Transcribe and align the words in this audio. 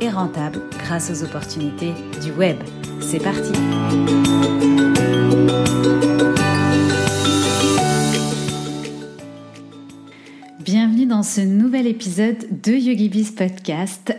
et 0.00 0.10
rentable 0.10 0.60
grâce 0.78 1.10
aux 1.10 1.24
opportunités 1.24 1.92
du 2.22 2.32
web. 2.32 2.56
C'est 3.00 3.22
parti 3.22 3.52
Bienvenue 10.60 11.06
dans 11.06 11.22
ce 11.22 11.40
nouvel 11.40 11.86
épisode 11.86 12.62
de 12.62 12.72
YogiBiz 12.72 13.32
Podcast 13.32 14.14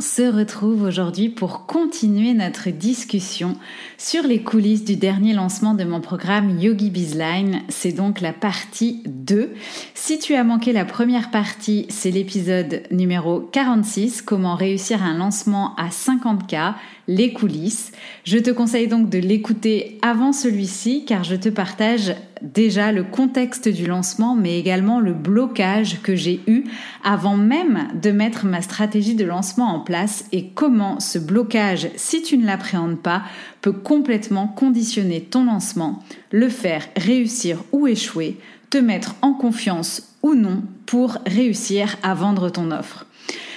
se 0.00 0.22
retrouve 0.22 0.82
aujourd'hui 0.82 1.28
pour 1.28 1.66
continuer 1.66 2.34
notre 2.34 2.70
discussion 2.70 3.56
sur 3.98 4.24
les 4.24 4.42
coulisses 4.42 4.84
du 4.84 4.96
dernier 4.96 5.32
lancement 5.32 5.74
de 5.74 5.84
mon 5.84 6.00
programme 6.00 6.58
Yogi 6.58 6.90
Bizline. 6.90 7.62
C'est 7.68 7.92
donc 7.92 8.20
la 8.20 8.32
partie 8.32 9.02
2. 9.06 9.52
Si 9.94 10.18
tu 10.18 10.34
as 10.34 10.44
manqué 10.44 10.72
la 10.72 10.84
première 10.84 11.30
partie, 11.30 11.86
c'est 11.88 12.10
l'épisode 12.10 12.82
numéro 12.90 13.40
46, 13.40 14.22
comment 14.22 14.54
réussir 14.54 15.02
un 15.02 15.16
lancement 15.16 15.74
à 15.76 15.88
50K, 15.88 16.74
les 17.08 17.32
coulisses. 17.32 17.92
Je 18.24 18.38
te 18.38 18.50
conseille 18.50 18.88
donc 18.88 19.08
de 19.08 19.18
l'écouter 19.18 19.98
avant 20.02 20.32
celui-ci 20.32 21.04
car 21.04 21.24
je 21.24 21.36
te 21.36 21.48
partage 21.48 22.14
déjà 22.42 22.92
le 22.92 23.04
contexte 23.04 23.68
du 23.68 23.86
lancement 23.86 24.34
mais 24.34 24.58
également 24.58 25.00
le 25.00 25.12
blocage 25.12 26.02
que 26.02 26.14
j'ai 26.14 26.40
eu 26.46 26.64
avant 27.02 27.36
même 27.36 27.88
de 28.00 28.10
mettre 28.10 28.46
ma 28.46 28.62
stratégie 28.62 29.14
de 29.14 29.24
lancement 29.24 29.74
en 29.74 29.80
place 29.80 30.24
et 30.32 30.48
comment 30.48 31.00
ce 31.00 31.18
blocage, 31.18 31.88
si 31.96 32.22
tu 32.22 32.38
ne 32.38 32.46
l'appréhendes 32.46 33.00
pas, 33.00 33.22
peut 33.62 33.72
complètement 33.72 34.48
conditionner 34.48 35.22
ton 35.22 35.44
lancement, 35.44 36.02
le 36.30 36.48
faire 36.48 36.86
réussir 36.96 37.62
ou 37.72 37.86
échouer, 37.86 38.38
te 38.70 38.78
mettre 38.78 39.14
en 39.22 39.32
confiance 39.32 40.16
ou 40.22 40.34
non 40.34 40.62
pour 40.86 41.18
réussir 41.26 41.96
à 42.02 42.14
vendre 42.14 42.50
ton 42.50 42.70
offre. 42.70 43.06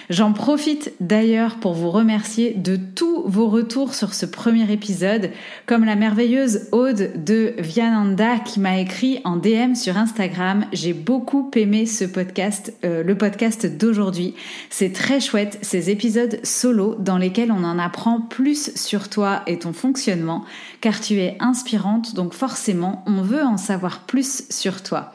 J'en 0.10 0.34
profite 0.34 0.92
d'ailleurs 1.00 1.58
pour 1.58 1.74
vous 1.74 1.92
remercier 1.92 2.56
de 2.56 2.78
tous 2.78 3.22
vos 3.28 3.48
retours 3.48 3.94
sur 3.94 4.16
ce 4.16 4.26
premier 4.26 4.72
épisode, 4.72 5.30
comme 5.68 5.86
la 5.86 5.96
merveilleuse 5.96 6.68
Aude 6.72 7.12
de 7.24 7.54
Viananda 7.60 8.40
qui 8.40 8.60
m'a 8.60 8.80
écrit 8.80 9.22
en 9.24 9.38
DM 9.38 9.76
sur 9.76 9.98
Instagram. 9.98 10.66
J'ai 10.74 10.94
beaucoup 10.94 11.52
aimé 11.56 11.86
ce 11.86 12.06
podcast, 12.06 12.74
euh, 12.84 13.04
le 13.04 13.16
podcast 13.16 13.68
d'aujourd'hui. 13.68 14.34
C'est 14.72 14.94
très 14.94 15.20
chouette, 15.20 15.60
ces 15.62 15.92
épisodes 15.92 16.40
solo 16.44 16.96
dans 16.96 17.20
lesquels 17.20 17.52
on 17.52 17.64
en 17.64 17.78
apprend 17.78 18.20
plus 18.20 18.76
sur 18.76 19.10
toi 19.10 19.44
et 19.46 19.60
ton 19.60 19.74
fonctionnement, 19.74 20.44
car 20.82 21.02
tu 21.02 21.20
es 21.20 21.38
inspirante, 21.40 22.16
donc 22.16 22.34
forcément 22.34 23.04
on 23.06 23.22
veut 23.22 23.44
en 23.44 23.58
savoir 23.58 24.00
plus 24.08 24.46
sur 24.50 24.82
toi. 24.82 25.14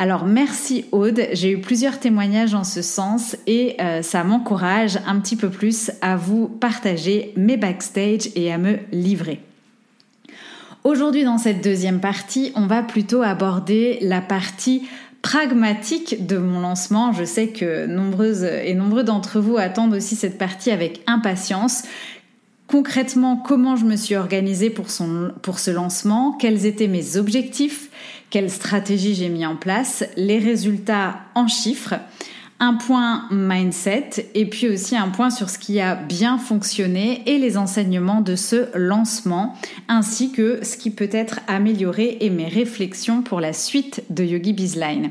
Alors 0.00 0.24
merci 0.24 0.86
Aude, 0.92 1.26
j'ai 1.34 1.50
eu 1.50 1.60
plusieurs 1.60 2.00
témoignages 2.00 2.54
en 2.54 2.64
ce 2.64 2.80
sens 2.80 3.36
et 3.46 3.76
euh, 3.82 4.00
ça 4.00 4.24
m'encourage 4.24 4.98
un 5.06 5.20
petit 5.20 5.36
peu 5.36 5.50
plus 5.50 5.90
à 6.00 6.16
vous 6.16 6.48
partager 6.48 7.34
mes 7.36 7.58
backstage 7.58 8.30
et 8.34 8.50
à 8.50 8.56
me 8.56 8.78
livrer. 8.92 9.42
Aujourd'hui 10.84 11.24
dans 11.24 11.36
cette 11.36 11.62
deuxième 11.62 12.00
partie, 12.00 12.50
on 12.54 12.66
va 12.66 12.82
plutôt 12.82 13.20
aborder 13.20 13.98
la 14.00 14.22
partie 14.22 14.88
pragmatique 15.20 16.26
de 16.26 16.38
mon 16.38 16.60
lancement. 16.60 17.12
Je 17.12 17.24
sais 17.24 17.48
que 17.48 17.84
nombreuses 17.84 18.44
et 18.44 18.72
nombreux 18.72 19.04
d'entre 19.04 19.38
vous 19.38 19.58
attendent 19.58 19.92
aussi 19.92 20.16
cette 20.16 20.38
partie 20.38 20.70
avec 20.70 21.02
impatience. 21.06 21.82
Concrètement, 22.68 23.36
comment 23.36 23.76
je 23.76 23.84
me 23.84 23.96
suis 23.96 24.16
organisée 24.16 24.70
pour, 24.70 24.86
pour 25.42 25.58
ce 25.58 25.70
lancement, 25.70 26.32
quels 26.32 26.64
étaient 26.64 26.88
mes 26.88 27.18
objectifs, 27.18 27.90
quelle 28.30 28.50
stratégie 28.50 29.14
j'ai 29.14 29.28
mis 29.28 29.44
en 29.44 29.56
place, 29.56 30.04
les 30.16 30.38
résultats 30.38 31.20
en 31.34 31.48
chiffres, 31.48 31.94
un 32.60 32.74
point 32.74 33.24
mindset 33.30 34.30
et 34.34 34.44
puis 34.44 34.68
aussi 34.68 34.96
un 34.96 35.08
point 35.08 35.30
sur 35.30 35.48
ce 35.48 35.58
qui 35.58 35.80
a 35.80 35.94
bien 35.94 36.38
fonctionné 36.38 37.22
et 37.26 37.38
les 37.38 37.56
enseignements 37.56 38.20
de 38.20 38.36
ce 38.36 38.68
lancement 38.76 39.56
ainsi 39.88 40.30
que 40.30 40.60
ce 40.62 40.76
qui 40.76 40.90
peut 40.90 41.08
être 41.10 41.40
amélioré 41.48 42.18
et 42.20 42.28
mes 42.28 42.48
réflexions 42.48 43.22
pour 43.22 43.40
la 43.40 43.54
suite 43.54 44.04
de 44.10 44.24
Yogi 44.24 44.52
Bizline. 44.52 45.10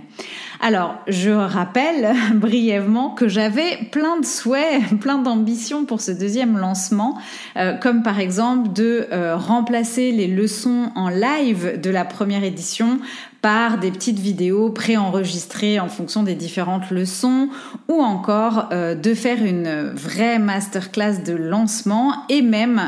Alors, 0.61 0.95
je 1.07 1.31
rappelle 1.31 2.13
brièvement 2.35 3.11
que 3.11 3.27
j'avais 3.27 3.77
plein 3.91 4.19
de 4.19 4.25
souhaits, 4.25 4.81
plein 4.99 5.17
d'ambitions 5.17 5.85
pour 5.85 6.01
ce 6.01 6.11
deuxième 6.11 6.57
lancement, 6.57 7.17
euh, 7.57 7.73
comme 7.73 8.03
par 8.03 8.19
exemple 8.19 8.73
de 8.73 9.07
euh, 9.11 9.37
remplacer 9.37 10.11
les 10.11 10.27
leçons 10.27 10.91
en 10.95 11.09
live 11.09 11.79
de 11.81 11.89
la 11.89 12.05
première 12.05 12.43
édition 12.43 12.99
par 13.41 13.77
des 13.77 13.91
petites 13.91 14.19
vidéos 14.19 14.69
préenregistrées 14.69 15.79
en 15.79 15.88
fonction 15.88 16.23
des 16.23 16.35
différentes 16.35 16.89
leçons 16.91 17.50
ou 17.88 18.01
encore 18.01 18.69
euh, 18.72 18.95
de 18.95 19.13
faire 19.13 19.44
une 19.44 19.91
vraie 19.94 20.39
masterclass 20.39 21.23
de 21.25 21.33
lancement 21.33 22.25
et 22.29 22.41
même 22.41 22.81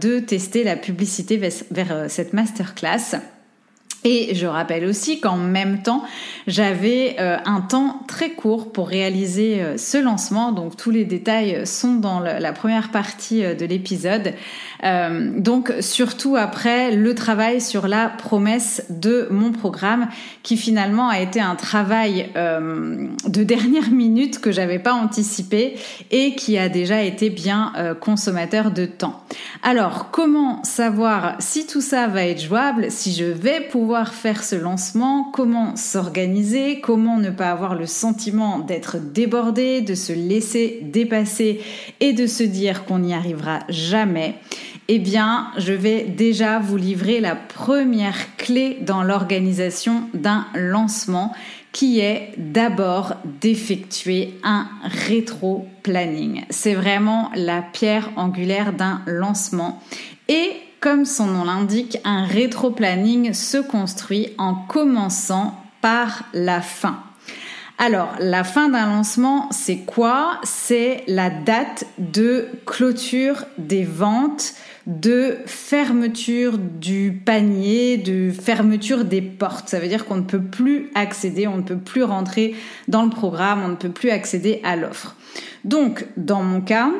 de 0.00 0.18
tester 0.18 0.64
la 0.64 0.76
publicité 0.76 1.36
vers 1.36 2.10
cette 2.10 2.32
masterclass. 2.32 3.20
Et 4.04 4.34
je 4.34 4.46
rappelle 4.46 4.86
aussi 4.86 5.20
qu'en 5.20 5.36
même 5.36 5.82
temps, 5.82 6.02
j'avais 6.50 7.16
euh, 7.20 7.36
un 7.44 7.60
temps 7.60 8.00
très 8.08 8.30
court 8.30 8.72
pour 8.72 8.88
réaliser 8.88 9.62
euh, 9.62 9.76
ce 9.76 9.96
lancement. 9.96 10.52
Donc 10.52 10.76
tous 10.76 10.90
les 10.90 11.04
détails 11.04 11.66
sont 11.66 11.94
dans 11.94 12.20
la 12.20 12.52
première 12.52 12.90
partie 12.90 13.44
euh, 13.44 13.54
de 13.54 13.64
l'épisode. 13.64 14.34
donc 15.36 15.72
surtout 15.80 16.36
après 16.36 16.96
le 16.96 17.14
travail 17.14 17.60
sur 17.60 17.86
la 17.86 18.08
promesse 18.08 18.84
de 18.88 19.28
mon 19.30 19.52
programme, 19.52 20.08
qui 20.42 20.56
finalement 20.56 21.08
a 21.08 21.20
été 21.20 21.40
un 21.40 21.54
travail 21.54 22.30
de 22.34 23.44
dernière 23.44 23.90
minute 24.04 24.40
que 24.40 24.50
j'avais 24.50 24.78
pas 24.78 24.94
anticipé 24.94 25.76
et 26.10 26.34
qui 26.34 26.58
a 26.58 26.68
déjà 26.68 27.02
été 27.02 27.28
bien 27.30 27.72
consommateur 28.00 28.70
de 28.70 28.86
temps. 28.86 29.22
Alors 29.62 30.10
comment 30.10 30.64
savoir 30.64 31.36
si 31.40 31.66
tout 31.66 31.82
ça 31.82 32.06
va 32.06 32.24
être 32.24 32.42
jouable, 32.42 32.90
si 32.90 33.14
je 33.14 33.26
vais 33.26 33.60
pouvoir 33.60 34.14
faire 34.14 34.42
ce 34.42 34.56
lancement, 34.56 35.24
comment 35.24 35.76
s'organiser, 35.76 36.39
comment 36.80 37.18
ne 37.18 37.30
pas 37.30 37.50
avoir 37.50 37.74
le 37.74 37.86
sentiment 37.86 38.58
d'être 38.58 38.98
débordé, 38.98 39.80
de 39.80 39.94
se 39.94 40.12
laisser 40.12 40.80
dépasser 40.82 41.60
et 42.00 42.12
de 42.12 42.26
se 42.26 42.42
dire 42.42 42.84
qu'on 42.84 43.00
n'y 43.00 43.14
arrivera 43.14 43.60
jamais, 43.68 44.36
eh 44.88 44.98
bien, 44.98 45.52
je 45.56 45.72
vais 45.72 46.02
déjà 46.02 46.58
vous 46.58 46.76
livrer 46.76 47.20
la 47.20 47.36
première 47.36 48.36
clé 48.36 48.78
dans 48.80 49.02
l'organisation 49.02 50.08
d'un 50.14 50.46
lancement 50.54 51.32
qui 51.72 52.00
est 52.00 52.32
d'abord 52.36 53.14
d'effectuer 53.40 54.34
un 54.42 54.66
rétro-planning. 54.82 56.42
C'est 56.50 56.74
vraiment 56.74 57.30
la 57.36 57.62
pierre 57.62 58.10
angulaire 58.16 58.72
d'un 58.72 59.02
lancement. 59.06 59.80
Et 60.28 60.50
comme 60.80 61.04
son 61.04 61.26
nom 61.26 61.44
l'indique, 61.44 61.98
un 62.04 62.24
rétro-planning 62.24 63.32
se 63.32 63.58
construit 63.58 64.30
en 64.38 64.54
commençant 64.54 65.54
par 65.80 66.24
la 66.32 66.60
fin. 66.60 67.02
Alors, 67.78 68.12
la 68.18 68.44
fin 68.44 68.68
d'un 68.68 68.84
lancement, 68.84 69.48
c'est 69.52 69.78
quoi? 69.78 70.38
C'est 70.42 71.02
la 71.06 71.30
date 71.30 71.86
de 71.96 72.48
clôture 72.66 73.46
des 73.56 73.84
ventes, 73.84 74.52
de 74.86 75.38
fermeture 75.46 76.58
du 76.58 77.22
panier, 77.24 77.96
de 77.96 78.30
fermeture 78.32 79.06
des 79.06 79.22
portes. 79.22 79.70
Ça 79.70 79.80
veut 79.80 79.88
dire 79.88 80.04
qu'on 80.04 80.16
ne 80.16 80.22
peut 80.22 80.42
plus 80.42 80.90
accéder, 80.94 81.46
on 81.46 81.56
ne 81.56 81.62
peut 81.62 81.78
plus 81.78 82.02
rentrer 82.02 82.54
dans 82.88 83.02
le 83.02 83.08
programme, 83.08 83.62
on 83.64 83.68
ne 83.68 83.76
peut 83.76 83.88
plus 83.88 84.10
accéder 84.10 84.60
à 84.62 84.76
l'offre. 84.76 85.16
Donc, 85.64 86.04
dans 86.18 86.42
mon 86.42 86.60
cas, 86.60 86.90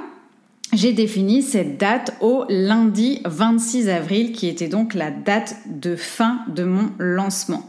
j'ai 0.72 0.94
défini 0.94 1.42
cette 1.42 1.76
date 1.78 2.16
au 2.20 2.44
lundi 2.48 3.20
26 3.26 3.90
avril, 3.90 4.32
qui 4.32 4.48
était 4.48 4.68
donc 4.68 4.94
la 4.94 5.10
date 5.10 5.56
de 5.66 5.94
fin 5.94 6.38
de 6.48 6.64
mon 6.64 6.90
lancement. 6.98 7.68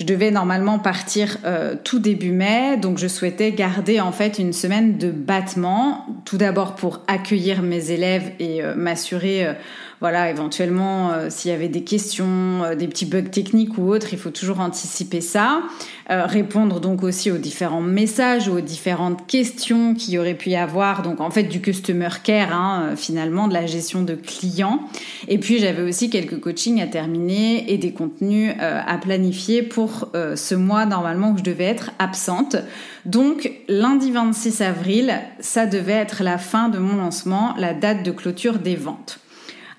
Je 0.00 0.06
devais 0.06 0.30
normalement 0.30 0.78
partir 0.78 1.36
euh, 1.44 1.74
tout 1.84 1.98
début 1.98 2.32
mai, 2.32 2.78
donc 2.78 2.96
je 2.96 3.06
souhaitais 3.06 3.52
garder 3.52 4.00
en 4.00 4.12
fait 4.12 4.38
une 4.38 4.54
semaine 4.54 4.96
de 4.96 5.10
battement, 5.10 6.06
tout 6.24 6.38
d'abord 6.38 6.74
pour 6.74 7.00
accueillir 7.06 7.60
mes 7.60 7.90
élèves 7.90 8.32
et 8.38 8.64
euh, 8.64 8.74
m'assurer 8.74 9.44
euh, 9.44 9.52
voilà, 10.00 10.30
éventuellement, 10.30 11.10
euh, 11.10 11.26
s'il 11.28 11.50
y 11.50 11.54
avait 11.54 11.68
des 11.68 11.84
questions, 11.84 12.64
euh, 12.64 12.74
des 12.74 12.88
petits 12.88 13.04
bugs 13.04 13.20
techniques 13.20 13.76
ou 13.76 13.86
autres, 13.90 14.14
il 14.14 14.18
faut 14.18 14.30
toujours 14.30 14.60
anticiper 14.60 15.20
ça. 15.20 15.60
Euh, 16.08 16.24
répondre 16.24 16.80
donc 16.80 17.02
aussi 17.02 17.30
aux 17.30 17.36
différents 17.36 17.82
messages, 17.82 18.48
aux 18.48 18.62
différentes 18.62 19.26
questions 19.26 19.94
qu'il 19.94 20.14
y 20.14 20.18
aurait 20.18 20.34
pu 20.34 20.50
y 20.50 20.56
avoir. 20.56 21.02
Donc 21.02 21.20
en 21.20 21.30
fait 21.30 21.42
du 21.42 21.60
customer 21.60 22.08
care, 22.24 22.54
hein, 22.54 22.94
finalement, 22.96 23.46
de 23.46 23.52
la 23.52 23.66
gestion 23.66 24.00
de 24.02 24.14
clients. 24.14 24.80
Et 25.28 25.36
puis 25.36 25.58
j'avais 25.58 25.82
aussi 25.82 26.08
quelques 26.08 26.40
coachings 26.40 26.80
à 26.80 26.86
terminer 26.86 27.70
et 27.70 27.76
des 27.76 27.92
contenus 27.92 28.54
à 28.58 28.96
planifier 28.98 29.62
pour 29.62 30.08
ce 30.14 30.54
mois 30.54 30.86
normalement 30.86 31.32
où 31.32 31.38
je 31.38 31.42
devais 31.42 31.64
être 31.64 31.90
absente. 31.98 32.56
Donc 33.04 33.52
lundi 33.68 34.10
26 34.10 34.62
avril, 34.62 35.14
ça 35.40 35.66
devait 35.66 35.92
être 35.92 36.22
la 36.22 36.38
fin 36.38 36.68
de 36.68 36.78
mon 36.78 36.96
lancement, 36.96 37.54
la 37.58 37.74
date 37.74 38.02
de 38.02 38.10
clôture 38.10 38.58
des 38.58 38.76
ventes. 38.76 39.19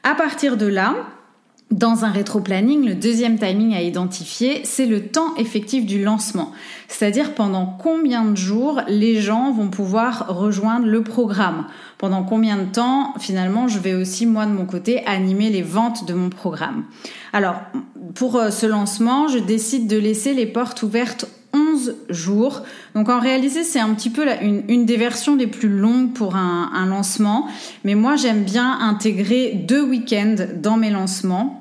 À 0.03 0.15
partir 0.15 0.57
de 0.57 0.65
là, 0.65 0.95
dans 1.71 2.03
un 2.03 2.11
rétro-planning, 2.11 2.85
le 2.85 2.95
deuxième 2.95 3.39
timing 3.39 3.73
à 3.73 3.81
identifier, 3.81 4.61
c'est 4.65 4.85
le 4.85 5.07
temps 5.07 5.35
effectif 5.37 5.85
du 5.85 6.03
lancement. 6.03 6.51
C'est-à-dire 6.89 7.33
pendant 7.33 7.65
combien 7.65 8.25
de 8.25 8.35
jours 8.35 8.81
les 8.87 9.21
gens 9.21 9.53
vont 9.53 9.69
pouvoir 9.69 10.25
rejoindre 10.27 10.85
le 10.85 11.01
programme. 11.01 11.67
Pendant 11.97 12.23
combien 12.23 12.57
de 12.57 12.65
temps, 12.65 13.13
finalement, 13.19 13.69
je 13.69 13.79
vais 13.79 13.93
aussi, 13.93 14.25
moi, 14.25 14.45
de 14.45 14.51
mon 14.51 14.65
côté, 14.65 15.05
animer 15.05 15.49
les 15.49 15.61
ventes 15.61 16.05
de 16.05 16.13
mon 16.13 16.29
programme. 16.29 16.83
Alors, 17.31 17.55
pour 18.15 18.35
euh, 18.35 18.49
ce 18.49 18.65
lancement, 18.65 19.29
je 19.29 19.37
décide 19.37 19.87
de 19.87 19.97
laisser 19.97 20.33
les 20.33 20.47
portes 20.47 20.83
ouvertes 20.83 21.25
11 21.53 21.95
jours. 22.09 22.63
Donc 22.95 23.09
en 23.09 23.19
réalité, 23.19 23.63
c'est 23.63 23.79
un 23.79 23.93
petit 23.93 24.09
peu 24.09 24.25
une, 24.41 24.85
des 24.85 24.97
versions 24.97 25.35
les 25.35 25.47
plus 25.47 25.69
longues 25.69 26.13
pour 26.13 26.35
un, 26.35 26.85
lancement. 26.85 27.47
Mais 27.83 27.95
moi, 27.95 28.15
j'aime 28.15 28.43
bien 28.43 28.79
intégrer 28.79 29.53
deux 29.53 29.83
week-ends 29.83 30.35
dans 30.55 30.77
mes 30.77 30.89
lancements. 30.89 31.57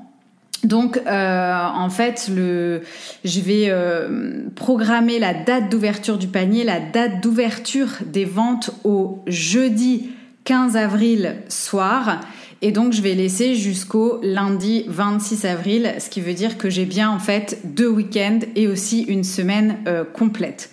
Donc, 0.65 1.01
euh, 1.07 1.67
en 1.75 1.89
fait, 1.89 2.29
je 2.29 3.41
vais 3.41 3.67
euh, 3.69 4.45
programmer 4.55 5.19
la 5.19 5.33
date 5.33 5.71
d'ouverture 5.71 6.19
du 6.19 6.27
panier, 6.27 6.65
la 6.65 6.81
date 6.81 7.23
d'ouverture 7.23 7.89
des 8.05 8.27
ventes 8.27 8.71
au 8.85 9.23
jeudi 9.27 10.11
15 10.45 10.77
avril 10.77 11.37
soir 11.49 12.21
et 12.63 12.73
donc, 12.73 12.93
je 12.93 13.01
vais 13.01 13.15
laisser 13.15 13.55
jusqu'au 13.55 14.21
lundi 14.23 14.85
26 14.87 15.47
avril, 15.47 15.95
ce 15.99 16.11
qui 16.11 16.21
veut 16.21 16.35
dire 16.35 16.59
que 16.59 16.69
j'ai 16.69 16.85
bien 16.85 17.11
en 17.11 17.19
fait 17.19 17.59
deux 17.65 17.89
week-ends 17.89 18.41
et 18.55 18.69
aussi 18.69 19.03
une 19.03 19.25
semaine 19.25 19.79
euh, 19.87 20.05
complète. 20.05 20.71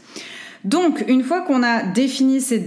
Donc, 0.65 1.05
une 1.07 1.23
fois 1.23 1.41
qu'on 1.41 1.63
a 1.63 1.83
défini 1.83 2.41
ces, 2.41 2.59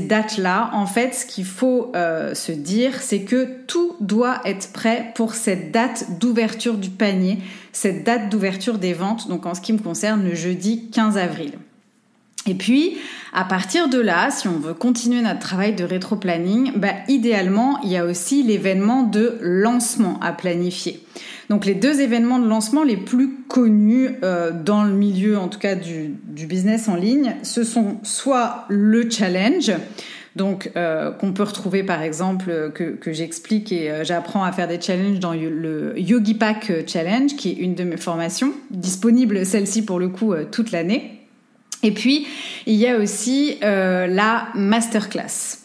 dates-là, 0.00 0.70
en 0.72 0.86
fait, 0.86 1.14
ce 1.14 1.26
qu'il 1.26 1.44
faut 1.44 1.92
euh, 1.94 2.34
se 2.34 2.52
dire, 2.52 3.02
c'est 3.02 3.22
que 3.22 3.46
tout 3.66 3.96
doit 4.00 4.40
être 4.46 4.72
prêt 4.72 5.12
pour 5.14 5.34
cette 5.34 5.70
date 5.70 6.18
d'ouverture 6.18 6.78
du 6.78 6.88
panier, 6.88 7.40
cette 7.72 8.02
date 8.02 8.30
d'ouverture 8.30 8.78
des 8.78 8.94
ventes, 8.94 9.28
donc 9.28 9.44
en 9.44 9.54
ce 9.54 9.60
qui 9.60 9.74
me 9.74 9.78
concerne, 9.78 10.24
le 10.24 10.34
jeudi 10.34 10.88
15 10.90 11.18
avril. 11.18 11.52
Et 12.46 12.54
puis, 12.54 12.98
à 13.32 13.44
partir 13.44 13.88
de 13.88 13.98
là, 13.98 14.30
si 14.30 14.48
on 14.48 14.58
veut 14.58 14.74
continuer 14.74 15.22
notre 15.22 15.40
travail 15.40 15.74
de 15.74 15.84
rétro-planning, 15.84 16.72
bah, 16.76 16.92
idéalement, 17.08 17.80
il 17.82 17.90
y 17.90 17.96
a 17.96 18.04
aussi 18.04 18.42
l'événement 18.42 19.02
de 19.02 19.38
lancement 19.40 20.20
à 20.20 20.32
planifier. 20.32 21.00
Donc 21.50 21.66
les 21.66 21.74
deux 21.74 22.00
événements 22.00 22.38
de 22.38 22.48
lancement 22.48 22.84
les 22.84 22.96
plus 22.96 23.34
connus 23.48 24.10
euh, 24.22 24.50
dans 24.52 24.84
le 24.84 24.92
milieu, 24.92 25.38
en 25.38 25.48
tout 25.48 25.58
cas 25.58 25.74
du, 25.74 26.14
business 26.26 26.88
en 26.88 26.96
ligne, 26.96 27.36
ce 27.42 27.64
sont 27.64 27.98
soit 28.02 28.64
le 28.68 29.10
challenge, 29.10 29.72
donc 30.36 30.70
euh, 30.76 31.10
qu'on 31.10 31.32
peut 31.32 31.42
retrouver 31.42 31.82
par 31.82 32.02
exemple 32.02 32.72
que, 32.74 32.94
que 32.94 33.12
j'explique 33.12 33.72
et 33.72 33.90
euh, 33.90 34.04
j'apprends 34.04 34.42
à 34.42 34.52
faire 34.52 34.68
des 34.68 34.80
challenges 34.80 35.20
dans 35.20 35.32
le 35.32 35.94
Yogi 35.98 36.34
Pack 36.34 36.72
Challenge, 36.86 37.36
qui 37.36 37.50
est 37.50 37.56
une 37.56 37.74
de 37.74 37.84
mes 37.84 37.98
formations, 37.98 38.52
disponible 38.70 39.44
celle-ci 39.44 39.84
pour 39.84 39.98
le 39.98 40.08
coup 40.08 40.34
toute 40.50 40.72
l'année. 40.72 41.23
Et 41.84 41.92
puis, 41.92 42.26
il 42.66 42.74
y 42.74 42.88
a 42.88 42.96
aussi 42.96 43.58
euh, 43.62 44.06
la 44.06 44.48
masterclass. 44.54 45.58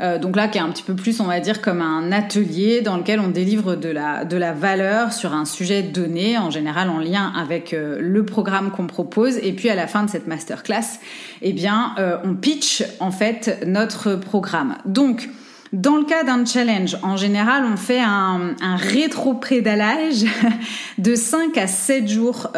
Euh, 0.00 0.18
donc 0.18 0.36
là, 0.36 0.48
qui 0.48 0.58
est 0.58 0.60
un 0.60 0.68
petit 0.68 0.82
peu 0.82 0.94
plus, 0.94 1.20
on 1.20 1.24
va 1.24 1.40
dire, 1.40 1.62
comme 1.62 1.80
un 1.80 2.12
atelier 2.12 2.82
dans 2.82 2.98
lequel 2.98 3.20
on 3.20 3.28
délivre 3.28 3.74
de 3.74 3.88
la, 3.88 4.24
de 4.24 4.36
la 4.36 4.52
valeur 4.52 5.12
sur 5.12 5.32
un 5.32 5.44
sujet 5.44 5.82
donné, 5.82 6.36
en 6.36 6.50
général 6.50 6.90
en 6.90 6.98
lien 6.98 7.32
avec 7.36 7.72
euh, 7.72 7.96
le 8.00 8.24
programme 8.24 8.70
qu'on 8.70 8.86
propose. 8.86 9.38
Et 9.38 9.52
puis 9.52 9.70
à 9.70 9.74
la 9.74 9.86
fin 9.86 10.02
de 10.02 10.10
cette 10.10 10.26
masterclass, 10.26 10.98
eh 11.40 11.52
bien, 11.52 11.94
on 12.24 12.34
pitch 12.34 12.84
en 13.00 13.10
fait 13.10 13.64
notre 13.66 14.16
programme. 14.16 14.76
Donc, 14.84 15.30
dans 15.72 15.96
le 15.96 16.04
cas 16.04 16.22
d'un 16.22 16.44
challenge, 16.44 16.98
en 17.02 17.16
général, 17.16 17.64
on 17.64 17.78
fait 17.78 18.00
un, 18.00 18.54
un 18.60 18.76
rétro-prédalage 18.76 20.24
de 20.98 21.14
5 21.14 21.56
à 21.56 21.66
7 21.66 22.08
jours 22.08 22.48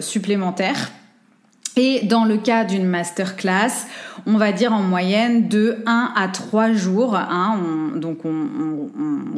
supplémentaires 0.00 0.90
et 1.80 2.04
dans 2.04 2.26
le 2.26 2.36
cas 2.36 2.64
d'une 2.64 2.84
masterclass, 2.84 3.86
on 4.26 4.36
va 4.36 4.52
dire 4.52 4.74
en 4.74 4.82
moyenne 4.82 5.48
de 5.48 5.78
1 5.86 6.12
à 6.14 6.28
3 6.28 6.72
jours. 6.72 7.16
Hein, 7.16 7.58
donc 7.96 8.26
on, 8.26 8.48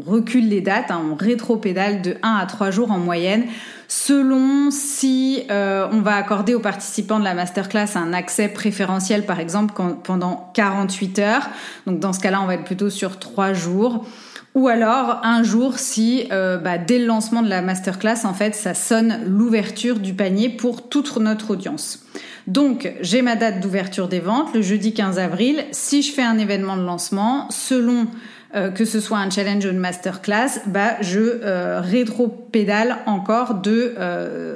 recule 0.04 0.48
les 0.48 0.60
dates, 0.60 0.90
hein, 0.90 1.00
on 1.08 1.14
rétropédale 1.14 2.02
de 2.02 2.16
1 2.24 2.34
à 2.34 2.46
3 2.46 2.72
jours 2.72 2.90
en 2.90 2.98
moyenne, 2.98 3.44
selon 3.86 4.72
si 4.72 5.44
euh, 5.52 5.86
on 5.92 6.00
va 6.00 6.16
accorder 6.16 6.54
aux 6.54 6.60
participants 6.60 7.20
de 7.20 7.24
la 7.24 7.34
masterclass 7.34 7.94
un 7.94 8.12
accès 8.12 8.48
préférentiel, 8.48 9.24
par 9.24 9.38
exemple, 9.38 9.80
pendant 10.02 10.50
48 10.54 11.18
heures. 11.20 11.48
Donc 11.86 12.00
dans 12.00 12.12
ce 12.12 12.18
cas-là, 12.18 12.40
on 12.42 12.46
va 12.46 12.54
être 12.54 12.64
plutôt 12.64 12.90
sur 12.90 13.20
3 13.20 13.52
jours. 13.52 14.04
Ou 14.54 14.68
alors 14.68 15.20
un 15.22 15.42
jour 15.42 15.78
si 15.78 16.26
euh, 16.30 16.58
bah, 16.58 16.76
dès 16.76 16.98
le 16.98 17.06
lancement 17.06 17.42
de 17.42 17.48
la 17.48 17.62
masterclass, 17.62 18.24
en 18.24 18.34
fait, 18.34 18.54
ça 18.54 18.74
sonne 18.74 19.20
l'ouverture 19.26 19.98
du 19.98 20.12
panier 20.12 20.50
pour 20.50 20.88
toute 20.88 21.16
notre 21.16 21.52
audience. 21.52 22.04
Donc 22.46 22.92
j'ai 23.00 23.22
ma 23.22 23.36
date 23.36 23.60
d'ouverture 23.60 24.08
des 24.08 24.20
ventes, 24.20 24.54
le 24.54 24.62
jeudi 24.62 24.94
15 24.94 25.18
avril. 25.18 25.64
Si 25.72 26.02
je 26.02 26.12
fais 26.12 26.22
un 26.22 26.38
événement 26.38 26.76
de 26.76 26.82
lancement, 26.82 27.50
selon 27.50 28.06
euh, 28.54 28.70
que 28.70 28.84
ce 28.84 29.00
soit 29.00 29.18
un 29.18 29.30
challenge 29.30 29.64
ou 29.64 29.70
une 29.70 29.78
masterclass, 29.78 30.60
bah, 30.66 31.00
je 31.00 31.20
euh, 31.20 31.80
rétro-pédale 31.80 32.98
encore 33.06 33.54
de, 33.54 33.94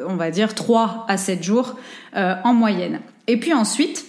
on 0.08 0.16
va 0.16 0.30
dire, 0.30 0.54
3 0.54 1.06
à 1.08 1.16
7 1.16 1.42
jours 1.42 1.76
en 2.14 2.54
moyenne. 2.54 3.00
Et 3.26 3.38
puis 3.38 3.52
ensuite, 3.52 4.06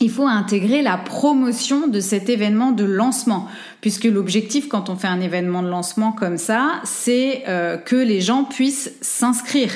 il 0.00 0.10
faut 0.10 0.26
intégrer 0.26 0.80
la 0.80 0.96
promotion 0.96 1.86
de 1.86 2.00
cet 2.00 2.30
événement 2.30 2.72
de 2.72 2.84
lancement, 2.84 3.48
puisque 3.82 4.04
l'objectif 4.04 4.66
quand 4.68 4.88
on 4.88 4.96
fait 4.96 5.08
un 5.08 5.20
événement 5.20 5.62
de 5.62 5.68
lancement 5.68 6.12
comme 6.12 6.38
ça, 6.38 6.80
c'est 6.84 7.44
euh, 7.48 7.76
que 7.76 7.96
les 7.96 8.22
gens 8.22 8.44
puissent 8.44 8.92
s'inscrire. 9.02 9.72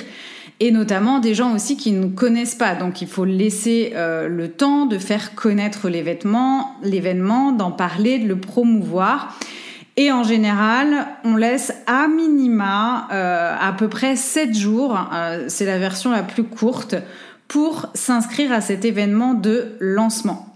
Et 0.61 0.71
notamment 0.71 1.19
des 1.19 1.35
gens 1.35 1.55
aussi 1.55 1.77
qui 1.77 1.93
ne 1.93 2.07
connaissent 2.07 2.55
pas. 2.55 2.75
Donc 2.75 3.03
il 3.03 3.09
faut 3.09 3.25
laisser 3.25 3.93
euh, 3.95 4.29
le 4.29 4.51
temps 4.51 4.87
de 4.87 4.99
faire 4.99 5.35
connaître 5.35 5.89
l'événement, 5.89 6.77
l'événement, 6.83 7.53
d'en 7.53 7.73
parler, 7.73 8.19
de 8.19 8.29
le 8.29 8.37
promouvoir. 8.37 9.37
Et 9.97 10.11
en 10.11 10.23
général, 10.23 11.07
on 11.25 11.37
laisse 11.37 11.73
à 11.87 12.09
minima 12.09 13.09
euh, 13.13 13.55
à 13.61 13.73
peu 13.73 13.89
près 13.89 14.17
7 14.17 14.57
jours, 14.57 14.99
c'est 15.47 15.67
la 15.67 15.79
version 15.79 16.11
la 16.11 16.25
plus 16.25 16.45
courte, 16.45 16.97
pour 17.47 17.87
s'inscrire 17.95 18.53
à 18.53 18.61
cet 18.61 18.85
événement 18.85 19.35
de 19.35 19.77
lancement. 19.79 20.54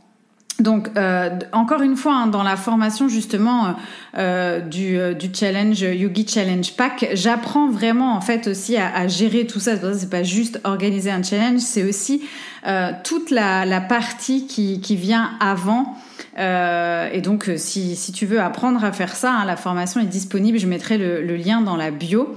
Donc, 0.61 0.89
euh, 0.97 1.31
encore 1.53 1.83
une 1.83 1.97
fois, 1.97 2.15
hein, 2.15 2.27
dans 2.27 2.43
la 2.43 2.57
formation 2.57 3.09
justement 3.09 3.67
euh, 3.67 3.73
euh, 4.19 4.61
du, 4.61 4.99
du, 5.15 5.33
challenge 5.33 5.81
Yogi 5.81 6.27
Challenge 6.27 6.73
Pack, 6.73 7.11
j'apprends 7.13 7.71
vraiment 7.71 8.17
en 8.17 8.21
fait 8.21 8.49
aussi 8.49 8.77
à, 8.77 8.93
à 8.93 9.07
gérer 9.07 9.47
tout 9.47 9.61
ça. 9.61 9.73
C'est 9.95 10.11
pas 10.11 10.25
juste 10.25 10.61
organiser 10.65 11.11
un 11.11 11.23
challenge, 11.23 11.61
c'est 11.61 11.85
aussi 11.85 12.23
toute 13.05 13.31
la, 13.31 13.65
la, 13.65 13.81
partie 13.81 14.47
qui, 14.47 14.81
qui 14.81 14.97
vient 14.97 15.31
avant. 15.41 15.97
et 16.37 17.21
donc, 17.23 17.51
si, 17.57 17.95
si, 17.97 18.13
tu 18.13 18.27
veux 18.27 18.41
apprendre 18.41 18.85
à 18.85 18.93
faire 18.93 19.15
ça, 19.15 19.33
hein, 19.33 19.45
la 19.45 19.57
formation 19.57 20.01
est 20.01 20.07
disponible. 20.07 20.59
Je 20.59 20.67
mettrai 20.67 20.99
le, 20.99 21.23
le 21.23 21.37
lien 21.37 21.61
dans 21.61 21.77
la 21.77 21.91
bio. 21.91 22.37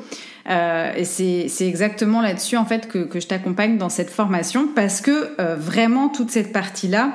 Euh, 0.50 0.92
et 0.96 1.06
c'est 1.06 1.68
exactement 1.68 2.22
là-dessus 2.22 2.58
en 2.58 2.66
fait 2.66 2.88
que, 2.88 3.00
que 3.00 3.20
je 3.20 3.28
t'accompagne 3.28 3.78
dans 3.78 3.90
cette 3.90 4.10
formation 4.10 4.68
parce 4.68 5.02
que 5.02 5.40
euh, 5.40 5.56
vraiment 5.56 6.10
toute 6.10 6.32
cette 6.32 6.52
partie-là, 6.52 7.14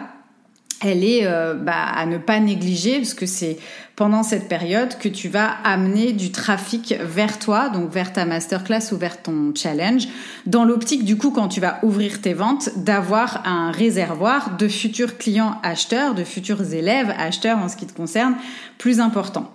elle 0.82 1.04
est 1.04 1.26
euh, 1.26 1.54
bah, 1.54 1.84
à 1.94 2.06
ne 2.06 2.18
pas 2.18 2.40
négliger 2.40 2.98
parce 2.98 3.14
que 3.14 3.26
c'est 3.26 3.58
pendant 3.94 4.22
cette 4.22 4.46
période 4.46 4.98
que 4.98 5.08
tu 5.08 5.28
vas 5.28 5.48
amener 5.64 6.12
du 6.12 6.30
trafic 6.30 6.94
vers 7.00 7.38
toi, 7.38 7.70
donc 7.70 7.90
vers 7.90 8.12
ta 8.12 8.26
masterclass 8.26 8.92
ou 8.92 8.96
vers 8.96 9.22
ton 9.22 9.54
challenge, 9.54 10.06
dans 10.44 10.64
l'optique 10.64 11.04
du 11.04 11.16
coup 11.16 11.30
quand 11.30 11.48
tu 11.48 11.60
vas 11.60 11.78
ouvrir 11.82 12.20
tes 12.20 12.34
ventes, 12.34 12.70
d'avoir 12.76 13.46
un 13.46 13.70
réservoir 13.70 14.56
de 14.58 14.68
futurs 14.68 15.16
clients 15.16 15.58
acheteurs, 15.62 16.14
de 16.14 16.24
futurs 16.24 16.74
élèves 16.74 17.14
acheteurs 17.18 17.58
en 17.58 17.68
ce 17.68 17.76
qui 17.76 17.86
te 17.86 17.94
concerne, 17.94 18.34
plus 18.76 19.00
important. 19.00 19.50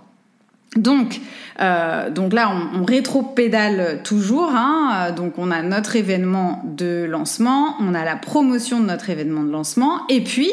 Donc, 0.77 1.19
euh, 1.59 2.09
donc 2.09 2.31
là, 2.31 2.49
on, 2.49 2.79
on 2.79 2.85
rétro-pédale 2.85 4.01
toujours. 4.03 4.51
Hein, 4.55 5.11
donc, 5.11 5.33
on 5.37 5.51
a 5.51 5.61
notre 5.61 5.97
événement 5.97 6.63
de 6.63 7.05
lancement, 7.09 7.75
on 7.81 7.93
a 7.93 8.05
la 8.05 8.15
promotion 8.15 8.79
de 8.79 8.85
notre 8.85 9.09
événement 9.09 9.43
de 9.43 9.51
lancement, 9.51 10.07
et 10.07 10.21
puis 10.23 10.49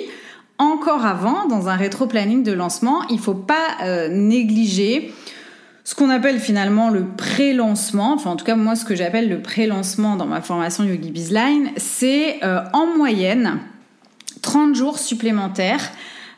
encore 0.58 1.06
avant, 1.06 1.46
dans 1.46 1.68
un 1.68 1.76
rétro-planning 1.76 2.42
de 2.42 2.52
lancement, 2.52 3.02
il 3.10 3.20
faut 3.20 3.34
pas 3.34 3.76
euh, 3.82 4.08
négliger 4.08 5.12
ce 5.84 5.94
qu'on 5.94 6.10
appelle 6.10 6.38
finalement 6.38 6.90
le 6.90 7.04
pré-lancement, 7.06 8.12
enfin 8.12 8.30
en 8.30 8.36
tout 8.36 8.44
cas 8.44 8.56
moi 8.56 8.76
ce 8.76 8.84
que 8.84 8.94
j'appelle 8.94 9.28
le 9.28 9.40
pré-lancement 9.40 10.16
dans 10.16 10.26
ma 10.26 10.42
formation 10.42 10.84
Yogi 10.84 11.10
Bizline, 11.10 11.70
c'est 11.76 12.44
euh, 12.44 12.60
en 12.74 12.86
moyenne 12.86 13.58
30 14.42 14.74
jours 14.74 14.98
supplémentaires 14.98 15.90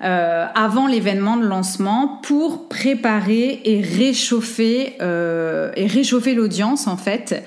euh, 0.02 0.46
avant 0.54 0.86
l'événement 0.86 1.36
de 1.36 1.46
lancement 1.46 2.20
pour 2.22 2.68
préparer 2.68 3.60
et 3.64 3.80
réchauffer 3.80 4.98
et 5.00 5.86
réchauffer 5.86 6.34
l'audience 6.34 6.86
en 6.86 6.96
fait. 6.96 7.42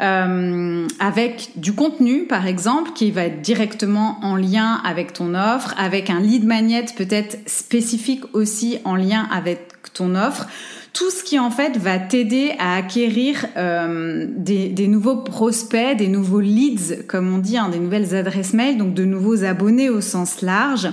Euh, 0.00 0.88
avec 0.98 1.52
du 1.54 1.72
contenu 1.72 2.24
par 2.24 2.48
exemple 2.48 2.90
qui 2.96 3.12
va 3.12 3.26
être 3.26 3.42
directement 3.42 4.18
en 4.22 4.34
lien 4.34 4.80
avec 4.84 5.12
ton 5.12 5.36
offre, 5.36 5.72
avec 5.78 6.10
un 6.10 6.18
lead 6.18 6.44
magnet 6.44 6.86
peut-être 6.96 7.38
spécifique 7.46 8.24
aussi 8.32 8.78
en 8.84 8.96
lien 8.96 9.28
avec 9.30 9.60
ton 9.92 10.16
offre 10.16 10.48
tout 10.94 11.10
ce 11.10 11.24
qui 11.24 11.38
en 11.38 11.50
fait 11.50 11.76
va 11.76 11.98
t'aider 11.98 12.52
à 12.58 12.76
acquérir 12.76 13.46
euh, 13.56 14.26
des, 14.30 14.68
des, 14.68 14.86
nouveaux 14.86 15.16
prospects, 15.16 15.96
des 15.96 16.06
nouveaux 16.06 16.40
leads, 16.40 17.04
comme 17.08 17.34
on 17.34 17.38
dit, 17.38 17.58
hein, 17.58 17.68
des 17.68 17.80
nouvelles 17.80 18.14
adresses 18.14 18.54
mail, 18.54 18.78
donc 18.78 18.94
de 18.94 19.04
nouveaux 19.04 19.42
abonnés 19.42 19.90
au 19.90 20.00
sens 20.00 20.40
large. 20.40 20.88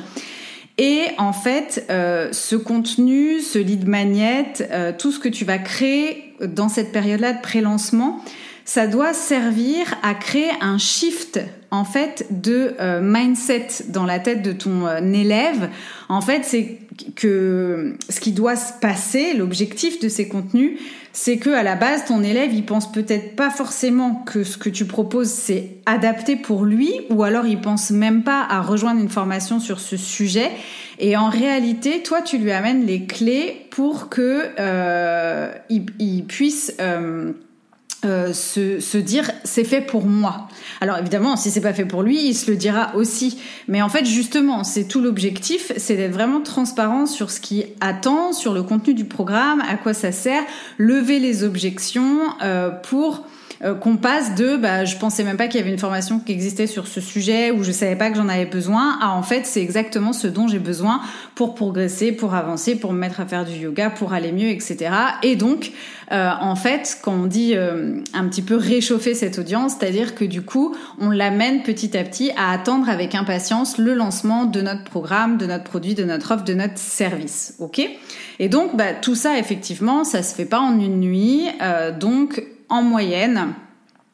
Et 0.79 1.03
en 1.19 1.33
fait, 1.33 1.85
euh, 1.91 2.29
ce 2.31 2.55
contenu, 2.55 3.39
ce 3.41 3.59
lead 3.59 3.87
magnet, 3.87 4.53
euh, 4.71 4.91
tout 4.97 5.11
ce 5.11 5.19
que 5.19 5.29
tu 5.29 5.45
vas 5.45 5.59
créer 5.59 6.33
dans 6.41 6.69
cette 6.69 6.91
période-là 6.91 7.33
de 7.33 7.41
pré-lancement, 7.41 8.23
ça 8.65 8.87
doit 8.87 9.13
servir 9.13 9.85
à 10.03 10.13
créer 10.13 10.51
un 10.61 10.77
shift 10.77 11.39
en 11.71 11.85
fait 11.85 12.27
de 12.29 12.73
euh, 12.79 12.99
mindset 13.01 13.67
dans 13.87 14.05
la 14.05 14.19
tête 14.19 14.41
de 14.41 14.51
ton 14.51 14.85
euh, 14.85 14.99
élève. 14.99 15.69
En 16.09 16.21
fait, 16.21 16.43
c'est 16.43 16.79
que 17.15 17.95
ce 18.09 18.19
qui 18.19 18.33
doit 18.33 18.57
se 18.57 18.73
passer, 18.73 19.33
l'objectif 19.33 19.99
de 20.01 20.09
ces 20.09 20.27
contenus, 20.27 20.77
c'est 21.13 21.37
que 21.37 21.49
à 21.49 21.63
la 21.63 21.75
base 21.75 22.05
ton 22.05 22.23
élève, 22.23 22.53
il 22.53 22.65
pense 22.65 22.91
peut-être 22.91 23.35
pas 23.35 23.49
forcément 23.49 24.15
que 24.25 24.43
ce 24.43 24.57
que 24.57 24.69
tu 24.69 24.85
proposes 24.85 25.29
c'est 25.29 25.77
adapté 25.85 26.35
pour 26.35 26.65
lui 26.65 26.91
ou 27.09 27.23
alors 27.23 27.45
il 27.45 27.59
pense 27.59 27.91
même 27.91 28.23
pas 28.23 28.45
à 28.49 28.61
rejoindre 28.61 29.01
une 29.01 29.09
formation 29.09 29.59
sur 29.59 29.79
ce 29.79 29.97
sujet 29.97 30.51
et 30.99 31.17
en 31.17 31.29
réalité, 31.29 32.03
toi 32.03 32.21
tu 32.21 32.37
lui 32.37 32.51
amènes 32.51 32.85
les 32.85 33.05
clés 33.05 33.65
pour 33.71 34.09
que 34.09 34.49
euh, 34.59 35.51
il, 35.69 35.85
il, 35.99 36.25
puisse 36.25 36.75
euh, 38.03 38.33
se, 38.33 38.79
se, 38.79 38.97
dire 38.97 39.29
c'est 39.43 39.63
fait 39.63 39.81
pour 39.81 40.05
moi. 40.05 40.47
Alors 40.79 40.97
évidemment, 40.97 41.35
si 41.35 41.51
c'est 41.51 41.61
pas 41.61 41.73
fait 41.73 41.85
pour 41.85 42.01
lui, 42.01 42.27
il 42.27 42.33
se 42.33 42.49
le 42.49 42.57
dira 42.57 42.95
aussi. 42.95 43.39
Mais 43.67 43.83
en 43.83 43.89
fait, 43.89 44.05
justement, 44.05 44.63
c'est 44.63 44.85
tout 44.85 45.01
l'objectif, 45.01 45.71
c'est 45.77 45.97
d'être 45.97 46.13
vraiment 46.13 46.41
transparent 46.41 47.05
sur 47.05 47.29
ce 47.29 47.39
qui 47.39 47.65
attend, 47.79 48.33
sur 48.33 48.53
le 48.53 48.63
contenu 48.63 48.95
du 48.95 49.05
programme, 49.05 49.61
à 49.69 49.75
quoi 49.75 49.93
ça 49.93 50.11
sert, 50.11 50.41
lever 50.79 51.19
les 51.19 51.43
objections 51.43 52.21
euh, 52.41 52.71
pour 52.71 53.23
euh, 53.63 53.75
qu'on 53.75 53.97
passe 53.97 54.35
de 54.35 54.55
bah, 54.57 54.85
je 54.85 54.97
pensais 54.97 55.23
même 55.23 55.37
pas 55.37 55.47
qu'il 55.47 55.59
y 55.59 55.63
avait 55.63 55.71
une 55.71 55.79
formation 55.79 56.19
qui 56.19 56.31
existait 56.31 56.67
sur 56.67 56.87
ce 56.87 57.01
sujet 57.01 57.51
ou 57.51 57.63
je 57.63 57.71
savais 57.71 57.95
pas 57.95 58.09
que 58.09 58.17
j'en 58.17 58.29
avais 58.29 58.45
besoin 58.45 58.97
à 59.01 59.11
en 59.11 59.23
fait 59.23 59.45
c'est 59.45 59.61
exactement 59.61 60.13
ce 60.13 60.27
dont 60.27 60.47
j'ai 60.47 60.59
besoin 60.59 61.01
pour 61.35 61.55
progresser, 61.55 62.11
pour 62.11 62.33
avancer, 62.33 62.75
pour 62.75 62.93
me 62.93 62.99
mettre 62.99 63.19
à 63.19 63.25
faire 63.25 63.45
du 63.45 63.53
yoga, 63.53 63.89
pour 63.89 64.13
aller 64.13 64.31
mieux, 64.31 64.49
etc. 64.49 64.91
Et 65.23 65.35
donc 65.35 65.71
euh, 66.11 66.29
en 66.41 66.55
fait, 66.55 66.99
quand 67.01 67.13
on 67.13 67.25
dit 67.25 67.55
euh, 67.55 68.01
un 68.13 68.27
petit 68.27 68.41
peu 68.41 68.57
réchauffer 68.57 69.13
cette 69.15 69.39
audience, 69.39 69.75
c'est-à-dire 69.79 70.13
que 70.13 70.25
du 70.25 70.41
coup, 70.41 70.75
on 70.99 71.09
l'amène 71.09 71.63
petit 71.63 71.97
à 71.97 72.03
petit 72.03 72.31
à 72.35 72.51
attendre 72.51 72.89
avec 72.89 73.15
impatience 73.15 73.77
le 73.77 73.93
lancement 73.93 74.43
de 74.43 74.61
notre 74.61 74.83
programme, 74.83 75.37
de 75.37 75.45
notre 75.45 75.63
produit, 75.63 75.95
de 75.95 76.03
notre 76.03 76.31
offre, 76.31 76.43
de 76.43 76.53
notre 76.53 76.77
service. 76.77 77.55
Ok? 77.59 77.81
Et 78.39 78.49
donc, 78.49 78.75
bah, 78.75 78.93
tout 78.93 79.15
ça, 79.15 79.39
effectivement, 79.39 80.03
ça 80.03 80.21
se 80.21 80.35
fait 80.35 80.45
pas 80.45 80.59
en 80.59 80.79
une 80.79 80.99
nuit. 80.99 81.47
Euh, 81.61 81.97
donc, 81.97 82.43
en 82.71 82.81
moyenne, 82.81 83.53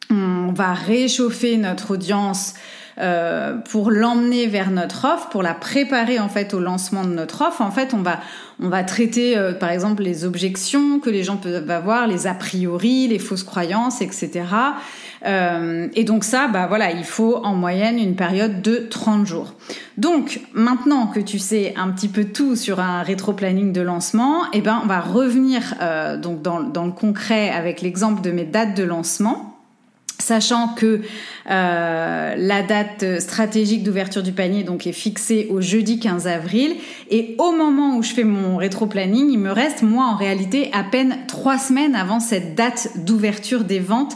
on 0.10 0.52
va 0.52 0.74
réchauffer 0.74 1.58
notre 1.58 1.92
audience 1.92 2.56
euh, 3.00 3.56
pour 3.56 3.92
l'emmener 3.92 4.48
vers 4.48 4.72
notre 4.72 5.06
offre, 5.06 5.30
pour 5.30 5.44
la 5.44 5.54
préparer 5.54 6.20
en 6.20 6.30
fait 6.30 6.54
au 6.54 6.60
lancement 6.60 7.04
de 7.04 7.14
notre 7.14 7.48
offre. 7.48 7.62
En 7.62 7.72
fait, 7.72 7.94
on 7.94 8.02
va 8.02 8.20
on 8.60 8.70
va 8.70 8.84
traiter 8.84 9.38
euh, 9.38 9.54
par 9.54 9.70
exemple 9.70 10.02
les 10.02 10.26
objections 10.26 11.00
que 11.00 11.12
les 11.12 11.24
gens 11.24 11.38
peuvent 11.38 11.70
avoir, 11.70 12.08
les 12.08 12.26
a 12.26 12.34
priori, 12.34 13.08
les 13.08 13.20
fausses 13.20 13.44
croyances, 13.44 14.02
etc. 14.02 14.46
Euh, 15.26 15.88
et 15.94 16.04
donc 16.04 16.24
ça, 16.24 16.48
bah 16.48 16.66
voilà, 16.68 16.92
il 16.92 17.04
faut 17.04 17.36
en 17.38 17.54
moyenne 17.54 18.00
une 18.00 18.16
période 18.16 18.62
de 18.64 18.88
30 18.90 19.28
jours. 19.28 19.54
Donc 19.98 20.42
maintenant 20.54 21.08
que 21.08 21.20
tu 21.20 21.38
sais 21.38 21.74
un 21.78 21.90
petit 21.90 22.08
peu 22.08 22.26
tout 22.26 22.56
sur 22.56 22.80
un 22.80 23.04
rétro-planning 23.04 23.74
de 23.74 23.82
lancement, 23.82 24.44
eh 24.54 24.62
ben 24.62 24.82
on 24.84 24.88
va 24.88 25.02
revenir 25.02 25.76
euh, 25.82 26.18
donc 26.18 26.42
dans, 26.42 26.62
dans 26.62 26.86
le 26.86 26.92
concret 26.92 27.50
avec 27.50 27.82
l'exemple 27.82 28.22
de 28.22 28.32
mes 28.32 28.46
dates 28.46 28.76
de 28.76 28.84
lancement 28.84 29.57
sachant 30.20 30.70
que 30.70 31.02
euh, 31.50 32.36
la 32.38 32.64
date 32.64 33.20
stratégique 33.20 33.84
d'ouverture 33.84 34.24
du 34.24 34.32
panier 34.32 34.66
est 34.86 34.92
fixée 34.92 35.48
au 35.50 35.62
jeudi 35.62 36.00
15 36.00 36.28
avril 36.28 36.76
et 37.10 37.36
au 37.38 37.52
moment 37.52 37.98
où 37.98 38.04
je 38.04 38.14
fais 38.14 38.24
mon 38.24 38.58
rétro-planning, 38.58 39.30
il 39.32 39.40
me 39.40 39.52
reste 39.52 39.82
moi 39.82 40.06
en 40.06 40.16
réalité 40.16 40.70
à 40.74 40.84
peine 40.84 41.18
trois 41.28 41.58
semaines 41.58 41.96
avant 41.96 42.20
cette 42.20 42.56
date 42.56 42.90
d'ouverture 42.98 43.64
des 43.64 43.80
ventes. 43.80 44.16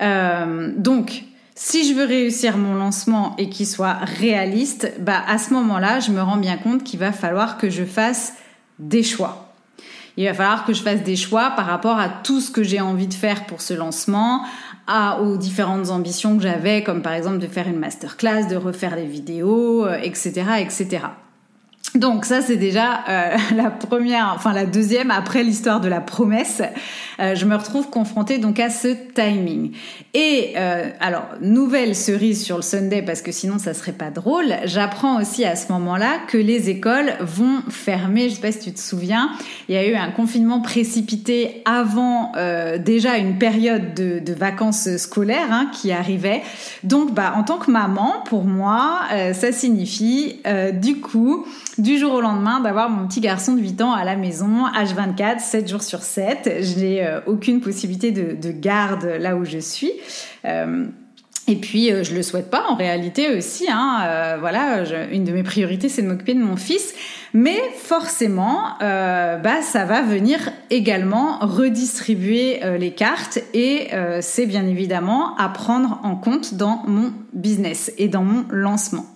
Euh, 0.00 0.72
donc 0.76 1.24
si 1.54 1.86
je 1.86 1.94
veux 1.94 2.06
réussir 2.06 2.56
mon 2.56 2.74
lancement 2.74 3.34
et 3.36 3.50
qu'il 3.50 3.66
soit 3.66 3.98
réaliste, 4.18 4.92
bah 4.98 5.22
à 5.28 5.36
ce 5.36 5.52
moment-là, 5.52 6.00
je 6.00 6.10
me 6.10 6.22
rends 6.22 6.38
bien 6.38 6.56
compte 6.56 6.84
qu'il 6.84 6.98
va 6.98 7.12
falloir 7.12 7.58
que 7.58 7.68
je 7.68 7.84
fasse 7.84 8.34
des 8.78 9.02
choix. 9.02 9.52
Il 10.16 10.26
va 10.26 10.34
falloir 10.34 10.64
que 10.64 10.72
je 10.72 10.82
fasse 10.82 11.02
des 11.02 11.16
choix 11.16 11.50
par 11.56 11.66
rapport 11.66 11.98
à 11.98 12.08
tout 12.08 12.40
ce 12.40 12.50
que 12.50 12.62
j'ai 12.62 12.80
envie 12.80 13.06
de 13.06 13.14
faire 13.14 13.46
pour 13.46 13.60
ce 13.60 13.74
lancement, 13.74 14.44
à, 14.86 15.20
aux 15.20 15.36
différentes 15.36 15.90
ambitions 15.90 16.36
que 16.36 16.42
j'avais, 16.42 16.82
comme 16.82 17.02
par 17.02 17.12
exemple 17.12 17.38
de 17.38 17.46
faire 17.46 17.68
une 17.68 17.78
masterclass, 17.78 18.48
de 18.48 18.56
refaire 18.56 18.96
des 18.96 19.06
vidéos, 19.06 19.88
etc., 19.88 20.42
euh, 20.48 20.54
etc. 20.56 21.00
Donc 21.96 22.24
ça 22.24 22.40
c'est 22.40 22.56
déjà 22.56 23.04
euh, 23.08 23.36
la 23.56 23.70
première, 23.70 24.32
enfin 24.34 24.52
la 24.52 24.64
deuxième 24.64 25.10
après 25.10 25.42
l'histoire 25.42 25.80
de 25.80 25.88
la 25.88 26.00
promesse. 26.00 26.62
Euh, 27.18 27.34
je 27.34 27.44
me 27.44 27.56
retrouve 27.56 27.90
confrontée 27.90 28.38
donc 28.38 28.60
à 28.60 28.70
ce 28.70 28.88
timing. 29.14 29.72
Et 30.14 30.52
euh, 30.56 30.88
alors 31.00 31.26
nouvelle 31.40 31.96
cerise 31.96 32.44
sur 32.44 32.56
le 32.56 32.62
Sunday 32.62 33.02
parce 33.02 33.22
que 33.22 33.32
sinon 33.32 33.58
ça 33.58 33.74
serait 33.74 33.92
pas 33.92 34.10
drôle. 34.10 34.54
J'apprends 34.64 35.20
aussi 35.20 35.44
à 35.44 35.56
ce 35.56 35.72
moment-là 35.72 36.18
que 36.28 36.38
les 36.38 36.70
écoles 36.70 37.12
vont 37.20 37.60
fermer. 37.68 38.28
Je 38.28 38.36
sais 38.36 38.40
pas 38.40 38.52
si 38.52 38.60
tu 38.60 38.72
te 38.72 38.80
souviens, 38.80 39.32
il 39.68 39.74
y 39.74 39.78
a 39.78 39.86
eu 39.86 39.94
un 39.94 40.12
confinement 40.12 40.60
précipité 40.60 41.62
avant 41.64 42.32
déjà 42.78 43.16
une 43.18 43.38
période 43.38 43.94
de, 43.94 44.20
de 44.20 44.32
vacances 44.32 44.96
scolaires 44.96 45.48
hein, 45.50 45.70
qui 45.72 45.92
arrivait. 45.92 46.42
Donc 46.84 47.12
bah 47.14 47.34
en 47.36 47.42
tant 47.42 47.58
que 47.58 47.70
maman, 47.70 48.22
pour 48.26 48.44
moi, 48.44 49.00
ça 49.32 49.52
signifie 49.52 50.40
du 50.74 51.00
coup 51.00 51.46
du 51.80 51.98
jour 51.98 52.12
au 52.12 52.20
lendemain 52.20 52.60
d'avoir 52.60 52.90
mon 52.90 53.06
petit 53.06 53.20
garçon 53.20 53.54
de 53.54 53.60
8 53.60 53.80
ans 53.82 53.92
à 53.92 54.04
la 54.04 54.16
maison, 54.16 54.66
H24, 54.68 55.40
7 55.40 55.68
jours 55.68 55.82
sur 55.82 56.02
7. 56.02 56.58
Je 56.60 56.78
n'ai 56.78 57.06
euh, 57.06 57.20
aucune 57.26 57.60
possibilité 57.60 58.12
de, 58.12 58.52
garde 58.52 59.04
là 59.04 59.36
où 59.36 59.44
je 59.44 59.58
suis. 59.58 59.92
Euh, 60.44 60.84
et 61.48 61.56
puis, 61.56 61.90
euh, 61.90 62.04
je 62.04 62.14
le 62.14 62.22
souhaite 62.22 62.50
pas 62.50 62.66
en 62.68 62.74
réalité 62.74 63.34
aussi. 63.36 63.66
Hein, 63.70 64.36
voilà, 64.38 64.84
une 65.10 65.24
de 65.24 65.32
mes 65.32 65.42
priorités, 65.42 65.88
c'est 65.88 66.02
de 66.02 66.08
m'occuper 66.08 66.34
de 66.34 66.42
mon 66.42 66.56
fils. 66.56 66.94
Mais 67.32 67.58
forcément, 67.76 68.76
bah, 68.80 69.62
ça 69.62 69.84
va 69.84 70.02
venir 70.02 70.50
également 70.68 71.38
redistribuer 71.38 72.60
les 72.78 72.90
cartes 72.90 73.38
et 73.54 73.88
c'est 74.20 74.46
bien 74.46 74.66
évidemment 74.66 75.36
à 75.36 75.48
prendre 75.48 76.00
en 76.02 76.16
compte 76.16 76.54
dans 76.54 76.82
mon 76.86 77.12
business 77.32 77.92
et 77.98 78.08
dans 78.08 78.24
mon 78.24 78.44
lancement. 78.50 79.06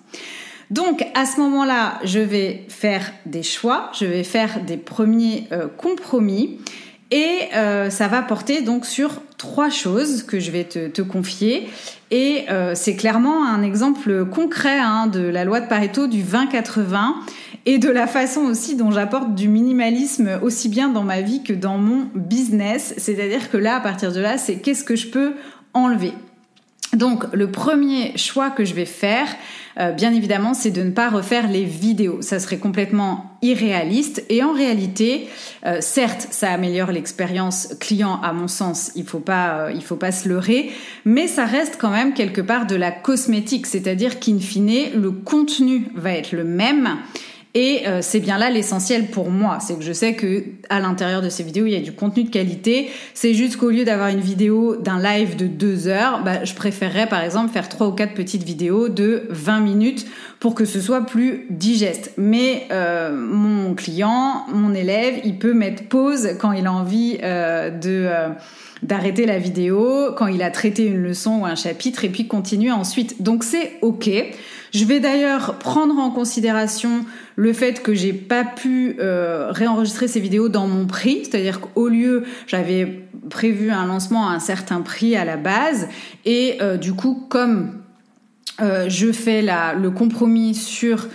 Donc 0.70 1.06
à 1.14 1.26
ce 1.26 1.40
moment-là, 1.40 1.98
je 2.04 2.20
vais 2.20 2.64
faire 2.68 3.12
des 3.26 3.42
choix, 3.42 3.90
je 3.98 4.06
vais 4.06 4.24
faire 4.24 4.60
des 4.60 4.76
premiers 4.76 5.46
euh, 5.52 5.66
compromis 5.68 6.58
et 7.10 7.48
euh, 7.54 7.90
ça 7.90 8.08
va 8.08 8.22
porter 8.22 8.62
donc 8.62 8.86
sur 8.86 9.22
trois 9.36 9.70
choses 9.70 10.22
que 10.22 10.40
je 10.40 10.50
vais 10.50 10.64
te, 10.64 11.02
confier. 11.02 11.68
Et 12.10 12.44
euh, 12.50 12.72
c'est 12.74 12.96
clairement 12.96 13.46
un 13.46 13.62
exemple 13.62 14.24
concret 14.24 14.78
hein, 14.78 15.06
de 15.06 15.20
la 15.20 15.44
loi 15.44 15.60
de 15.60 15.68
Pareto 15.68 16.06
du 16.06 16.22
20-80 16.22 17.12
et 17.66 17.78
de 17.78 17.88
la 17.88 18.06
façon 18.06 18.40
aussi 18.40 18.74
dont 18.76 18.90
j'apporte 18.90 19.34
du 19.34 19.48
minimalisme 19.48 20.38
aussi 20.42 20.68
bien 20.68 20.88
dans 20.88 21.04
ma 21.04 21.20
vie 21.20 21.42
que 21.42 21.52
dans 21.52 21.78
mon 21.78 22.08
business. 22.14 22.94
C'est-à-dire 22.98 23.50
que 23.50 23.56
là, 23.56 23.76
à 23.76 23.80
partir 23.80 24.12
de 24.12 24.20
là, 24.20 24.38
c'est 24.38 24.56
qu'est-ce 24.56 24.84
que 24.84 24.96
je 24.96 25.08
peux 25.08 25.34
enlever. 25.72 26.12
Donc 26.94 27.24
le 27.32 27.50
premier 27.50 28.16
choix 28.16 28.50
que 28.50 28.64
je 28.64 28.74
vais 28.74 28.84
faire, 28.84 29.26
euh, 29.80 29.90
bien 29.90 30.12
évidemment, 30.14 30.54
c'est 30.54 30.70
de 30.70 30.82
ne 30.82 30.90
pas 30.90 31.08
refaire 31.08 31.48
les 31.48 31.64
vidéos. 31.64 32.22
Ça 32.22 32.38
serait 32.38 32.58
complètement 32.58 33.36
irréaliste. 33.42 34.24
Et 34.28 34.42
en 34.42 34.52
réalité, 34.52 35.28
euh, 35.66 35.78
certes, 35.80 36.28
ça 36.30 36.50
améliore 36.50 36.92
l'expérience 36.92 37.74
client 37.80 38.20
à 38.22 38.32
mon 38.32 38.48
sens. 38.48 38.92
Il 38.94 39.04
faut 39.04 39.18
pas, 39.18 39.58
euh, 39.58 39.72
il 39.74 39.82
faut 39.82 39.96
pas 39.96 40.12
se 40.12 40.28
leurrer, 40.28 40.70
mais 41.04 41.26
ça 41.26 41.44
reste 41.44 41.76
quand 41.80 41.90
même 41.90 42.14
quelque 42.14 42.40
part 42.40 42.66
de 42.66 42.76
la 42.76 42.92
cosmétique. 42.92 43.66
C'est-à-dire 43.66 44.20
qu'in 44.20 44.38
fine, 44.38 44.92
le 44.94 45.10
contenu 45.10 45.88
va 45.94 46.12
être 46.12 46.32
le 46.32 46.44
même. 46.44 46.96
Et 47.56 47.82
euh, 47.86 48.00
c'est 48.02 48.18
bien 48.18 48.36
là 48.36 48.50
l'essentiel 48.50 49.06
pour 49.06 49.30
moi, 49.30 49.58
c'est 49.60 49.76
que 49.76 49.84
je 49.84 49.92
sais 49.92 50.14
que 50.14 50.42
à 50.70 50.80
l'intérieur 50.80 51.22
de 51.22 51.28
ces 51.28 51.44
vidéos 51.44 51.66
il 51.66 51.72
y 51.72 51.76
a 51.76 51.80
du 51.80 51.92
contenu 51.92 52.24
de 52.24 52.30
qualité. 52.30 52.90
C'est 53.14 53.32
juste 53.32 53.58
qu'au 53.58 53.70
lieu 53.70 53.84
d'avoir 53.84 54.08
une 54.08 54.20
vidéo 54.20 54.74
d'un 54.74 55.00
live 55.00 55.36
de 55.36 55.46
deux 55.46 55.86
heures, 55.86 56.24
bah, 56.24 56.42
je 56.42 56.52
préférerais 56.54 57.06
par 57.06 57.22
exemple 57.22 57.52
faire 57.52 57.68
trois 57.68 57.86
ou 57.86 57.92
quatre 57.92 58.14
petites 58.14 58.42
vidéos 58.42 58.88
de 58.88 59.28
20 59.30 59.60
minutes 59.60 60.04
pour 60.40 60.56
que 60.56 60.64
ce 60.64 60.80
soit 60.80 61.02
plus 61.02 61.46
digeste. 61.48 62.12
Mais 62.16 62.66
euh, 62.72 63.14
mon 63.14 63.74
client, 63.74 64.46
mon 64.52 64.74
élève, 64.74 65.20
il 65.24 65.38
peut 65.38 65.54
mettre 65.54 65.84
pause 65.84 66.30
quand 66.40 66.50
il 66.50 66.66
a 66.66 66.72
envie 66.72 67.18
euh, 67.22 67.70
de 67.70 68.08
d'arrêter 68.82 69.24
la 69.24 69.38
vidéo, 69.38 70.12
quand 70.16 70.26
il 70.26 70.42
a 70.42 70.50
traité 70.50 70.84
une 70.84 71.02
leçon 71.02 71.40
ou 71.40 71.46
un 71.46 71.54
chapitre, 71.54 72.04
et 72.04 72.10
puis 72.10 72.26
continuer 72.26 72.72
ensuite. 72.72 73.22
Donc 73.22 73.44
c'est 73.44 73.78
ok. 73.80 74.10
Je 74.74 74.84
vais 74.84 74.98
d'ailleurs 74.98 75.54
prendre 75.60 75.96
en 75.98 76.10
considération 76.10 77.06
le 77.36 77.52
fait 77.52 77.80
que 77.80 77.94
j'ai 77.94 78.12
pas 78.12 78.42
pu 78.42 78.96
euh, 78.98 79.52
réenregistrer 79.52 80.08
ces 80.08 80.18
vidéos 80.18 80.48
dans 80.48 80.66
mon 80.66 80.86
prix, 80.86 81.20
c'est-à-dire 81.22 81.60
qu'au 81.60 81.88
lieu 81.88 82.24
j'avais 82.48 83.06
prévu 83.30 83.70
un 83.70 83.86
lancement 83.86 84.28
à 84.28 84.32
un 84.32 84.40
certain 84.40 84.80
prix 84.80 85.14
à 85.14 85.24
la 85.24 85.36
base, 85.36 85.86
et 86.24 86.58
euh, 86.60 86.76
du 86.76 86.92
coup 86.92 87.24
comme 87.28 87.82
euh, 88.60 88.88
je 88.88 89.12
fais 89.12 89.42
la, 89.42 89.74
le 89.74 89.92
compromis 89.92 90.56
sur 90.56 91.06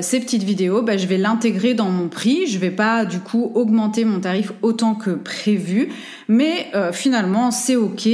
ces 0.00 0.20
petites 0.20 0.44
vidéos, 0.44 0.82
bah, 0.82 0.96
je 0.96 1.06
vais 1.08 1.18
l'intégrer 1.18 1.74
dans 1.74 1.90
mon 1.90 2.08
prix. 2.08 2.46
Je 2.46 2.58
vais 2.58 2.70
pas 2.70 3.04
du 3.04 3.18
coup 3.18 3.50
augmenter 3.54 4.04
mon 4.04 4.20
tarif 4.20 4.52
autant 4.62 4.94
que 4.94 5.10
prévu, 5.10 5.88
mais 6.28 6.70
finalement 6.92 7.50
c'est 7.50 7.76
ok, 7.76 8.08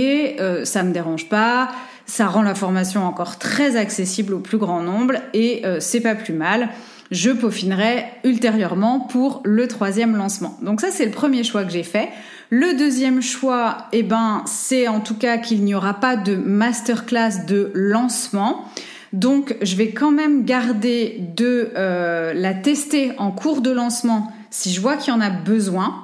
ça 0.64 0.82
me 0.82 0.92
dérange 0.92 1.28
pas. 1.28 1.70
Ça 2.06 2.26
rend 2.26 2.42
la 2.42 2.54
formation 2.54 3.04
encore 3.06 3.38
très 3.38 3.76
accessible 3.76 4.34
au 4.34 4.40
plus 4.40 4.58
grand 4.58 4.82
nombre 4.82 5.14
et 5.32 5.64
euh, 5.64 5.78
c'est 5.80 6.00
pas 6.00 6.14
plus 6.14 6.34
mal. 6.34 6.68
Je 7.10 7.30
peaufinerai 7.30 8.04
ultérieurement 8.24 9.00
pour 9.00 9.40
le 9.44 9.68
troisième 9.68 10.16
lancement. 10.16 10.58
Donc 10.62 10.80
ça 10.80 10.88
c'est 10.90 11.04
le 11.04 11.10
premier 11.10 11.44
choix 11.44 11.64
que 11.64 11.70
j'ai 11.70 11.82
fait. 11.82 12.08
Le 12.50 12.76
deuxième 12.76 13.22
choix, 13.22 13.88
eh 13.92 14.02
ben, 14.02 14.42
c'est 14.46 14.86
en 14.86 15.00
tout 15.00 15.16
cas 15.16 15.38
qu'il 15.38 15.64
n'y 15.64 15.74
aura 15.74 15.94
pas 15.94 16.16
de 16.16 16.36
masterclass 16.36 17.46
de 17.46 17.70
lancement. 17.74 18.66
Donc 19.12 19.56
je 19.62 19.76
vais 19.76 19.90
quand 19.90 20.10
même 20.10 20.44
garder 20.44 21.20
de 21.36 21.70
euh, 21.76 22.34
la 22.34 22.52
tester 22.52 23.12
en 23.18 23.30
cours 23.30 23.60
de 23.60 23.70
lancement 23.70 24.32
si 24.50 24.72
je 24.72 24.80
vois 24.80 24.96
qu'il 24.96 25.12
y 25.12 25.16
en 25.16 25.20
a 25.20 25.30
besoin. 25.30 25.94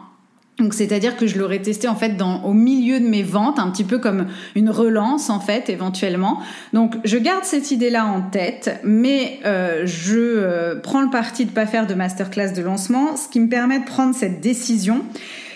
Donc 0.61 0.75
c'est-à-dire 0.75 1.17
que 1.17 1.27
je 1.27 1.39
l'aurais 1.39 1.61
testé 1.61 1.89
en 1.89 1.97
fait 1.97 2.17
dans 2.17 2.45
au 2.45 2.53
milieu 2.53 3.01
de 3.01 3.07
mes 3.07 3.23
ventes, 3.23 3.59
un 3.59 3.71
petit 3.71 3.85
peu 3.85 3.99
comme 3.99 4.27
une 4.55 4.69
relance 4.69 5.31
en 5.31 5.41
fait 5.41 5.71
éventuellement. 5.71 6.41
Donc 6.73 6.97
je 7.05 7.17
garde 7.17 7.45
cette 7.45 7.71
idée-là 7.71 8.05
en 8.05 8.21
tête, 8.21 8.79
mais 8.85 9.41
euh, 9.47 9.83
je 9.87 10.19
euh, 10.19 10.77
prends 10.77 11.01
le 11.01 11.11
parti 11.11 11.47
de 11.47 11.51
pas 11.51 11.67
faire 11.67 11.87
de 11.87 11.95
masterclass 11.95 12.53
de 12.53 12.63
lancement. 12.63 13.17
Ce 13.17 13.29
qui 13.29 13.41
me 13.41 13.49
permet 13.49 13.79
de 13.79 13.85
prendre 13.85 14.15
cette 14.15 14.41
décision, 14.41 15.03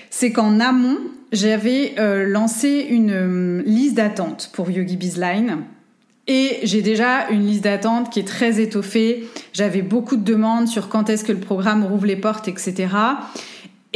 c'est 0.09 0.33
qu'en 0.33 0.59
amont 0.59 0.97
j'avais 1.33 1.95
euh, 1.99 2.27
lancé 2.27 2.87
une 2.89 3.61
liste 3.67 3.97
d'attente 3.97 4.51
pour 4.55 4.71
Yogi 4.71 4.97
Bizline. 4.97 5.59
Et 6.27 6.61
j'ai 6.63 6.81
déjà 6.81 7.29
une 7.29 7.45
liste 7.45 7.65
d'attente 7.65 8.11
qui 8.11 8.21
est 8.21 8.27
très 8.27 8.59
étoffée. 8.59 9.29
J'avais 9.53 9.83
beaucoup 9.83 10.17
de 10.17 10.25
demandes 10.25 10.69
sur 10.69 10.89
quand 10.89 11.11
est-ce 11.11 11.25
que 11.25 11.33
le 11.33 11.41
programme 11.41 11.85
rouvre 11.85 12.07
les 12.07 12.17
portes, 12.17 12.49
etc. 12.49 12.87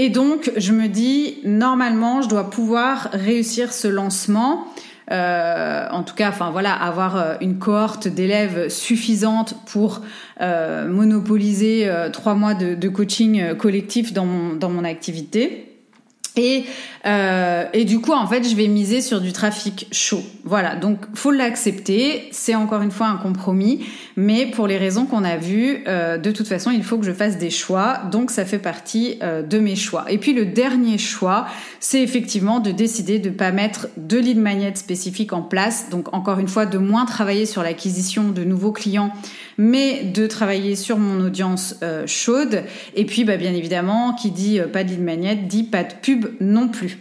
Et 0.00 0.10
donc, 0.10 0.52
je 0.56 0.72
me 0.72 0.86
dis, 0.86 1.38
normalement, 1.44 2.22
je 2.22 2.28
dois 2.28 2.50
pouvoir 2.50 3.08
réussir 3.12 3.72
ce 3.72 3.88
lancement. 3.88 4.64
Euh, 5.10 5.88
en 5.90 6.04
tout 6.04 6.14
cas, 6.14 6.28
enfin 6.28 6.50
voilà, 6.50 6.72
avoir 6.72 7.16
euh, 7.16 7.34
une 7.40 7.58
cohorte 7.58 8.06
d'élèves 8.06 8.68
suffisante 8.68 9.54
pour 9.66 10.02
euh, 10.40 10.86
monopoliser 10.86 11.90
trois 12.12 12.34
mois 12.34 12.54
de, 12.54 12.76
de 12.76 12.88
coaching 12.88 13.56
collectif 13.56 14.12
dans 14.12 14.24
mon, 14.24 14.54
dans 14.54 14.70
mon 14.70 14.84
activité. 14.84 15.67
Et, 16.36 16.64
euh, 17.06 17.64
et 17.72 17.84
du 17.84 18.00
coup, 18.00 18.12
en 18.12 18.26
fait, 18.26 18.48
je 18.48 18.54
vais 18.54 18.68
miser 18.68 19.00
sur 19.00 19.20
du 19.20 19.32
trafic 19.32 19.88
chaud. 19.92 20.22
Voilà, 20.44 20.76
donc 20.76 20.98
faut 21.14 21.30
l'accepter. 21.30 22.28
C'est 22.32 22.54
encore 22.54 22.82
une 22.82 22.90
fois 22.90 23.08
un 23.08 23.16
compromis, 23.16 23.84
mais 24.16 24.46
pour 24.46 24.66
les 24.66 24.78
raisons 24.78 25.06
qu'on 25.06 25.24
a 25.24 25.36
vues, 25.36 25.82
euh, 25.86 26.18
de 26.18 26.30
toute 26.30 26.46
façon, 26.46 26.70
il 26.70 26.82
faut 26.82 26.98
que 26.98 27.04
je 27.04 27.12
fasse 27.12 27.38
des 27.38 27.50
choix. 27.50 28.02
Donc, 28.10 28.30
ça 28.30 28.44
fait 28.44 28.58
partie 28.58 29.18
euh, 29.22 29.42
de 29.42 29.58
mes 29.58 29.76
choix. 29.76 30.04
Et 30.10 30.18
puis, 30.18 30.32
le 30.32 30.46
dernier 30.46 30.98
choix, 30.98 31.46
c'est 31.80 32.02
effectivement 32.02 32.60
de 32.60 32.70
décider 32.70 33.18
de 33.18 33.30
pas 33.30 33.50
mettre 33.50 33.88
de 33.96 34.18
lead 34.18 34.38
magnet 34.38 34.74
spécifique 34.74 35.32
en 35.32 35.42
place. 35.42 35.90
Donc, 35.90 36.14
encore 36.14 36.38
une 36.38 36.48
fois, 36.48 36.66
de 36.66 36.78
moins 36.78 37.04
travailler 37.04 37.46
sur 37.46 37.62
l'acquisition 37.62 38.28
de 38.28 38.44
nouveaux 38.44 38.72
clients 38.72 39.12
mais 39.58 40.04
de 40.04 40.26
travailler 40.26 40.76
sur 40.76 40.98
mon 40.98 41.20
audience 41.24 41.76
euh, 41.82 42.06
chaude. 42.06 42.62
Et 42.94 43.04
puis, 43.04 43.24
bah, 43.24 43.36
bien 43.36 43.52
évidemment, 43.52 44.14
qui 44.14 44.30
dit 44.30 44.60
euh, 44.60 44.68
pas 44.68 44.84
de 44.84 44.94
lead 44.94 45.48
dit 45.48 45.64
pas 45.64 45.82
de 45.82 45.92
pub 46.00 46.26
non 46.40 46.68
plus. 46.68 46.98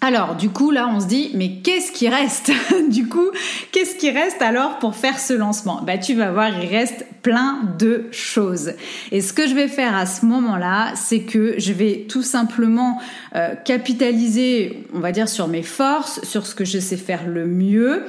Alors, 0.00 0.36
du 0.36 0.50
coup, 0.50 0.70
là, 0.70 0.86
on 0.94 1.00
se 1.00 1.06
dit, 1.06 1.30
mais 1.32 1.62
qu'est-ce 1.62 1.90
qui 1.90 2.10
reste 2.10 2.52
Du 2.90 3.08
coup, 3.08 3.30
qu'est-ce 3.72 3.96
qui 3.96 4.10
reste 4.10 4.42
alors 4.42 4.78
pour 4.78 4.94
faire 4.94 5.18
ce 5.18 5.32
lancement? 5.32 5.80
Bah, 5.82 5.96
tu 5.96 6.14
vas 6.14 6.30
voir, 6.30 6.50
il 6.62 6.68
reste 6.68 7.06
plein 7.22 7.60
de 7.78 8.04
choses. 8.10 8.72
Et 9.12 9.22
ce 9.22 9.32
que 9.32 9.48
je 9.48 9.54
vais 9.54 9.66
faire 9.66 9.96
à 9.96 10.04
ce 10.04 10.26
moment-là, 10.26 10.92
c'est 10.94 11.20
que 11.20 11.54
je 11.56 11.72
vais 11.72 12.04
tout 12.06 12.22
simplement 12.22 13.00
euh, 13.34 13.54
capitaliser, 13.64 14.86
on 14.92 15.00
va 15.00 15.10
dire, 15.10 15.26
sur 15.26 15.48
mes 15.48 15.62
forces, 15.62 16.22
sur 16.22 16.46
ce 16.46 16.54
que 16.54 16.66
je 16.66 16.78
sais 16.78 16.98
faire 16.98 17.26
le 17.26 17.46
mieux. 17.46 18.04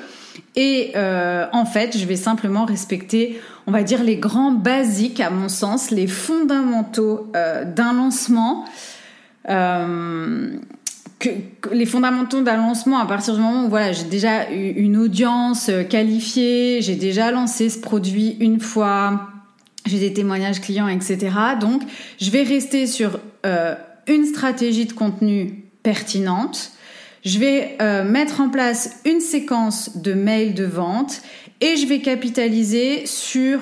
Et 0.55 0.93
euh, 0.95 1.45
en 1.51 1.65
fait, 1.65 1.97
je 1.97 2.05
vais 2.05 2.15
simplement 2.15 2.65
respecter, 2.65 3.41
on 3.67 3.71
va 3.71 3.83
dire, 3.83 4.03
les 4.03 4.15
grands 4.15 4.51
basiques, 4.51 5.19
à 5.19 5.29
mon 5.29 5.49
sens, 5.49 5.91
les 5.91 6.07
fondamentaux 6.07 7.31
euh, 7.35 7.65
d'un 7.65 7.93
lancement. 7.93 8.65
Euh, 9.49 10.57
les 11.71 11.85
fondamentaux 11.85 12.41
d'un 12.41 12.57
lancement 12.57 12.99
à 12.99 13.05
partir 13.05 13.33
du 13.33 13.41
moment 13.41 13.65
où 13.65 13.69
voilà 13.69 13.93
j'ai 13.93 14.03
déjà 14.03 14.51
eu 14.51 14.71
une 14.71 14.97
audience 14.97 15.71
qualifiée, 15.89 16.81
j'ai 16.81 16.95
déjà 16.95 17.31
lancé 17.31 17.69
ce 17.69 17.79
produit 17.79 18.37
une 18.39 18.59
fois, 18.59 19.29
j'ai 19.87 19.97
des 19.97 20.13
témoignages 20.13 20.61
clients, 20.61 20.87
etc. 20.87 21.31
Donc 21.59 21.81
je 22.21 22.29
vais 22.29 22.43
rester 22.43 22.85
sur 22.85 23.19
une 24.07 24.25
stratégie 24.25 24.85
de 24.85 24.93
contenu 24.93 25.63
pertinente, 25.81 26.73
je 27.25 27.39
vais 27.39 27.75
euh, 27.81 28.03
mettre 28.03 28.39
en 28.39 28.49
place 28.49 28.99
une 29.03 29.19
séquence 29.19 29.97
de 29.97 30.13
mails 30.13 30.53
de 30.53 30.63
vente 30.63 31.21
et 31.59 31.75
je 31.75 31.87
vais 31.87 31.99
capitaliser 31.99 33.07
sur 33.07 33.59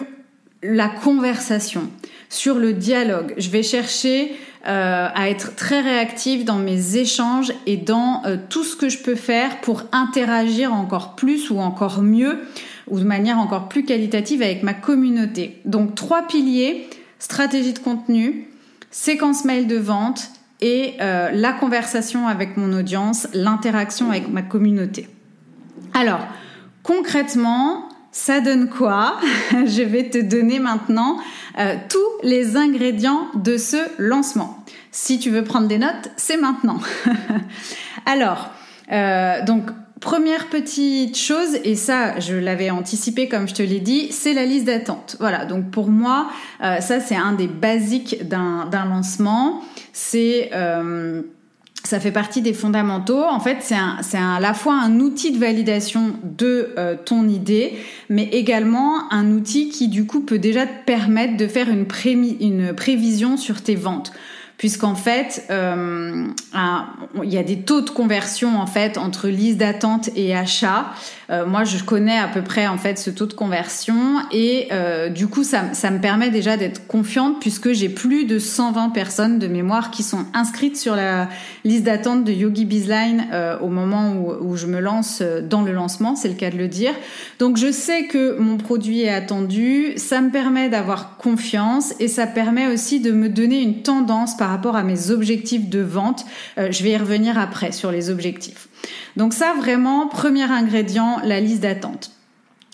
la 0.61 0.89
conversation, 0.89 1.89
sur 2.29 2.55
le 2.55 2.73
dialogue. 2.73 3.33
Je 3.37 3.49
vais 3.49 3.63
chercher 3.63 4.33
euh, 4.67 5.07
à 5.13 5.29
être 5.29 5.55
très 5.55 5.79
réactive 5.79 6.43
dans 6.43 6.57
mes 6.57 6.97
échanges 6.97 7.53
et 7.65 7.77
dans 7.77 8.21
euh, 8.25 8.35
tout 8.49 8.65
ce 8.65 8.75
que 8.75 8.89
je 8.89 8.97
peux 8.97 9.15
faire 9.15 9.61
pour 9.61 9.83
interagir 9.93 10.73
encore 10.73 11.15
plus 11.15 11.49
ou 11.49 11.59
encore 11.59 12.01
mieux 12.01 12.39
ou 12.89 12.99
de 12.99 13.05
manière 13.05 13.39
encore 13.39 13.69
plus 13.69 13.85
qualitative 13.85 14.41
avec 14.41 14.63
ma 14.63 14.73
communauté. 14.73 15.59
Donc 15.63 15.95
trois 15.95 16.27
piliers, 16.27 16.89
stratégie 17.17 17.73
de 17.73 17.79
contenu, 17.79 18.49
séquence 18.91 19.45
mail 19.45 19.67
de 19.67 19.77
vente 19.77 20.31
et 20.63 20.93
euh, 21.01 21.29
la 21.33 21.51
conversation 21.51 22.25
avec 22.25 22.55
mon 22.55 22.71
audience, 22.71 23.27
l'interaction 23.33 24.09
avec 24.09 24.29
ma 24.29 24.41
communauté. 24.41 25.09
Alors, 25.93 26.25
concrètement, 26.83 27.89
ça 28.13 28.39
donne 28.39 28.69
quoi? 28.69 29.19
Je 29.51 29.83
vais 29.83 30.09
te 30.09 30.17
donner 30.17 30.59
maintenant 30.59 31.17
euh, 31.59 31.75
tous 31.89 31.99
les 32.25 32.55
ingrédients 32.55 33.27
de 33.35 33.57
ce 33.57 33.75
lancement. 33.97 34.63
Si 34.91 35.19
tu 35.19 35.31
veux 35.31 35.43
prendre 35.43 35.67
des 35.67 35.79
notes, 35.79 36.11
c'est 36.15 36.37
maintenant. 36.37 36.79
Alors, 38.05 38.49
euh, 38.91 39.43
donc 39.45 39.63
Première 39.99 40.49
petite 40.49 41.17
chose, 41.17 41.55
et 41.63 41.77
ça 41.77 42.19
je 42.19 42.35
l'avais 42.35 42.69
anticipé 42.69 43.29
comme 43.29 43.47
je 43.47 43.53
te 43.53 43.63
l'ai 43.63 43.79
dit, 43.79 44.11
c'est 44.11 44.33
la 44.33 44.43
liste 44.43 44.65
d'attente. 44.65 45.15
Voilà, 45.21 45.45
donc 45.45 45.71
pour 45.71 45.87
moi, 45.87 46.27
ça 46.59 46.99
c'est 46.99 47.15
un 47.15 47.31
des 47.31 47.47
basiques 47.47 48.27
d'un 48.27 48.85
lancement. 48.85 49.63
C'est 49.93 50.49
euh, 50.53 51.21
ça 51.83 51.99
fait 51.99 52.11
partie 52.11 52.41
des 52.41 52.53
fondamentaux. 52.53 53.23
En 53.23 53.39
fait, 53.39 53.57
c'est 53.61 54.17
à 54.17 54.39
la 54.39 54.53
fois 54.53 54.73
un 54.73 54.99
outil 54.99 55.31
de 55.31 55.37
validation 55.37 56.15
de 56.23 56.73
euh, 56.77 56.95
ton 56.95 57.27
idée, 57.27 57.73
mais 58.09 58.23
également 58.31 59.11
un 59.13 59.31
outil 59.31 59.69
qui 59.69 59.89
du 59.89 60.05
coup 60.05 60.21
peut 60.21 60.39
déjà 60.39 60.65
te 60.65 60.85
permettre 60.85 61.37
de 61.37 61.47
faire 61.47 61.69
une, 61.69 61.85
une 62.39 62.73
prévision 62.73 63.37
sur 63.37 63.61
tes 63.61 63.75
ventes 63.75 64.13
puisqu'en 64.63 64.95
fait, 64.95 65.43
euh, 65.49 66.25
il 67.21 67.29
y 67.29 67.37
a 67.37 67.43
des 67.43 67.63
taux 67.63 67.81
de 67.81 67.89
conversion 67.89 68.61
en 68.61 68.65
fait 68.65 68.97
entre 68.97 69.27
liste 69.27 69.57
d'attente 69.57 70.09
et 70.15 70.33
achat. 70.33 70.85
Euh, 71.29 71.45
moi, 71.45 71.65
je 71.65 71.83
connais 71.83 72.17
à 72.17 72.29
peu 72.29 72.41
près 72.41 72.67
en 72.67 72.77
fait 72.77 72.97
ce 72.97 73.09
taux 73.09 73.25
de 73.25 73.33
conversion 73.33 74.19
et 74.31 74.69
euh, 74.71 75.09
du 75.09 75.27
coup, 75.27 75.43
ça, 75.43 75.63
me 75.63 75.99
permet 75.99 76.29
déjà 76.29 76.55
d'être 76.55 76.87
confiante 76.87 77.41
puisque 77.41 77.73
j'ai 77.73 77.89
plus 77.89 78.23
de 78.23 78.39
120 78.39 78.91
personnes 78.91 79.37
de 79.37 79.47
mémoire 79.47 79.91
qui 79.91 80.01
sont 80.01 80.23
inscrites 80.33 80.77
sur 80.77 80.95
la 80.95 81.27
liste 81.65 81.83
d'attente 81.83 82.23
de 82.23 82.31
Yogi 82.31 82.63
Bizline 82.63 83.25
au 83.59 83.67
moment 83.67 84.13
où, 84.13 84.31
où, 84.51 84.55
je 84.55 84.67
me 84.67 84.79
lance 84.79 85.21
dans 85.21 85.61
le 85.61 85.73
lancement, 85.73 86.15
c'est 86.15 86.29
le 86.29 86.35
cas 86.35 86.51
de 86.51 86.57
le 86.57 86.69
dire. 86.69 86.93
Donc, 87.37 87.57
je 87.57 87.69
sais 87.69 88.05
que 88.05 88.37
mon 88.39 88.55
produit 88.55 89.01
est 89.01 89.13
attendu, 89.13 89.91
ça 89.97 90.21
me 90.21 90.29
permet 90.29 90.69
d'avoir 90.69 91.17
confiance 91.17 91.93
et 91.99 92.07
ça 92.07 92.27
permet 92.27 92.67
aussi 92.67 93.01
de 93.01 93.11
me 93.11 93.27
donner 93.27 93.61
une 93.61 93.81
tendance 93.81 94.37
par 94.37 94.52
rapport 94.53 94.75
à 94.75 94.83
mes 94.83 95.11
objectifs 95.11 95.69
de 95.69 95.81
vente. 95.81 96.25
je 96.57 96.83
vais 96.83 96.91
y 96.91 96.97
revenir 96.97 97.37
après 97.37 97.71
sur 97.71 97.91
les 97.91 98.09
objectifs. 98.09 98.67
Donc 99.15 99.33
ça, 99.33 99.53
vraiment, 99.57 100.07
premier 100.07 100.43
ingrédient, 100.43 101.19
la 101.23 101.39
liste 101.39 101.61
d'attente. 101.61 102.11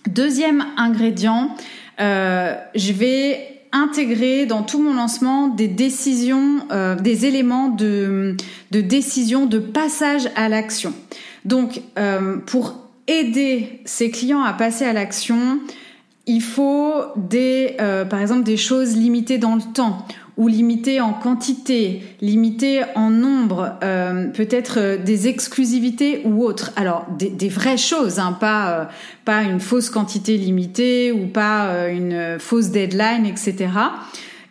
Deuxième 0.07 0.65
ingrédient, 0.77 1.55
euh, 1.99 2.55
je 2.75 2.93
vais 2.93 3.61
intégrer 3.71 4.45
dans 4.45 4.63
tout 4.63 4.81
mon 4.81 4.93
lancement 4.93 5.49
des 5.49 5.67
décisions, 5.67 6.59
euh, 6.71 6.95
des 6.95 7.25
éléments 7.25 7.69
de, 7.69 8.35
décision, 8.71 9.45
de 9.45 9.59
passage 9.59 10.29
à 10.35 10.49
l'action. 10.49 10.93
Donc, 11.45 11.81
euh, 11.99 12.37
pour 12.37 12.89
aider 13.07 13.81
ces 13.85 14.09
clients 14.09 14.43
à 14.43 14.53
passer 14.53 14.85
à 14.85 14.93
l'action, 14.93 15.59
il 16.25 16.41
faut 16.41 16.93
des, 17.15 17.75
par 18.09 18.21
exemple, 18.21 18.43
des 18.43 18.57
choses 18.57 18.95
limitées 18.95 19.39
dans 19.39 19.55
le 19.55 19.63
temps 19.73 20.05
ou 20.39 20.47
limité 20.47 21.01
en 21.01 21.11
quantité, 21.11 22.01
limité 22.21 22.81
en 22.95 23.09
nombre, 23.09 23.73
euh, 23.83 24.29
peut-être 24.29 24.79
euh, 24.79 24.97
des 24.97 25.27
exclusivités 25.27 26.21
ou 26.23 26.43
autres. 26.45 26.71
Alors 26.77 27.05
des, 27.17 27.49
vraies 27.49 27.77
choses, 27.77 28.19
hein, 28.19 28.37
euh, 28.41 28.85
pas 29.25 29.43
une 29.43 29.59
fausse 29.59 29.89
quantité 29.89 30.37
limitée 30.37 31.11
ou 31.11 31.27
pas 31.27 31.89
une 31.89 32.39
fausse 32.39 32.69
deadline, 32.69 33.25
etc. 33.25 33.67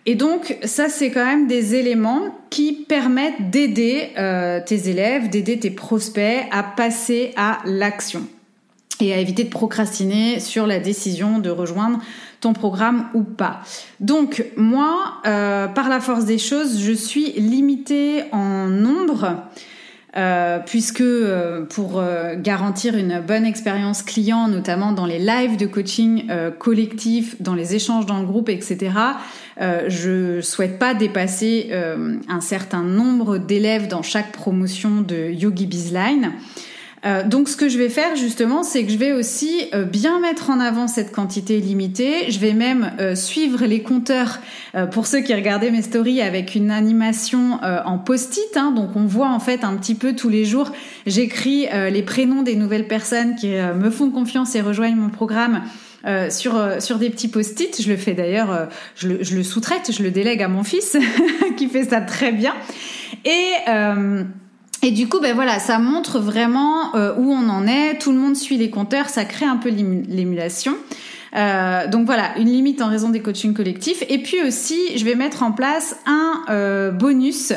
Et 0.05 0.15
donc 0.15 0.59
ça 0.63 0.91
c'est 0.91 1.11
quand 1.11 1.25
même 1.25 1.47
des 1.47 1.75
éléments 1.75 2.39
qui 2.51 2.73
permettent 2.73 3.51
d'aider 3.51 4.11
tes 4.67 4.89
élèves, 4.91 5.31
d'aider 5.31 5.59
tes 5.59 5.71
prospects 5.71 6.47
à 6.51 6.63
passer 6.63 7.33
à 7.37 7.59
l'action 7.65 8.27
et 9.01 9.13
à 9.13 9.19
éviter 9.19 9.45
de 9.45 9.51
procrastiner 9.51 10.41
sur 10.41 10.67
la 10.67 10.81
décision 10.81 11.39
de 11.39 11.51
rejoindre 11.51 12.01
ton 12.41 12.53
programme 12.53 13.07
ou 13.15 13.23
pas. 13.23 13.61
Donc 14.01 14.45
moi, 14.57 15.15
euh, 15.27 15.67
par 15.67 15.89
la 15.89 16.01
force 16.01 16.25
des 16.25 16.39
choses, 16.39 16.81
je 16.81 16.93
suis 16.93 17.33
limitée 17.33 18.25
en 18.33 18.67
nombre. 18.67 19.43
Euh, 20.17 20.59
puisque 20.65 21.03
euh, 21.03 21.67
pour 21.67 22.03
garantir 22.39 22.97
une 22.97 23.21
bonne 23.21 23.45
expérience 23.45 24.03
client, 24.03 24.49
notamment 24.49 24.93
dans 24.93 25.05
les 25.05 25.19
lives 25.19 25.59
de 25.59 25.67
coaching 25.67 26.27
collectif, 26.59 27.41
dans 27.41 27.55
les 27.55 27.75
échanges 27.75 28.07
dans 28.07 28.19
le 28.19 28.27
groupe, 28.27 28.49
etc., 28.49 28.91
je 29.61 30.41
souhaite 30.41 30.79
pas 30.79 30.95
dépasser 30.95 31.71
un 32.29 32.41
certain 32.41 32.83
nombre 32.83 33.39
d'élèves 33.39 33.89
dans 33.89 34.03
chaque 34.03 34.33
promotion 34.33 35.03
de 35.03 35.31
Yogi 35.31 35.67
Bizline. 35.67 36.33
Euh, 37.07 37.23
donc 37.23 37.49
ce 37.49 37.57
que 37.57 37.69
je 37.69 37.79
vais 37.79 37.89
faire 37.89 38.17
justement, 38.17 38.63
c'est 38.63 38.85
que 38.85 38.91
je 38.91 38.99
vais 38.99 39.13
aussi 39.13 39.69
euh, 39.75 39.85
bien 39.85 40.21
mettre 40.21 40.51
en 40.51 40.61
avant 40.61 40.89
cette 40.89 41.13
quantité 41.13 41.61
limitée. 41.61 42.31
Je 42.31 42.39
vais 42.39 42.55
même 42.55 42.93
euh, 43.01 43.15
suivre 43.15 43.65
les 43.65 43.83
compteurs 43.83 44.39
pour 44.93 45.07
ceux 45.07 45.21
qui 45.21 45.35
regardaient 45.35 45.71
mes 45.71 45.83
stories 45.83 46.21
avec 46.21 46.55
une 46.55 46.71
animation 46.71 47.59
en 47.63 47.99
post-it. 47.99 48.57
Hein. 48.57 48.71
donc 48.71 48.91
on 48.97 49.07
voit 49.07 49.31
en 49.31 49.41
fait 49.41 49.65
un 49.65 49.75
petit 49.77 49.95
peu 49.95 50.15
tous 50.15 50.29
les 50.29 50.45
jours. 50.45 50.73
J'écris 51.07 51.67
les 51.91 52.03
prénoms 52.03 52.43
des 52.43 52.55
nouvelles 52.55 52.87
personnes 52.87 53.35
qui 53.35 53.49
me 53.49 53.91
font 53.91 54.11
confiance 54.11 54.55
et 54.55 54.61
rejoignent 54.61 54.97
mon 54.97 55.09
programme. 55.09 55.63
sur 56.29 56.81
sur 56.81 56.99
des 56.99 57.11
petits 57.11 57.29
post-it. 57.29 57.83
Je 57.83 57.89
le 57.89 57.97
fais 57.97 58.13
d'ailleurs, 58.13 58.69
je 58.95 59.09
le, 59.09 59.23
je 59.23 59.37
le 59.37 59.43
sous-traite, 59.43 59.91
je 59.91 60.03
le 60.03 60.11
délègue 60.11 60.43
à 60.43 60.49
mon 60.49 60.63
fils 60.63 60.97
qui 61.57 61.69
fait 61.69 61.85
ça 61.85 62.01
très 62.01 62.33
bien. 62.33 62.55
Et 63.25 63.53
et 64.83 64.93
du 64.93 65.09
coup, 65.09 65.19
ben 65.21 65.35
voilà, 65.35 65.59
ça 65.59 65.79
montre 65.79 66.21
vraiment 66.21 66.95
euh, 66.95 67.15
où 67.17 67.33
on 67.33 67.49
en 67.49 67.67
est. 67.67 67.99
Tout 67.99 68.13
le 68.13 68.19
monde 68.19 68.37
suit 68.37 68.57
les 68.57 68.71
compteurs, 68.71 69.09
ça 69.09 69.25
crée 69.25 69.47
un 69.47 69.57
peu 69.57 69.71
l'émulation. 69.71 70.77
Euh, 71.37 71.87
donc 71.89 72.07
voilà, 72.07 72.39
une 72.39 72.49
limite 72.49 72.81
en 72.81 72.89
raison 72.89 73.09
des 73.09 73.21
coachings 73.21 73.55
collectifs. 73.55 74.05
Et 74.09 74.19
puis 74.19 74.41
aussi, 74.43 74.79
je 74.97 75.05
vais 75.05 75.15
mettre 75.15 75.43
en 75.43 75.53
place 75.53 75.97
un 76.07 76.43
euh, 76.49 76.91
bonus 76.91 77.53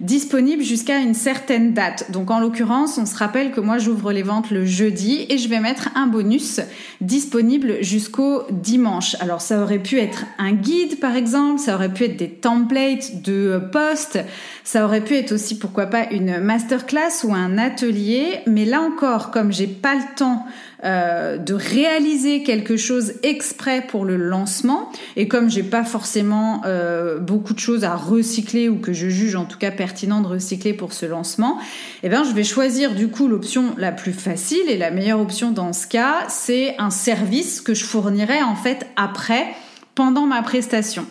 disponible 0.00 0.62
jusqu'à 0.62 0.98
une 0.98 1.14
certaine 1.14 1.72
date. 1.72 2.10
Donc 2.10 2.30
en 2.30 2.40
l'occurrence, 2.40 2.98
on 2.98 3.06
se 3.06 3.16
rappelle 3.16 3.52
que 3.52 3.60
moi 3.60 3.78
j'ouvre 3.78 4.12
les 4.12 4.22
ventes 4.22 4.50
le 4.50 4.64
jeudi 4.64 5.26
et 5.28 5.38
je 5.38 5.48
vais 5.48 5.60
mettre 5.60 5.88
un 5.94 6.06
bonus 6.06 6.60
disponible 7.00 7.82
jusqu'au 7.82 8.42
dimanche. 8.50 9.16
Alors 9.20 9.40
ça 9.40 9.62
aurait 9.62 9.78
pu 9.78 9.98
être 9.98 10.24
un 10.38 10.52
guide 10.52 11.00
par 11.00 11.16
exemple, 11.16 11.60
ça 11.60 11.74
aurait 11.74 11.92
pu 11.92 12.04
être 12.04 12.16
des 12.16 12.30
templates 12.30 13.22
de 13.22 13.60
posts, 13.72 14.18
ça 14.64 14.84
aurait 14.84 15.02
pu 15.02 15.14
être 15.14 15.32
aussi 15.32 15.58
pourquoi 15.58 15.86
pas 15.86 16.10
une 16.10 16.38
masterclass 16.40 17.24
ou 17.24 17.32
un 17.32 17.58
atelier, 17.58 18.40
mais 18.46 18.64
là 18.64 18.82
encore 18.82 19.30
comme 19.30 19.52
j'ai 19.52 19.66
pas 19.66 19.94
le 19.94 20.16
temps 20.16 20.46
euh, 20.84 21.38
de 21.38 21.54
réaliser 21.54 22.42
quelque 22.42 22.76
chose 22.76 23.14
exprès 23.22 23.80
pour 23.80 24.04
le 24.04 24.16
lancement. 24.16 24.92
Et 25.16 25.26
comme 25.26 25.50
j'ai 25.50 25.62
pas 25.62 25.84
forcément 25.84 26.60
euh, 26.66 27.18
beaucoup 27.18 27.54
de 27.54 27.58
choses 27.58 27.82
à 27.82 27.96
recycler 27.96 28.68
ou 28.68 28.76
que 28.76 28.92
je 28.92 29.08
juge 29.08 29.36
en 29.36 29.46
tout 29.46 29.58
cas 29.58 29.70
de 29.92 30.26
recycler 30.26 30.72
pour 30.72 30.92
ce 30.92 31.06
lancement, 31.06 31.58
eh 32.02 32.08
bien 32.08 32.24
je 32.24 32.32
vais 32.32 32.44
choisir 32.44 32.94
du 32.94 33.08
coup 33.08 33.28
l'option 33.28 33.74
la 33.76 33.92
plus 33.92 34.12
facile 34.12 34.68
et 34.68 34.76
la 34.76 34.90
meilleure 34.90 35.20
option 35.20 35.50
dans 35.50 35.72
ce 35.72 35.86
cas, 35.86 36.24
c'est 36.28 36.76
un 36.78 36.90
service 36.90 37.60
que 37.60 37.74
je 37.74 37.84
fournirai 37.84 38.42
en 38.42 38.54
fait 38.54 38.86
après 38.96 39.46
pendant 39.94 40.26
ma 40.26 40.42
prestation. 40.42 41.06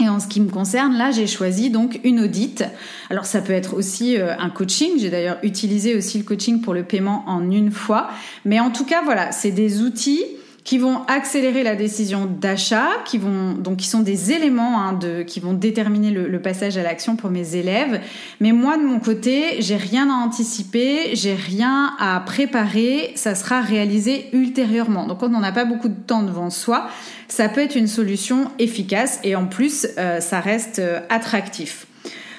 Et 0.00 0.08
en 0.08 0.18
ce 0.18 0.26
qui 0.26 0.40
me 0.40 0.50
concerne, 0.50 0.98
là, 0.98 1.12
j'ai 1.12 1.28
choisi 1.28 1.70
donc 1.70 2.00
une 2.02 2.20
audite. 2.20 2.64
Alors 3.10 3.26
ça 3.26 3.40
peut 3.40 3.52
être 3.52 3.74
aussi 3.74 4.16
euh, 4.16 4.36
un 4.38 4.50
coaching. 4.50 4.92
J'ai 4.98 5.08
d'ailleurs 5.08 5.38
utilisé 5.44 5.94
aussi 5.94 6.18
le 6.18 6.24
coaching 6.24 6.60
pour 6.60 6.74
le 6.74 6.82
paiement 6.82 7.22
en 7.28 7.48
une 7.48 7.70
fois. 7.70 8.08
Mais 8.44 8.58
en 8.58 8.70
tout 8.70 8.84
cas, 8.84 9.02
voilà, 9.04 9.30
c'est 9.30 9.52
des 9.52 9.82
outils 9.82 10.24
qui 10.64 10.78
vont 10.78 11.02
accélérer 11.08 11.62
la 11.62 11.76
décision 11.76 12.24
d'achat, 12.24 12.88
qui 13.04 13.18
vont 13.18 13.52
donc 13.52 13.76
qui 13.76 13.86
sont 13.86 14.00
des 14.00 14.32
éléments 14.32 14.80
hein, 14.80 14.94
de 14.94 15.22
qui 15.22 15.38
vont 15.38 15.52
déterminer 15.52 16.10
le, 16.10 16.40
passage 16.40 16.76
à 16.78 16.82
l'action 16.82 17.16
pour 17.16 17.30
mes 17.30 17.54
élèves. 17.54 18.00
Mais 18.40 18.52
moi 18.52 18.78
de 18.78 18.82
mon 18.82 18.98
côté, 18.98 19.60
j'ai 19.60 19.76
rien 19.76 20.10
à 20.10 20.14
anticiper, 20.14 21.14
j'ai 21.14 21.34
rien 21.34 21.94
à 21.98 22.18
préparer, 22.20 23.12
ça 23.14 23.34
sera 23.34 23.60
réalisé 23.60 24.26
ultérieurement. 24.32 25.06
Donc 25.06 25.20
quand 25.20 25.32
on 25.34 25.40
n'a 25.40 25.52
pas 25.52 25.66
beaucoup 25.66 25.88
de 25.88 25.94
temps 25.94 26.22
devant 26.22 26.48
soi, 26.48 26.88
ça 27.28 27.48
peut 27.50 27.60
être 27.60 27.76
une 27.76 27.86
solution 27.86 28.50
efficace 28.58 29.20
et 29.22 29.36
en 29.36 29.46
plus 29.46 29.86
euh, 29.98 30.20
ça 30.20 30.40
reste 30.40 30.78
euh, 30.78 31.00
attractif. 31.10 31.86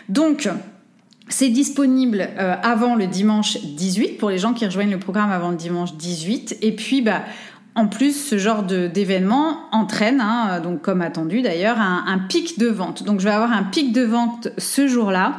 Donc 0.09 0.49
c'est 1.27 1.49
disponible 1.49 2.29
euh, 2.37 2.55
avant 2.61 2.95
le 2.95 3.07
dimanche 3.07 3.57
18 3.63 4.17
pour 4.17 4.29
les 4.29 4.37
gens 4.37 4.53
qui 4.53 4.65
rejoignent 4.65 4.91
le 4.91 4.99
programme 4.99 5.31
avant 5.31 5.49
le 5.49 5.55
dimanche 5.55 5.95
18. 5.95 6.59
Et 6.61 6.71
puis, 6.71 7.01
bah, 7.01 7.23
en 7.75 7.87
plus, 7.87 8.13
ce 8.13 8.37
genre 8.37 8.63
d'événement 8.63 9.57
entraîne, 9.73 10.21
hein, 10.21 10.61
donc 10.61 10.81
comme 10.81 11.01
attendu 11.01 11.41
d'ailleurs, 11.41 11.77
un, 11.79 12.19
pic 12.29 12.57
de 12.57 12.67
vente. 12.67 13.03
Donc 13.03 13.19
je 13.19 13.25
vais 13.25 13.33
avoir 13.33 13.51
un 13.51 13.63
pic 13.63 13.91
de 13.91 14.03
vente 14.03 14.47
ce 14.57 14.87
jour-là. 14.87 15.37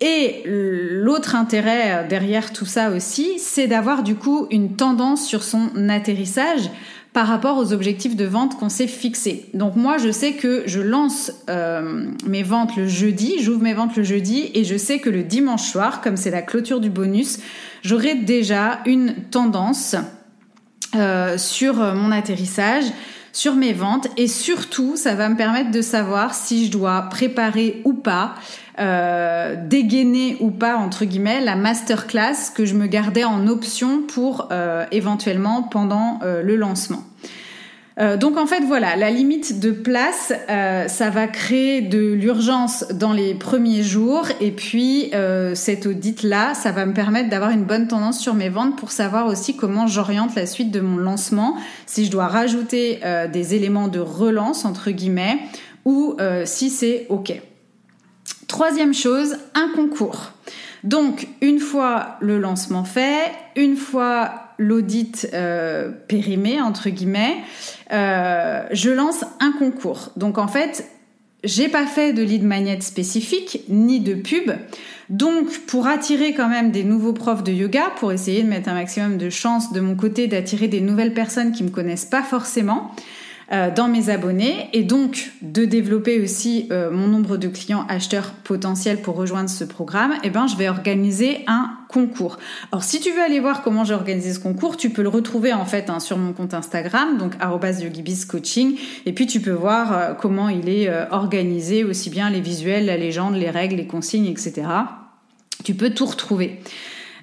Et 0.00 0.42
l'autre 0.46 1.36
intérêt 1.36 2.06
derrière 2.08 2.52
tout 2.52 2.64
ça 2.64 2.90
aussi, 2.90 3.38
c'est 3.38 3.66
d'avoir 3.66 4.02
du 4.02 4.14
coup 4.14 4.46
une 4.50 4.76
tendance 4.76 5.26
sur 5.26 5.42
son 5.42 5.70
atterrissage 5.88 6.70
par 7.14 7.28
rapport 7.28 7.58
aux 7.58 7.72
objectifs 7.72 8.16
de 8.16 8.24
vente 8.24 8.58
qu'on 8.58 8.68
s'est 8.68 8.88
fixés. 8.88 9.48
Donc 9.54 9.76
moi, 9.76 9.98
je 9.98 10.10
sais 10.10 10.32
que 10.32 10.64
je 10.66 10.80
lance 10.80 11.32
euh, 11.48 12.06
mes 12.26 12.42
ventes 12.42 12.76
le 12.76 12.88
jeudi, 12.88 13.36
j'ouvre 13.40 13.62
mes 13.62 13.72
ventes 13.72 13.96
le 13.96 14.02
jeudi, 14.02 14.50
et 14.52 14.64
je 14.64 14.76
sais 14.76 14.98
que 14.98 15.10
le 15.10 15.22
dimanche 15.22 15.62
soir, 15.62 16.00
comme 16.00 16.16
c'est 16.16 16.32
la 16.32 16.42
clôture 16.42 16.80
du 16.80 16.90
bonus, 16.90 17.38
j'aurai 17.82 18.16
déjà 18.16 18.80
une 18.84 19.14
tendance 19.30 19.94
euh, 20.96 21.38
sur 21.38 21.80
euh, 21.80 21.94
mon 21.94 22.10
atterrissage, 22.10 22.84
sur 23.32 23.54
mes 23.54 23.72
ventes 23.72 24.08
et 24.16 24.28
surtout 24.28 24.96
ça 24.96 25.14
va 25.14 25.28
me 25.28 25.36
permettre 25.36 25.70
de 25.70 25.82
savoir 25.82 26.34
si 26.34 26.66
je 26.66 26.70
dois 26.70 27.02
préparer 27.10 27.82
ou 27.84 27.92
pas, 27.92 28.34
euh, 28.78 29.56
dégainer 29.56 30.36
ou 30.40 30.50
pas 30.50 30.76
entre 30.76 31.04
guillemets 31.04 31.40
la 31.40 31.56
masterclass 31.56 32.50
que 32.54 32.64
je 32.64 32.74
me 32.74 32.86
gardais 32.86 33.24
en 33.24 33.48
option 33.48 34.02
pour 34.02 34.48
éventuellement 34.92 35.64
pendant 35.64 36.20
le 36.22 36.54
lancement. 36.54 37.02
Euh, 38.00 38.16
donc 38.16 38.36
en 38.36 38.46
fait 38.46 38.60
voilà, 38.64 38.96
la 38.96 39.10
limite 39.10 39.60
de 39.60 39.70
place, 39.70 40.32
euh, 40.50 40.88
ça 40.88 41.10
va 41.10 41.28
créer 41.28 41.80
de 41.80 42.12
l'urgence 42.12 42.86
dans 42.92 43.12
les 43.12 43.34
premiers 43.34 43.84
jours 43.84 44.26
et 44.40 44.50
puis 44.50 45.10
euh, 45.14 45.54
cette 45.54 45.86
audit 45.86 46.24
là, 46.24 46.54
ça 46.54 46.72
va 46.72 46.86
me 46.86 46.92
permettre 46.92 47.30
d'avoir 47.30 47.50
une 47.50 47.62
bonne 47.62 47.86
tendance 47.86 48.18
sur 48.18 48.34
mes 48.34 48.48
ventes 48.48 48.76
pour 48.76 48.90
savoir 48.90 49.26
aussi 49.26 49.54
comment 49.54 49.86
j'oriente 49.86 50.34
la 50.34 50.46
suite 50.46 50.72
de 50.72 50.80
mon 50.80 50.96
lancement, 50.96 51.56
si 51.86 52.04
je 52.04 52.10
dois 52.10 52.26
rajouter 52.26 53.00
des 53.32 53.54
éléments 53.54 53.88
de 53.88 54.00
relance 54.00 54.64
entre 54.64 54.90
guillemets 54.90 55.38
ou 55.84 56.16
si 56.44 56.70
c'est 56.70 57.06
ok. 57.08 57.40
Troisième 58.48 58.94
chose, 58.94 59.36
un 59.54 59.68
concours. 59.74 60.32
Donc, 60.84 61.28
une 61.40 61.60
fois 61.60 62.16
le 62.20 62.38
lancement 62.38 62.84
fait, 62.84 63.32
une 63.56 63.76
fois 63.76 64.43
l'audit 64.58 65.28
euh, 65.34 65.90
périmé, 66.08 66.60
entre 66.60 66.90
guillemets, 66.90 67.36
euh, 67.92 68.62
je 68.72 68.90
lance 68.90 69.24
un 69.40 69.52
concours. 69.52 70.10
Donc, 70.16 70.38
en 70.38 70.48
fait, 70.48 70.88
j'ai 71.44 71.68
pas 71.68 71.86
fait 71.86 72.12
de 72.12 72.22
lead 72.22 72.42
magnet 72.42 72.80
spécifique, 72.80 73.60
ni 73.68 74.00
de 74.00 74.14
pub. 74.14 74.52
Donc, 75.10 75.58
pour 75.66 75.86
attirer 75.86 76.32
quand 76.32 76.48
même 76.48 76.70
des 76.70 76.84
nouveaux 76.84 77.12
profs 77.12 77.42
de 77.44 77.52
yoga, 77.52 77.92
pour 77.96 78.12
essayer 78.12 78.42
de 78.42 78.48
mettre 78.48 78.68
un 78.68 78.74
maximum 78.74 79.18
de 79.18 79.28
chance 79.28 79.72
de 79.72 79.80
mon 79.80 79.94
côté 79.94 80.26
d'attirer 80.26 80.68
des 80.68 80.80
nouvelles 80.80 81.12
personnes 81.12 81.52
qui 81.52 81.62
me 81.62 81.70
connaissent 81.70 82.06
pas 82.06 82.22
forcément, 82.22 82.90
dans 83.50 83.88
mes 83.88 84.10
abonnés 84.10 84.68
et 84.72 84.82
donc 84.82 85.32
de 85.42 85.64
développer 85.64 86.20
aussi 86.20 86.66
euh, 86.70 86.90
mon 86.90 87.06
nombre 87.06 87.36
de 87.36 87.48
clients 87.48 87.84
acheteurs 87.88 88.32
potentiels 88.32 89.02
pour 89.02 89.16
rejoindre 89.16 89.50
ce 89.50 89.64
programme, 89.64 90.14
eh 90.22 90.30
ben, 90.30 90.46
je 90.46 90.56
vais 90.56 90.68
organiser 90.68 91.44
un 91.46 91.70
concours. 91.88 92.38
Alors 92.72 92.82
si 92.82 93.00
tu 93.00 93.10
veux 93.10 93.22
aller 93.22 93.40
voir 93.40 93.62
comment 93.62 93.84
j'ai 93.84 93.94
organisé 93.94 94.32
ce 94.32 94.40
concours, 94.40 94.76
tu 94.76 94.90
peux 94.90 95.02
le 95.02 95.08
retrouver 95.08 95.52
en 95.52 95.64
fait 95.64 95.90
hein, 95.90 96.00
sur 96.00 96.18
mon 96.18 96.32
compte 96.32 96.54
Instagram, 96.54 97.18
donc 97.18 97.34
@yogibiscoaching 97.40 98.78
et 99.06 99.12
puis 99.12 99.26
tu 99.26 99.40
peux 99.40 99.52
voir 99.52 99.92
euh, 99.92 100.14
comment 100.14 100.48
il 100.48 100.68
est 100.68 100.90
organisé, 101.10 101.84
aussi 101.84 102.10
bien 102.10 102.30
les 102.30 102.40
visuels, 102.40 102.86
la 102.86 102.96
légende, 102.96 103.34
les 103.34 103.50
règles, 103.50 103.76
les 103.76 103.86
consignes, 103.86 104.26
etc. 104.26 104.62
Tu 105.64 105.74
peux 105.74 105.90
tout 105.90 106.06
retrouver. 106.06 106.60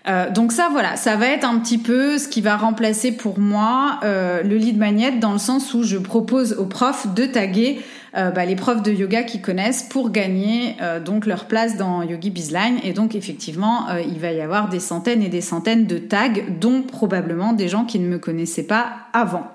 Euh, 0.07 0.31
donc 0.31 0.51
ça, 0.51 0.69
voilà, 0.71 0.95
ça 0.95 1.15
va 1.15 1.27
être 1.27 1.45
un 1.45 1.59
petit 1.59 1.77
peu 1.77 2.17
ce 2.17 2.27
qui 2.27 2.41
va 2.41 2.57
remplacer 2.57 3.11
pour 3.11 3.39
moi 3.39 3.99
euh, 4.03 4.41
le 4.41 4.55
lead 4.55 4.77
magnet 4.77 5.11
dans 5.11 5.31
le 5.31 5.37
sens 5.37 5.73
où 5.73 5.83
je 5.83 5.97
propose 5.97 6.53
aux 6.53 6.65
profs 6.65 7.13
de 7.13 7.25
taguer 7.25 7.81
euh, 8.17 8.31
bah, 8.31 8.45
les 8.45 8.55
profs 8.55 8.81
de 8.81 8.91
yoga 8.91 9.23
qui 9.23 9.41
connaissent 9.41 9.83
pour 9.83 10.09
gagner 10.09 10.75
donc 11.05 11.25
leur 11.25 11.45
place 11.45 11.77
dans 11.77 12.01
Yogi 12.01 12.31
Bizline. 12.31 12.77
Et 12.83 12.93
donc 12.93 13.15
effectivement, 13.15 13.87
il 13.99 14.19
va 14.19 14.31
y 14.31 14.41
avoir 14.41 14.69
des 14.69 14.79
centaines 14.79 15.21
et 15.21 15.29
des 15.29 15.41
centaines 15.41 15.85
de 15.85 15.97
tags, 15.97 16.29
dont 16.59 16.81
probablement 16.81 17.53
des 17.53 17.67
gens 17.67 17.85
qui 17.85 17.99
ne 17.99 18.07
me 18.07 18.17
connaissaient 18.17 18.63
pas 18.63 18.87
avant. 19.13 19.47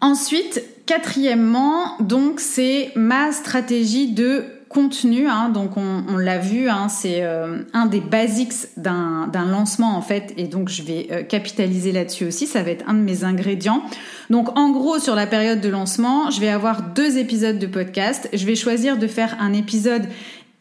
Ensuite, 0.00 0.62
quatrièmement, 0.86 1.96
donc 2.00 2.40
c'est 2.40 2.92
ma 2.94 3.32
stratégie 3.32 4.12
de 4.12 4.44
contenu, 4.70 5.26
hein, 5.26 5.48
donc 5.48 5.72
on, 5.76 6.16
l'a 6.16 6.38
vu, 6.38 6.68
hein, 6.68 6.88
c'est 6.88 7.24
euh, 7.24 7.64
un 7.72 7.86
des 7.86 7.98
basics 7.98 8.54
d'un 8.76 9.28
lancement 9.50 9.96
en 9.96 10.00
fait, 10.00 10.32
et 10.36 10.44
donc 10.44 10.68
je 10.68 10.82
vais 10.82 11.08
euh, 11.10 11.22
capitaliser 11.24 11.90
là-dessus 11.90 12.24
aussi, 12.24 12.46
ça 12.46 12.62
va 12.62 12.70
être 12.70 12.88
un 12.88 12.94
de 12.94 13.00
mes 13.00 13.24
ingrédients. 13.24 13.82
Donc 14.30 14.56
en 14.56 14.70
gros 14.70 15.00
sur 15.00 15.16
la 15.16 15.26
période 15.26 15.60
de 15.60 15.68
lancement, 15.68 16.30
je 16.30 16.40
vais 16.40 16.48
avoir 16.48 16.82
deux 16.82 17.18
épisodes 17.18 17.58
de 17.58 17.66
podcast, 17.66 18.28
je 18.32 18.46
vais 18.46 18.54
choisir 18.54 18.96
de 18.96 19.08
faire 19.08 19.36
un 19.40 19.52
épisode 19.52 20.04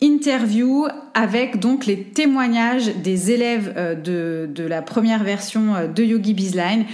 interview 0.02 0.88
avec 1.14 1.60
donc 1.60 1.86
les 1.86 2.02
témoignages 2.04 2.96
des 3.04 3.32
élèves 3.32 3.74
euh, 3.76 3.96
de, 3.96 4.50
de 4.50 4.64
la 4.64 4.82
première 4.82 5.24
version 5.26 5.76
euh, 5.76 5.88
de 5.88 6.04
Yogi 6.04 6.34
Bizline 6.34 6.86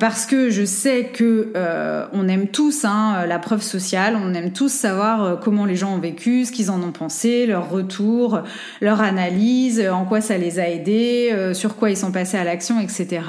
parce 0.00 0.24
que 0.24 0.48
je 0.48 0.64
sais 0.64 1.10
que 1.12 1.52
euh, 1.56 2.06
on 2.12 2.26
aime 2.26 2.48
tous 2.48 2.86
hein, 2.86 3.26
la 3.26 3.38
preuve 3.38 3.60
sociale, 3.60 4.16
on 4.16 4.32
aime 4.32 4.52
tous 4.52 4.72
savoir 4.72 5.40
comment 5.40 5.66
les 5.66 5.76
gens 5.76 5.94
ont 5.94 5.98
vécu, 5.98 6.46
ce 6.46 6.52
qu'ils 6.52 6.70
en 6.70 6.82
ont 6.82 6.92
pensé, 6.92 7.44
leur 7.44 7.68
retour, 7.68 8.40
leur 8.80 9.02
analyse, 9.02 9.86
en 9.86 10.06
quoi 10.06 10.22
ça 10.22 10.38
les 10.38 10.58
a 10.58 10.68
aidés, 10.68 11.52
sur 11.52 11.76
quoi 11.76 11.90
ils 11.90 11.96
sont 11.96 12.12
passés 12.12 12.38
à 12.38 12.44
l'action, 12.44 12.80
etc. 12.80 13.20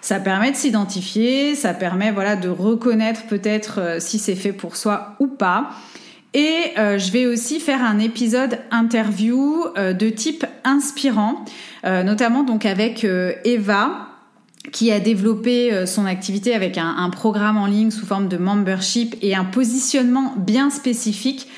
Ça 0.00 0.20
permet 0.20 0.50
de 0.50 0.56
s'identifier, 0.56 1.54
ça 1.54 1.72
permet 1.72 2.12
voilà 2.12 2.36
de 2.36 2.48
reconnaître 2.48 3.22
peut-être 3.26 3.96
si 3.98 4.18
c'est 4.18 4.34
fait 4.34 4.52
pour 4.52 4.76
soi 4.76 5.14
ou 5.20 5.26
pas. 5.26 5.70
Et 6.34 6.72
euh, 6.78 6.98
je 6.98 7.12
vais 7.12 7.26
aussi 7.26 7.60
faire 7.60 7.82
un 7.82 8.00
épisode 8.00 8.58
interview 8.72 9.64
euh, 9.78 9.92
de 9.92 10.08
type 10.10 10.44
inspirant, 10.64 11.44
euh, 11.84 12.02
notamment 12.02 12.42
donc 12.42 12.66
avec 12.66 13.06
Eva 13.44 14.08
qui 14.72 14.90
a 14.90 14.98
développé 14.98 15.86
son 15.86 16.06
activité 16.06 16.54
avec 16.54 16.78
un, 16.78 16.96
un, 16.96 17.10
programme 17.10 17.58
en 17.58 17.66
ligne 17.66 17.90
sous 17.90 18.06
forme 18.06 18.28
de 18.28 18.38
membership 18.38 19.14
et 19.20 19.36
un 19.36 19.44
positionnement 19.44 20.32
bien 20.38 20.70
spécifique 20.70 21.48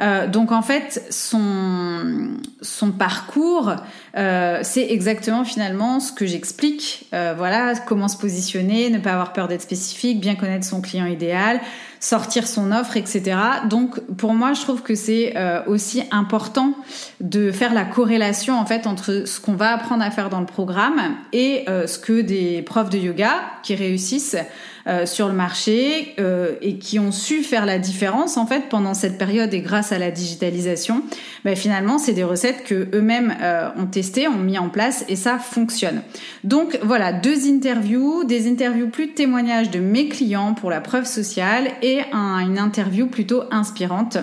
euh, 0.00 0.26
donc 0.26 0.52
en 0.52 0.62
fait, 0.62 1.04
son, 1.10 2.36
son 2.60 2.92
parcours, 2.92 3.72
euh, 4.16 4.60
c'est 4.62 4.90
exactement 4.90 5.44
finalement 5.44 6.00
ce 6.00 6.12
que 6.12 6.26
j'explique. 6.26 7.06
Euh, 7.14 7.34
voilà, 7.36 7.74
comment 7.86 8.08
se 8.08 8.16
positionner, 8.16 8.90
ne 8.90 8.98
pas 8.98 9.12
avoir 9.12 9.32
peur 9.32 9.48
d'être 9.48 9.62
spécifique, 9.62 10.20
bien 10.20 10.34
connaître 10.34 10.66
son 10.66 10.80
client 10.80 11.06
idéal, 11.06 11.60
sortir 12.02 12.48
son 12.48 12.72
offre, 12.72 12.96
etc. 12.96 13.36
Donc 13.70 14.00
pour 14.16 14.34
moi, 14.34 14.54
je 14.54 14.60
trouve 14.60 14.82
que 14.82 14.96
c'est 14.96 15.34
aussi 15.68 16.02
important 16.10 16.74
de 17.20 17.52
faire 17.52 17.72
la 17.72 17.84
corrélation 17.84 18.58
en 18.58 18.66
fait 18.66 18.88
entre 18.88 19.22
ce 19.24 19.40
qu'on 19.40 19.54
va 19.54 19.72
apprendre 19.72 20.02
à 20.02 20.10
faire 20.10 20.28
dans 20.28 20.40
le 20.40 20.46
programme 20.46 21.00
et 21.32 21.64
ce 21.68 21.98
que 21.98 22.20
des 22.20 22.62
profs 22.62 22.90
de 22.90 22.98
yoga 22.98 23.34
qui 23.62 23.76
réussissent 23.76 24.36
euh, 24.88 25.06
sur 25.06 25.28
le 25.28 25.34
marché 25.34 26.12
euh, 26.18 26.56
et 26.60 26.76
qui 26.76 26.98
ont 26.98 27.12
su 27.12 27.44
faire 27.44 27.66
la 27.66 27.78
différence 27.78 28.36
en 28.36 28.46
fait 28.46 28.68
pendant 28.68 28.94
cette 28.94 29.16
période 29.16 29.54
et 29.54 29.60
grâce 29.60 29.92
à 29.92 29.98
la 29.98 30.10
digitalisation, 30.10 31.04
ben, 31.44 31.54
finalement 31.54 31.98
c'est 31.98 32.14
des 32.14 32.24
recettes 32.24 32.64
que 32.64 32.88
eux-mêmes 32.92 33.32
euh, 33.40 33.68
ont 33.78 33.86
testées, 33.86 34.26
ont 34.26 34.38
mis 34.38 34.58
en 34.58 34.68
place 34.70 35.04
et 35.08 35.14
ça 35.14 35.38
fonctionne. 35.38 36.02
Donc 36.42 36.80
voilà 36.82 37.12
deux 37.12 37.48
interviews, 37.48 38.24
des 38.24 38.50
interviews 38.50 38.88
plus 38.88 39.06
de 39.06 39.12
témoignages 39.12 39.70
de 39.70 39.78
mes 39.78 40.08
clients 40.08 40.52
pour 40.52 40.68
la 40.68 40.80
preuve 40.80 41.04
sociale 41.04 41.68
et 41.82 42.00
une 42.12 42.58
interview 42.58 43.06
plutôt 43.06 43.44
inspirante 43.52 44.18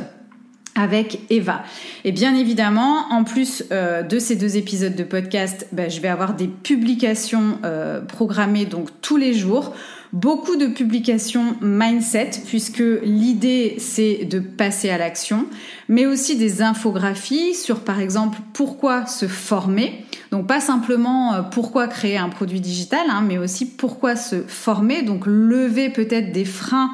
avec 0.76 1.22
Eva. 1.30 1.64
Et 2.04 2.12
bien 2.12 2.36
évidemment, 2.36 3.06
en 3.12 3.24
plus 3.24 3.64
de 3.70 4.20
ces 4.20 4.36
deux 4.36 4.58
épisodes 4.58 4.96
de 4.96 5.04
podcast, 5.04 5.68
ben, 5.72 5.90
je 5.90 6.02
vais 6.02 6.08
avoir 6.10 6.34
des 6.36 6.48
publications 6.48 7.60
programmées 8.08 8.66
donc 8.66 8.90
tous 9.02 9.18
les 9.18 9.34
jours 9.34 9.74
beaucoup 10.14 10.56
de 10.56 10.68
publications 10.68 11.56
mindset, 11.62 12.32
puisque 12.46 12.84
l'idée 13.04 13.76
c'est 13.80 14.26
de 14.26 14.40
passer 14.40 14.90
à 14.90 14.98
l'action, 14.98 15.46
mais 15.88 16.06
aussi 16.06 16.36
des 16.36 16.62
infographies 16.62 17.54
sur 17.54 17.82
par 17.82 18.00
exemple 18.00 18.40
pourquoi 18.54 19.06
se 19.06 19.28
former. 19.28 20.06
Donc 20.32 20.48
pas 20.48 20.60
simplement 20.60 21.34
euh, 21.34 21.42
pourquoi 21.42 21.88
créer 21.88 22.18
un 22.18 22.30
produit 22.30 22.62
digital, 22.62 23.08
hein, 23.10 23.24
mais 23.26 23.38
aussi 23.38 23.66
pourquoi 23.66 24.16
se 24.16 24.42
former, 24.48 25.04
donc 25.04 25.24
lever 25.26 25.90
peut-être 25.90 26.32
des 26.32 26.46
freins 26.46 26.92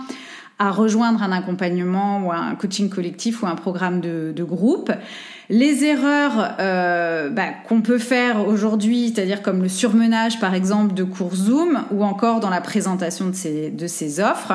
à 0.57 0.71
rejoindre 0.71 1.21
un 1.21 1.31
accompagnement 1.31 2.25
ou 2.25 2.31
un 2.31 2.55
coaching 2.55 2.89
collectif 2.89 3.43
ou 3.43 3.47
un 3.47 3.55
programme 3.55 3.99
de, 3.99 4.31
de 4.33 4.43
groupe. 4.43 4.91
Les 5.49 5.83
erreurs 5.83 6.55
euh, 6.59 7.29
bah, 7.29 7.49
qu'on 7.67 7.81
peut 7.81 7.99
faire 7.99 8.47
aujourd'hui, 8.47 9.11
c'est-à-dire 9.13 9.41
comme 9.41 9.61
le 9.61 9.69
surmenage 9.69 10.39
par 10.39 10.55
exemple 10.55 10.93
de 10.93 11.03
cours 11.03 11.35
Zoom 11.35 11.83
ou 11.91 12.03
encore 12.03 12.39
dans 12.39 12.49
la 12.49 12.61
présentation 12.61 13.27
de 13.27 13.35
ces, 13.35 13.69
de 13.69 13.87
ces 13.87 14.19
offres. 14.19 14.53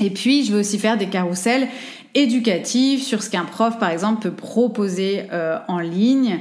Et 0.00 0.10
puis, 0.10 0.44
je 0.44 0.52
vais 0.52 0.60
aussi 0.60 0.78
faire 0.78 0.98
des 0.98 1.08
carousels 1.08 1.68
éducatifs 2.14 3.02
sur 3.02 3.22
ce 3.22 3.30
qu'un 3.30 3.44
prof, 3.44 3.78
par 3.78 3.90
exemple, 3.90 4.22
peut 4.22 4.34
proposer 4.34 5.24
euh, 5.32 5.58
en 5.68 5.78
ligne. 5.78 6.40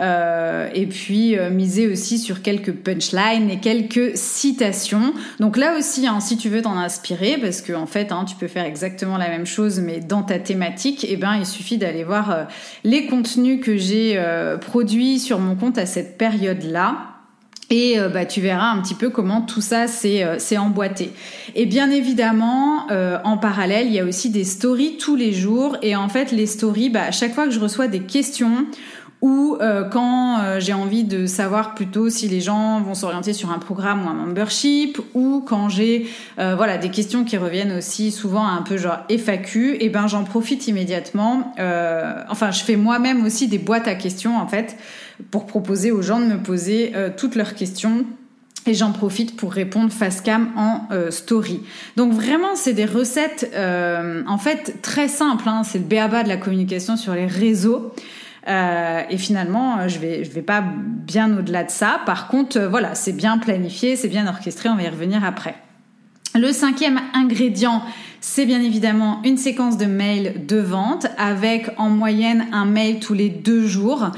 Euh, 0.00 0.68
et 0.74 0.86
puis 0.86 1.36
euh, 1.36 1.50
miser 1.50 1.86
aussi 1.86 2.18
sur 2.18 2.40
quelques 2.40 2.72
punchlines 2.72 3.50
et 3.50 3.58
quelques 3.58 4.16
citations. 4.16 5.12
Donc 5.40 5.58
là 5.58 5.76
aussi, 5.76 6.06
hein, 6.06 6.20
si 6.20 6.38
tu 6.38 6.48
veux 6.48 6.62
t'en 6.62 6.78
inspirer, 6.78 7.36
parce 7.38 7.60
que 7.60 7.74
en 7.74 7.86
fait, 7.86 8.10
hein, 8.10 8.24
tu 8.26 8.34
peux 8.36 8.48
faire 8.48 8.64
exactement 8.64 9.18
la 9.18 9.28
même 9.28 9.44
chose, 9.44 9.78
mais 9.78 10.00
dans 10.00 10.22
ta 10.22 10.38
thématique, 10.38 11.04
eh 11.08 11.16
ben, 11.16 11.36
il 11.36 11.44
suffit 11.44 11.76
d'aller 11.76 12.04
voir 12.04 12.30
euh, 12.30 12.44
les 12.82 13.06
contenus 13.06 13.60
que 13.62 13.76
j'ai 13.76 14.20
produits 14.60 15.18
sur 15.18 15.38
mon 15.38 15.54
compte 15.54 15.76
à 15.78 15.86
cette 15.86 16.16
période-là. 16.16 17.06
Et 17.72 17.98
bah, 18.12 18.26
tu 18.26 18.40
verras 18.40 18.70
un 18.70 18.82
petit 18.82 18.94
peu 18.94 19.10
comment 19.10 19.42
tout 19.42 19.60
ça 19.60 19.86
s'est 19.86 20.58
emboîté. 20.58 21.12
Et 21.54 21.66
bien 21.66 21.90
évidemment, 21.90 22.86
en 23.24 23.36
parallèle, 23.38 23.86
il 23.86 23.92
y 23.92 24.00
a 24.00 24.04
aussi 24.04 24.30
des 24.30 24.44
stories 24.44 24.96
tous 24.96 25.14
les 25.14 25.32
jours. 25.32 25.76
Et 25.82 25.94
en 25.94 26.08
fait, 26.08 26.32
les 26.32 26.46
stories, 26.46 26.90
bah, 26.90 27.04
à 27.04 27.10
chaque 27.12 27.32
fois 27.32 27.44
que 27.44 27.52
je 27.52 27.60
reçois 27.60 27.86
des 27.86 28.00
questions 28.00 28.66
ou 29.22 29.58
euh, 29.60 29.84
quand 29.84 30.40
euh, 30.40 30.60
j'ai 30.60 30.72
envie 30.72 31.04
de 31.04 31.26
savoir 31.26 31.74
plutôt 31.74 32.08
si 32.08 32.26
les 32.28 32.40
gens 32.40 32.80
vont 32.80 32.94
s'orienter 32.94 33.34
sur 33.34 33.50
un 33.50 33.58
programme 33.58 34.06
ou 34.06 34.08
un 34.08 34.14
membership, 34.14 34.98
ou 35.12 35.44
quand 35.46 35.68
j'ai 35.68 36.08
euh, 36.38 36.54
voilà 36.56 36.78
des 36.78 36.88
questions 36.90 37.24
qui 37.24 37.36
reviennent 37.36 37.76
aussi 37.76 38.12
souvent 38.12 38.46
un 38.46 38.62
peu 38.62 38.78
genre 38.78 38.98
FAQ, 39.10 39.76
et 39.80 39.90
ben 39.90 40.06
j'en 40.06 40.24
profite 40.24 40.68
immédiatement. 40.68 41.52
enfin, 42.28 42.50
je 42.50 42.62
fais 42.62 42.76
moi-même 42.76 43.24
aussi 43.24 43.48
des 43.48 43.58
boîtes 43.58 43.88
à 43.88 43.94
questions 43.94 44.38
en 44.38 44.46
fait 44.46 44.76
pour 45.30 45.46
proposer 45.46 45.90
aux 45.90 46.02
gens 46.02 46.20
de 46.20 46.24
me 46.24 46.38
poser 46.38 46.92
toutes 47.16 47.34
leurs 47.34 47.54
questions 47.54 48.04
et 48.66 48.74
j'en 48.74 48.92
profite 48.92 49.36
pour 49.36 49.52
répondre 49.52 49.92
face 49.92 50.20
cam 50.20 50.48
en 50.56 50.88
story. 51.10 51.60
Donc 51.96 52.12
vraiment, 52.12 52.54
c'est 52.54 52.72
des 52.72 52.84
recettes 52.84 53.50
en 53.54 54.38
fait 54.38 54.80
très 54.82 55.08
simples. 55.08 55.48
Hein. 55.48 55.62
C'est 55.64 55.78
le 55.78 55.84
béaba 55.84 56.22
de 56.22 56.28
la 56.28 56.36
communication 56.36 56.96
sur 56.96 57.14
les 57.14 57.26
réseaux. 57.26 57.92
Euh, 58.48 59.02
et 59.10 59.18
finalement, 59.18 59.88
je 59.88 59.98
vais, 59.98 60.22
vais 60.22 60.42
pas 60.42 60.62
bien 60.62 61.36
au-delà 61.36 61.64
de 61.64 61.70
ça. 61.70 62.00
Par 62.06 62.28
contre, 62.28 62.58
euh, 62.58 62.68
voilà, 62.68 62.94
c'est 62.94 63.12
bien 63.12 63.38
planifié, 63.38 63.96
c'est 63.96 64.08
bien 64.08 64.26
orchestré. 64.26 64.68
On 64.68 64.76
va 64.76 64.82
y 64.82 64.88
revenir 64.88 65.24
après. 65.24 65.54
Le 66.34 66.52
cinquième 66.52 67.00
ingrédient, 67.12 67.82
c'est 68.20 68.46
bien 68.46 68.60
évidemment 68.60 69.20
une 69.24 69.36
séquence 69.36 69.76
de 69.76 69.86
mails 69.86 70.46
de 70.46 70.58
vente 70.58 71.06
avec 71.18 71.70
en 71.76 71.90
moyenne 71.90 72.46
un 72.52 72.64
mail 72.64 73.00
tous 73.00 73.14
les 73.14 73.28
deux 73.28 73.66
jours 73.66 74.10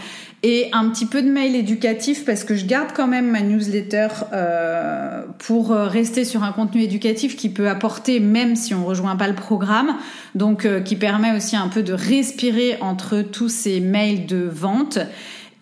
et 0.42 0.68
un 0.72 0.88
petit 0.88 1.06
peu 1.06 1.22
de 1.22 1.30
mail 1.30 1.54
éducatif 1.54 2.24
parce 2.24 2.42
que 2.42 2.56
je 2.56 2.66
garde 2.66 2.88
quand 2.94 3.06
même 3.06 3.30
ma 3.30 3.42
newsletter 3.42 4.08
euh, 4.32 5.22
pour 5.38 5.70
euh, 5.70 5.86
rester 5.86 6.24
sur 6.24 6.42
un 6.42 6.50
contenu 6.50 6.82
éducatif 6.82 7.36
qui 7.36 7.48
peut 7.48 7.68
apporter 7.68 8.18
même 8.18 8.56
si 8.56 8.74
on 8.74 8.84
rejoint 8.84 9.14
pas 9.14 9.28
le 9.28 9.36
programme, 9.36 9.94
donc 10.34 10.64
euh, 10.64 10.80
qui 10.80 10.96
permet 10.96 11.36
aussi 11.36 11.54
un 11.54 11.68
peu 11.68 11.84
de 11.84 11.92
respirer 11.92 12.76
entre 12.80 13.22
tous 13.22 13.48
ces 13.48 13.78
mails 13.78 14.26
de 14.26 14.48
vente. 14.52 14.98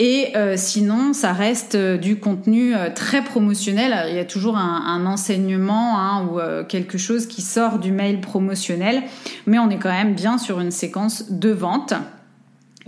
Et 0.02 0.32
sinon, 0.56 1.12
ça 1.12 1.34
reste 1.34 1.76
du 1.76 2.16
contenu 2.16 2.72
très 2.94 3.22
promotionnel. 3.22 4.06
Il 4.08 4.16
y 4.16 4.18
a 4.18 4.24
toujours 4.24 4.56
un, 4.56 4.82
un 4.86 5.04
enseignement 5.04 5.98
hein, 5.98 6.24
ou 6.24 6.64
quelque 6.68 6.96
chose 6.96 7.26
qui 7.26 7.42
sort 7.42 7.78
du 7.78 7.92
mail 7.92 8.22
promotionnel, 8.22 9.02
mais 9.46 9.58
on 9.58 9.68
est 9.68 9.76
quand 9.76 9.92
même 9.92 10.14
bien 10.14 10.38
sur 10.38 10.58
une 10.58 10.70
séquence 10.70 11.30
de 11.30 11.50
vente. 11.50 11.92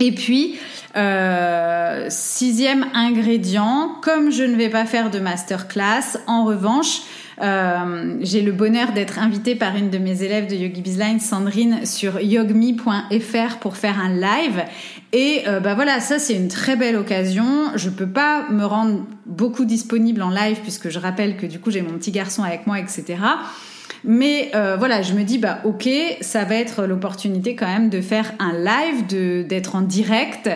Et 0.03 0.11
puis, 0.11 0.59
euh, 0.97 2.07
sixième 2.09 2.87
ingrédient, 2.93 3.95
comme 4.01 4.33
je 4.33 4.43
ne 4.43 4.57
vais 4.57 4.67
pas 4.67 4.83
faire 4.83 5.09
de 5.09 5.17
masterclass, 5.17 6.17
en 6.27 6.43
revanche, 6.43 7.03
euh, 7.41 8.17
j'ai 8.19 8.41
le 8.41 8.51
bonheur 8.51 8.91
d'être 8.91 9.17
invitée 9.17 9.55
par 9.55 9.77
une 9.77 9.89
de 9.89 9.97
mes 9.97 10.23
élèves 10.23 10.47
de 10.47 10.55
Yogi 10.55 10.81
Bizline, 10.81 11.21
Sandrine, 11.21 11.85
sur 11.85 12.19
yogmi.fr 12.19 13.59
pour 13.61 13.77
faire 13.77 13.97
un 13.97 14.09
live. 14.09 14.65
Et 15.13 15.43
euh, 15.47 15.61
bah 15.61 15.73
voilà, 15.73 16.01
ça 16.01 16.19
c'est 16.19 16.35
une 16.35 16.49
très 16.49 16.75
belle 16.75 16.97
occasion. 16.97 17.71
Je 17.77 17.89
peux 17.89 18.09
pas 18.09 18.49
me 18.49 18.65
rendre 18.65 19.05
beaucoup 19.25 19.63
disponible 19.63 20.21
en 20.21 20.31
live 20.31 20.59
puisque 20.63 20.89
je 20.89 20.99
rappelle 20.99 21.37
que 21.37 21.45
du 21.45 21.59
coup 21.59 21.71
j'ai 21.71 21.81
mon 21.81 21.93
petit 21.93 22.11
garçon 22.11 22.43
avec 22.43 22.67
moi, 22.67 22.77
etc. 22.77 23.19
Mais 24.05 24.51
euh, 24.53 24.75
voilà, 24.77 25.01
je 25.01 25.13
me 25.13 25.23
dis 25.23 25.37
bah 25.37 25.59
ok, 25.63 25.89
ça 26.21 26.43
va 26.43 26.55
être 26.55 26.85
l'opportunité 26.85 27.55
quand 27.55 27.67
même 27.67 27.89
de 27.89 28.01
faire 28.01 28.33
un 28.39 28.51
live, 28.53 29.47
d'être 29.47 29.75
en 29.75 29.81
direct 29.81 30.49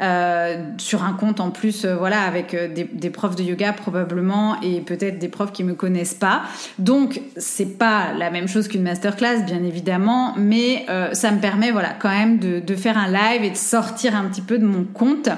euh, 0.00 0.62
sur 0.78 1.02
un 1.02 1.12
compte 1.12 1.40
en 1.40 1.50
plus, 1.50 1.84
euh, 1.84 1.96
voilà, 1.96 2.22
avec 2.22 2.54
des, 2.54 3.10
profs 3.10 3.34
de 3.34 3.42
yoga 3.42 3.72
probablement 3.72 4.60
et 4.62 4.80
peut-être 4.80 5.18
des 5.18 5.28
profs 5.28 5.52
qui 5.52 5.64
me 5.64 5.74
connaissent 5.74 6.14
pas. 6.14 6.42
Donc 6.78 7.20
c'est 7.36 7.76
pas 7.78 8.12
la 8.16 8.30
même 8.30 8.46
chose 8.46 8.68
qu'une 8.68 8.82
masterclass, 8.82 9.42
bien 9.44 9.62
évidemment, 9.64 10.34
mais 10.38 10.86
ça 11.12 11.30
me 11.30 11.40
permet 11.40 11.70
voilà 11.70 11.94
quand 11.98 12.08
même 12.08 12.38
de, 12.38 12.74
faire 12.76 12.96
un 12.96 13.08
live 13.08 13.44
et 13.44 13.50
de 13.50 13.56
sortir 13.56 14.16
un 14.16 14.24
petit 14.24 14.40
peu 14.40 14.58
de 14.58 14.64
mon 14.64 14.84
compte. 14.84 15.28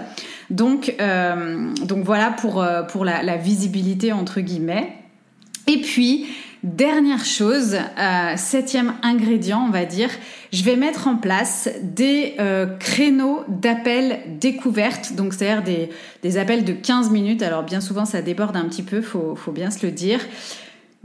Donc 0.50 0.94
donc 1.82 2.04
voilà 2.04 2.30
pour 2.30 3.04
la 3.04 3.36
visibilité 3.36 4.12
entre 4.12 4.40
guillemets. 4.40 4.92
Et 5.66 5.80
puis 5.80 6.26
Dernière 6.64 7.26
chose, 7.26 7.74
euh, 7.74 8.36
septième 8.38 8.94
ingrédient, 9.02 9.66
on 9.68 9.70
va 9.70 9.84
dire, 9.84 10.08
je 10.50 10.64
vais 10.64 10.76
mettre 10.76 11.08
en 11.08 11.16
place 11.16 11.68
des 11.82 12.36
euh, 12.40 12.64
créneaux 12.78 13.44
d'appels 13.48 14.38
découvertes, 14.40 15.12
donc 15.12 15.34
c'est-à-dire 15.34 15.62
des, 15.62 15.90
des, 16.22 16.38
appels 16.38 16.64
de 16.64 16.72
15 16.72 17.10
minutes. 17.10 17.42
Alors 17.42 17.64
bien 17.64 17.82
souvent 17.82 18.06
ça 18.06 18.22
déborde 18.22 18.56
un 18.56 18.64
petit 18.64 18.82
peu, 18.82 19.02
faut, 19.02 19.34
faut 19.36 19.52
bien 19.52 19.70
se 19.70 19.84
le 19.84 19.92
dire. 19.92 20.20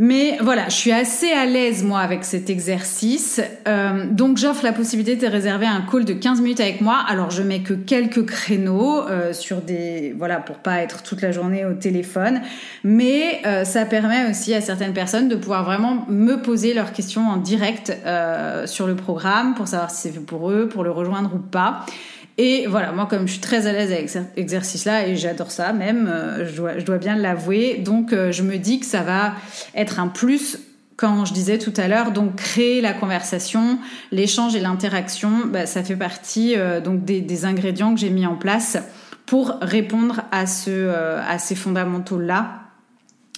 Mais 0.01 0.37
voilà, 0.39 0.69
je 0.69 0.75
suis 0.75 0.93
assez 0.93 1.29
à 1.33 1.45
l'aise 1.45 1.83
moi 1.83 1.99
avec 1.99 2.23
cet 2.23 2.49
exercice. 2.49 3.41
Euh, 3.67 4.05
donc 4.09 4.37
j'offre 4.37 4.63
la 4.63 4.71
possibilité 4.71 5.17
de 5.17 5.27
réserver 5.27 5.65
un 5.65 5.81
call 5.81 6.05
de 6.05 6.13
15 6.13 6.39
minutes 6.39 6.61
avec 6.61 6.79
moi. 6.79 7.03
Alors 7.05 7.31
je 7.31 7.43
mets 7.43 7.63
que 7.63 7.73
quelques 7.73 8.25
créneaux 8.25 9.05
euh, 9.09 9.33
sur 9.33 9.57
des 9.59 10.15
voilà 10.17 10.37
pour 10.37 10.59
pas 10.59 10.77
être 10.79 11.03
toute 11.03 11.21
la 11.21 11.33
journée 11.33 11.65
au 11.65 11.73
téléphone, 11.73 12.39
mais 12.85 13.41
euh, 13.45 13.65
ça 13.65 13.83
permet 13.83 14.29
aussi 14.29 14.53
à 14.53 14.61
certaines 14.61 14.93
personnes 14.93 15.27
de 15.27 15.35
pouvoir 15.35 15.65
vraiment 15.65 16.05
me 16.07 16.41
poser 16.41 16.73
leurs 16.73 16.93
questions 16.93 17.27
en 17.27 17.35
direct 17.35 17.91
euh, 18.05 18.65
sur 18.67 18.87
le 18.87 18.95
programme 18.95 19.53
pour 19.53 19.67
savoir 19.67 19.91
si 19.91 20.03
c'est 20.03 20.11
fait 20.11 20.21
pour 20.21 20.49
eux, 20.49 20.69
pour 20.69 20.85
le 20.85 20.91
rejoindre 20.91 21.35
ou 21.35 21.39
pas. 21.39 21.85
Et 22.41 22.67
voilà, 22.67 22.93
moi 22.93 23.05
comme 23.05 23.27
je 23.27 23.33
suis 23.33 23.41
très 23.41 23.67
à 23.67 23.73
l'aise 23.73 23.91
avec 23.91 24.07
cet 24.07 24.37
exercice-là 24.37 25.05
et 25.05 25.17
j'adore 25.17 25.51
ça 25.51 25.73
même, 25.73 26.07
euh, 26.07 26.47
je, 26.47 26.85
dois, 26.85 26.97
bien 26.97 27.17
l'avouer, 27.17 27.75
donc 27.79 28.13
euh, 28.13 28.31
je 28.31 28.43
me 28.43 28.55
dis 28.55 28.79
que 28.79 28.85
ça 28.85 29.01
va 29.01 29.33
être 29.75 29.99
un 29.99 30.07
plus 30.07 30.57
quand 30.95 31.25
je 31.25 31.33
disais 31.33 31.57
tout 31.57 31.73
à 31.75 31.89
l'heure, 31.89 32.13
donc 32.13 32.37
créer 32.37 32.79
la 32.79 32.93
conversation, 32.93 33.77
l'échange 34.13 34.55
et 34.55 34.61
l'interaction, 34.61 35.47
bah, 35.47 35.65
ça 35.65 35.83
fait 35.83 35.97
partie 35.97 36.55
euh, 36.55 36.79
donc 36.79 37.03
des, 37.03 37.19
des, 37.19 37.43
ingrédients 37.43 37.93
que 37.93 37.99
j'ai 37.99 38.09
mis 38.09 38.25
en 38.25 38.37
place 38.37 38.77
pour 39.25 39.57
répondre 39.61 40.21
à, 40.31 40.47
ce, 40.47 40.89
à 40.89 41.39
ces 41.39 41.55
fondamentaux-là, 41.55 42.61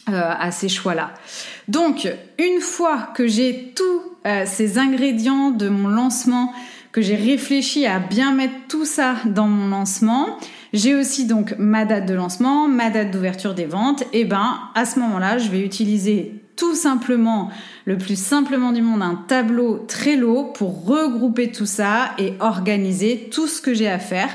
à 0.06 0.52
ces 0.52 0.70
choix-là. 0.70 1.12
Donc, 1.68 2.08
une 2.40 2.62
fois 2.62 3.10
que 3.14 3.28
j'ai 3.28 3.74
tous 3.76 4.02
ces 4.46 4.78
ingrédients 4.78 5.52
de 5.52 5.68
mon 5.68 5.90
lancement 5.90 6.54
que 6.92 7.02
j'ai 7.02 7.16
réfléchi 7.16 7.86
à 7.86 8.00
bien 8.00 8.34
mettre 8.34 8.54
tout 8.68 8.86
ça 8.86 9.16
dans 9.26 9.48
mon 9.48 9.70
lancement. 9.70 10.38
J'ai 10.74 10.96
aussi 10.96 11.26
donc 11.26 11.56
ma 11.58 11.86
date 11.86 12.06
de 12.06 12.14
lancement, 12.14 12.68
ma 12.68 12.90
date 12.90 13.12
d'ouverture 13.12 13.54
des 13.54 13.66
ventes. 13.66 14.04
Et 14.14 14.26
ben, 14.26 14.60
à 14.76 14.86
ce 14.86 15.00
moment-là, 15.00 15.38
je 15.38 15.50
vais 15.50 15.62
utiliser 15.62 16.42
tout 16.56 16.76
simplement, 16.76 17.50
le 17.86 17.98
plus 17.98 18.20
simplement 18.20 18.72
du 18.72 18.82
monde, 18.82 19.02
un 19.02 19.16
tableau 19.28 19.84
Trello 19.88 20.46
pour 20.54 20.86
regrouper 20.86 21.52
tout 21.52 21.66
ça 21.66 22.12
et 22.20 22.34
organiser 22.40 23.30
tout 23.32 23.48
ce 23.48 23.62
que 23.62 23.74
j'ai 23.74 23.88
à 23.88 24.00
faire. 24.00 24.30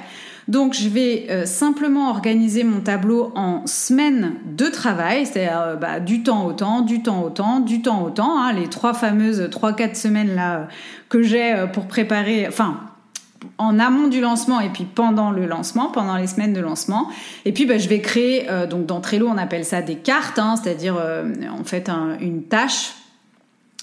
Donc 0.49 0.75
je 0.75 0.89
vais 0.89 1.27
euh, 1.29 1.45
simplement 1.45 2.11
organiser 2.11 2.63
mon 2.63 2.81
tableau 2.81 3.33
en 3.35 3.67
semaines 3.67 4.35
de 4.47 4.67
travail, 4.67 5.27
c'est-à-dire 5.27 5.61
euh, 5.61 5.77
bah, 5.77 5.99
du 5.99 6.23
temps 6.23 6.47
au 6.47 6.53
temps, 6.53 6.83
du 6.83 7.03
temps 7.03 7.23
au 7.23 7.31
temps, 7.31 7.61
du 7.61 7.83
temps 7.83 8.03
au 8.03 8.11
temps, 8.11 8.39
hein, 8.39 8.53
les 8.53 8.69
trois 8.69 8.95
fameuses 8.95 9.49
trois 9.51 9.73
quatre 9.73 9.97
semaines 9.97 10.35
là 10.37 10.69
que 11.09 11.23
j'ai 11.23 11.53
euh, 11.53 11.67
pour 11.67 11.87
préparer, 11.87 12.47
enfin 12.47 12.79
en 13.59 13.79
amont 13.79 14.09
du 14.09 14.21
lancement 14.21 14.61
et 14.61 14.71
puis 14.71 14.85
pendant 14.85 15.31
le 15.31 15.47
lancement, 15.47 15.91
pendant 15.91 16.17
les 16.17 16.27
semaines 16.27 16.53
de 16.53 16.61
lancement. 16.61 17.09
Et 17.45 17.53
puis 17.53 17.67
bah, 17.67 17.79
je 17.79 17.89
vais 17.89 18.01
créer, 18.01 18.47
donc 18.69 18.87
dans 18.87 19.01
Trello 19.01 19.29
on 19.29 19.37
appelle 19.37 19.65
ça 19.65 19.83
des 19.83 19.97
cartes, 19.97 20.39
hein, 20.39 20.57
c'est-à-dire 20.57 20.97
en 20.97 21.65
fait 21.65 21.89
un, 21.89 22.17
une 22.21 22.45
tâche 22.45 22.95
euh, 22.95 23.06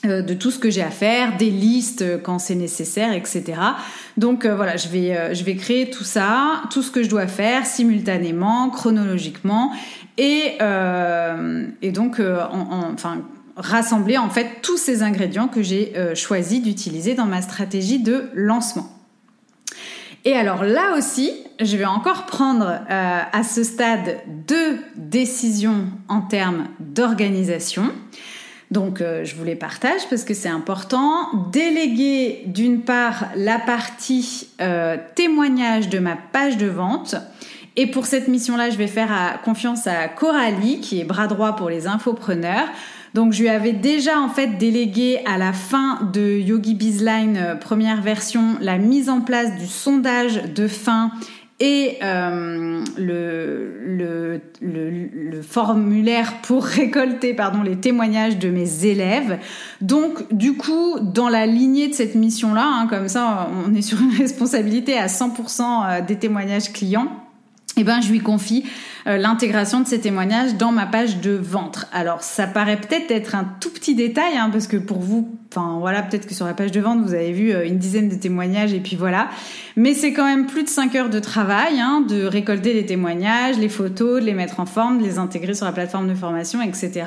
de 0.03 0.33
tout 0.33 0.51
ce 0.51 0.59
que 0.59 0.69
j'ai 0.69 0.81
à 0.81 0.89
faire, 0.89 1.37
des 1.37 1.49
listes 1.49 2.01
euh, 2.01 2.17
quand 2.17 2.37
c'est 2.37 2.55
nécessaire, 2.55 3.13
etc. 3.13 3.43
Donc 4.17 4.45
euh, 4.45 4.55
voilà, 4.55 4.75
je 4.75 4.89
vais, 4.89 5.55
créer 5.55 5.89
tout 5.89 6.03
ça, 6.03 6.63
tout 6.71 6.81
ce 6.81 6.91
que 6.91 7.03
je 7.03 7.09
dois 7.09 7.27
faire 7.27 7.65
simultanément, 7.65 8.69
chronologiquement, 8.69 9.71
et, 10.17 10.57
et 11.81 11.91
donc 11.91 12.21
enfin 12.51 13.23
rassembler 13.55 14.17
en 14.17 14.29
fait 14.29 14.61
tous 14.61 14.77
ces 14.77 15.01
ingrédients 15.01 15.47
que 15.47 15.63
j'ai 15.63 15.93
choisi 16.15 16.59
d'utiliser 16.59 17.15
dans 17.15 17.25
ma 17.25 17.41
stratégie 17.41 17.99
de 17.99 18.25
lancement. 18.33 18.89
Et 20.25 20.33
alors 20.33 20.63
là 20.63 20.95
aussi, 20.97 21.31
je 21.59 21.77
vais 21.77 21.85
encore 21.85 22.25
prendre 22.25 22.81
à 22.89 23.43
ce 23.43 23.63
stade 23.63 24.19
deux 24.47 24.77
décisions 24.95 25.85
en 26.07 26.21
termes 26.21 26.67
d'organisation. 26.79 27.91
Donc 28.73 29.01
euh, 29.01 29.23
je 29.23 29.35
vous 29.35 29.43
les 29.43 29.55
partage 29.55 30.01
parce 30.09 30.23
que 30.23 30.33
c'est 30.33 30.49
important. 30.49 31.29
Déléguer 31.51 32.41
d'une 32.47 32.81
part 32.81 33.25
la 33.35 33.59
partie 33.59 34.47
euh, 34.61 34.97
témoignage 35.13 35.89
de 35.89 35.99
ma 35.99 36.15
page 36.15 36.57
de 36.57 36.65
vente. 36.65 37.15
Et 37.75 37.87
pour 37.87 38.07
cette 38.07 38.27
mission-là, 38.27 38.71
je 38.71 38.77
vais 38.77 38.87
faire 38.87 39.39
confiance 39.43 39.87
à 39.87 40.07
Coralie, 40.07 40.79
qui 40.79 40.99
est 40.99 41.03
bras 41.03 41.27
droit 41.27 41.55
pour 41.55 41.69
les 41.69 41.85
infopreneurs. 41.87 42.67
Donc 43.13 43.33
je 43.33 43.41
lui 43.41 43.49
avais 43.49 43.73
déjà 43.73 44.19
en 44.19 44.29
fait 44.29 44.57
délégué 44.57 45.19
à 45.25 45.37
la 45.37 45.53
fin 45.53 46.09
de 46.11 46.39
Yogi 46.39 46.73
Bizline 46.73 47.37
euh, 47.37 47.55
première 47.55 48.01
version 48.01 48.55
la 48.59 48.79
mise 48.79 49.07
en 49.07 49.21
place 49.21 49.55
du 49.59 49.67
sondage 49.67 50.41
de 50.55 50.67
fin 50.67 51.11
et 51.59 51.97
euh, 52.03 52.83
le, 52.97 54.41
formulaire 55.41 56.41
pour 56.41 56.63
récolter 56.63 57.33
pardon, 57.33 57.61
les 57.61 57.75
témoignages 57.75 58.39
de 58.39 58.49
mes 58.49 58.85
élèves. 58.85 59.39
Donc 59.81 60.33
du 60.33 60.57
coup, 60.57 60.99
dans 60.99 61.29
la 61.29 61.45
lignée 61.45 61.89
de 61.89 61.93
cette 61.93 62.15
mission-là, 62.15 62.65
hein, 62.65 62.87
comme 62.89 63.07
ça 63.07 63.49
on 63.65 63.73
est 63.73 63.81
sur 63.81 64.01
une 64.01 64.11
responsabilité 64.17 64.97
à 64.97 65.07
100% 65.07 65.61
euh, 65.61 66.01
des 66.01 66.17
témoignages 66.17 66.71
clients, 66.71 67.22
eh 67.75 67.83
ben, 67.83 68.01
je 68.01 68.09
lui 68.09 68.19
confie 68.19 68.63
euh, 69.07 69.17
l'intégration 69.17 69.81
de 69.81 69.87
ces 69.87 69.99
témoignages 69.99 70.55
dans 70.55 70.71
ma 70.71 70.85
page 70.85 71.19
de 71.21 71.31
ventre. 71.31 71.87
Alors, 71.91 72.21
ça 72.21 72.45
paraît 72.47 72.79
peut-être 72.79 73.09
être 73.11 73.35
un 73.35 73.45
tout 73.59 73.71
petit 73.71 73.95
détail, 73.95 74.37
hein, 74.37 74.49
parce 74.51 74.67
que 74.67 74.77
pour 74.77 74.99
vous, 74.99 75.37
enfin 75.51 75.77
voilà, 75.79 76.03
peut-être 76.03 76.27
que 76.27 76.33
sur 76.33 76.45
la 76.45 76.53
page 76.53 76.71
de 76.71 76.79
vente, 76.79 77.01
vous 77.01 77.13
avez 77.13 77.31
vu 77.31 77.51
euh, 77.51 77.65
une 77.65 77.77
dizaine 77.77 78.09
de 78.09 78.15
témoignages 78.15 78.73
et 78.73 78.79
puis 78.79 78.95
voilà. 78.95 79.29
Mais 79.75 79.93
c'est 79.93 80.13
quand 80.13 80.25
même 80.25 80.45
plus 80.45 80.63
de 80.63 80.69
5 80.69 80.95
heures 80.95 81.09
de 81.09 81.19
travail, 81.19 81.79
hein, 81.79 82.05
de 82.07 82.23
récolter 82.23 82.73
les 82.73 82.85
témoignages, 82.85 83.57
les 83.57 83.69
photos, 83.69 84.21
de 84.21 84.25
les 84.25 84.33
mettre 84.33 84.59
en 84.59 84.65
forme, 84.65 84.99
de 84.99 85.03
les 85.03 85.17
intégrer 85.17 85.55
sur 85.55 85.65
la 85.65 85.71
plateforme 85.71 86.07
de 86.07 86.15
formation, 86.15 86.61
etc. 86.61 87.05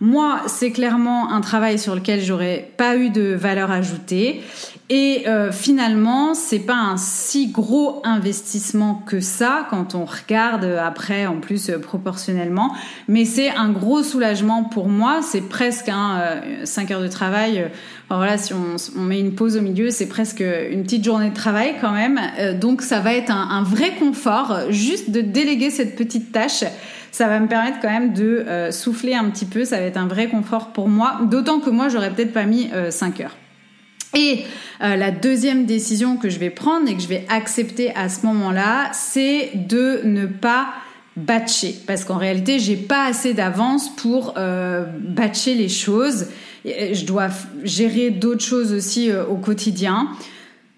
Moi, 0.00 0.40
c'est 0.46 0.70
clairement 0.70 1.30
un 1.30 1.40
travail 1.40 1.78
sur 1.78 1.94
lequel 1.94 2.22
j'aurais 2.22 2.72
pas 2.76 2.96
eu 2.96 3.10
de 3.10 3.34
valeur 3.34 3.70
ajoutée. 3.70 4.42
Et 4.90 5.24
euh, 5.26 5.52
finalement, 5.52 6.32
c'est 6.34 6.60
pas 6.60 6.76
un 6.76 6.96
si 6.96 7.48
gros 7.48 8.00
investissement 8.04 9.02
que 9.06 9.20
ça 9.20 9.66
quand 9.68 9.94
on 9.94 10.06
regarde 10.06 10.64
après 10.64 11.26
en 11.26 11.40
plus 11.40 11.70
proportionnellement. 11.82 12.74
Mais 13.06 13.26
c'est 13.26 13.50
un 13.50 13.68
gros 13.68 14.02
soulagement 14.02 14.64
pour 14.64 14.88
moi. 14.88 15.20
C'est 15.22 15.42
presque 15.42 15.90
un 15.90 16.40
5 16.64 16.90
heures 16.90 17.02
de 17.02 17.08
travail. 17.08 17.70
voilà, 18.08 18.38
si 18.38 18.54
on, 18.54 18.76
on, 18.96 19.02
met 19.02 19.20
une 19.20 19.34
pause 19.34 19.58
au 19.58 19.60
milieu, 19.60 19.90
c'est 19.90 20.08
presque 20.08 20.40
une 20.40 20.84
petite 20.84 21.04
journée 21.04 21.28
de 21.28 21.34
travail 21.34 21.74
quand 21.82 21.92
même. 21.92 22.18
donc 22.58 22.80
ça 22.80 23.00
va 23.00 23.12
être 23.12 23.30
un, 23.30 23.48
un 23.50 23.62
vrai 23.62 23.94
confort 23.96 24.70
juste 24.70 25.10
de 25.10 25.20
déléguer 25.20 25.70
cette 25.70 25.96
petite 25.96 26.32
tâche 26.32 26.64
ça 27.10 27.26
va 27.26 27.40
me 27.40 27.48
permettre 27.48 27.78
quand 27.80 27.90
même 27.90 28.12
de 28.12 28.68
souffler 28.70 29.14
un 29.14 29.28
petit 29.30 29.46
peu. 29.46 29.64
Ça 29.64 29.78
va 29.78 29.82
être 29.82 29.96
un 29.96 30.06
vrai 30.06 30.28
confort 30.28 30.68
pour 30.68 30.88
moi. 30.88 31.18
D'autant 31.24 31.58
que 31.58 31.70
moi, 31.70 31.88
j'aurais 31.88 32.10
peut-être 32.10 32.32
pas 32.32 32.44
mis 32.44 32.70
5 32.90 33.20
heures. 33.20 33.36
Et 34.14 34.44
euh, 34.82 34.96
la 34.96 35.10
deuxième 35.10 35.66
décision 35.66 36.16
que 36.16 36.30
je 36.30 36.38
vais 36.38 36.50
prendre 36.50 36.88
et 36.88 36.94
que 36.94 37.02
je 37.02 37.08
vais 37.08 37.26
accepter 37.28 37.94
à 37.94 38.08
ce 38.08 38.24
moment-là, 38.26 38.90
c'est 38.92 39.50
de 39.54 40.00
ne 40.04 40.26
pas 40.26 40.68
batcher 41.16 41.74
parce 41.86 42.04
qu'en 42.04 42.16
réalité, 42.16 42.58
j'ai 42.58 42.76
pas 42.76 43.06
assez 43.06 43.34
d'avance 43.34 43.94
pour 43.96 44.34
euh, 44.36 44.84
batcher 45.00 45.54
les 45.54 45.68
choses. 45.68 46.26
Je 46.64 47.04
dois 47.04 47.28
gérer 47.64 48.10
d'autres 48.10 48.44
choses 48.44 48.72
aussi 48.72 49.10
euh, 49.10 49.24
au 49.26 49.36
quotidien. 49.36 50.08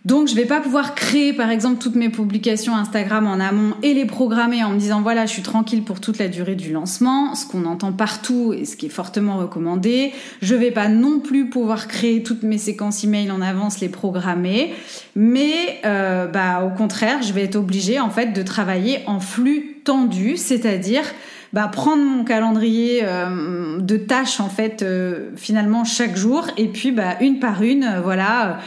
Donc 0.06 0.28
je 0.28 0.34
vais 0.34 0.46
pas 0.46 0.60
pouvoir 0.60 0.94
créer 0.94 1.34
par 1.34 1.50
exemple 1.50 1.78
toutes 1.78 1.94
mes 1.94 2.08
publications 2.08 2.74
Instagram 2.74 3.26
en 3.26 3.38
amont 3.38 3.74
et 3.82 3.92
les 3.92 4.06
programmer 4.06 4.64
en 4.64 4.70
me 4.70 4.78
disant 4.78 5.02
voilà 5.02 5.26
je 5.26 5.32
suis 5.32 5.42
tranquille 5.42 5.82
pour 5.82 6.00
toute 6.00 6.18
la 6.18 6.28
durée 6.28 6.54
du 6.54 6.72
lancement, 6.72 7.34
ce 7.34 7.44
qu'on 7.44 7.66
entend 7.66 7.92
partout 7.92 8.54
et 8.54 8.64
ce 8.64 8.76
qui 8.76 8.86
est 8.86 8.90
fortement 8.90 9.36
recommandé. 9.36 10.12
Je 10.40 10.54
vais 10.54 10.70
pas 10.70 10.88
non 10.88 11.20
plus 11.20 11.50
pouvoir 11.50 11.86
créer 11.86 12.22
toutes 12.22 12.44
mes 12.44 12.56
séquences 12.56 13.04
email 13.04 13.30
en 13.30 13.42
avance, 13.42 13.80
les 13.80 13.90
programmer, 13.90 14.72
mais 15.16 15.80
euh, 15.84 16.26
bah 16.26 16.64
au 16.64 16.74
contraire 16.74 17.20
je 17.22 17.34
vais 17.34 17.44
être 17.44 17.56
obligée 17.56 18.00
en 18.00 18.08
fait 18.08 18.32
de 18.32 18.42
travailler 18.42 19.00
en 19.06 19.20
flux 19.20 19.82
tendu, 19.84 20.38
c'est-à-dire 20.38 21.04
bah, 21.52 21.68
prendre 21.68 22.02
mon 22.02 22.24
calendrier 22.24 23.00
euh, 23.02 23.80
de 23.80 23.96
tâches 23.98 24.40
en 24.40 24.48
fait 24.48 24.82
euh, 24.82 25.30
finalement 25.36 25.84
chaque 25.84 26.16
jour 26.16 26.46
et 26.56 26.68
puis 26.68 26.90
bah, 26.90 27.16
une 27.20 27.38
par 27.38 27.62
une 27.62 28.00
voilà 28.02 28.60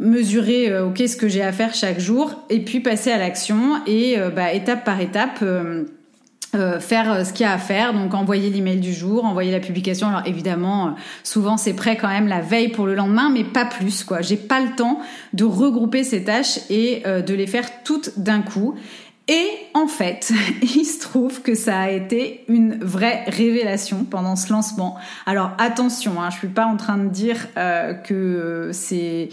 mesurer 0.00 0.70
euh, 0.70 0.86
ok 0.86 1.02
ce 1.06 1.16
que 1.16 1.28
j'ai 1.28 1.42
à 1.42 1.52
faire 1.52 1.74
chaque 1.74 2.00
jour 2.00 2.42
et 2.50 2.60
puis 2.60 2.80
passer 2.80 3.10
à 3.10 3.18
l'action 3.18 3.80
et 3.86 4.18
euh, 4.18 4.30
bah, 4.30 4.52
étape 4.52 4.84
par 4.84 5.00
étape 5.00 5.42
euh, 5.42 5.84
faire 6.80 7.26
ce 7.26 7.32
qu'il 7.34 7.44
y 7.44 7.48
a 7.48 7.52
à 7.52 7.58
faire, 7.58 7.92
donc 7.92 8.14
envoyer 8.14 8.48
l'email 8.48 8.80
du 8.80 8.94
jour, 8.94 9.26
envoyer 9.26 9.52
la 9.52 9.60
publication. 9.60 10.08
Alors 10.08 10.22
évidemment, 10.24 10.94
souvent 11.22 11.58
c'est 11.58 11.74
prêt 11.74 11.98
quand 11.98 12.08
même 12.08 12.26
la 12.26 12.40
veille 12.40 12.68
pour 12.68 12.86
le 12.86 12.94
lendemain, 12.94 13.28
mais 13.28 13.44
pas 13.44 13.66
plus 13.66 14.02
quoi. 14.02 14.22
J'ai 14.22 14.38
pas 14.38 14.60
le 14.60 14.74
temps 14.74 15.00
de 15.34 15.44
regrouper 15.44 16.04
ces 16.04 16.24
tâches 16.24 16.60
et 16.70 17.02
de 17.04 17.34
les 17.34 17.46
faire 17.46 17.82
toutes 17.84 18.18
d'un 18.18 18.40
coup. 18.40 18.76
Et 19.28 19.46
en 19.74 19.86
fait, 19.88 20.32
il 20.62 20.86
se 20.86 21.00
trouve 21.00 21.42
que 21.42 21.54
ça 21.54 21.80
a 21.80 21.90
été 21.90 22.44
une 22.48 22.78
vraie 22.82 23.24
révélation 23.26 24.04
pendant 24.04 24.34
ce 24.34 24.50
lancement. 24.50 24.96
Alors 25.26 25.50
attention, 25.58 26.22
hein, 26.22 26.30
je 26.30 26.38
suis 26.38 26.48
pas 26.48 26.64
en 26.64 26.78
train 26.78 26.96
de 26.96 27.10
dire 27.10 27.48
que 28.04 28.70
c'est 28.72 29.28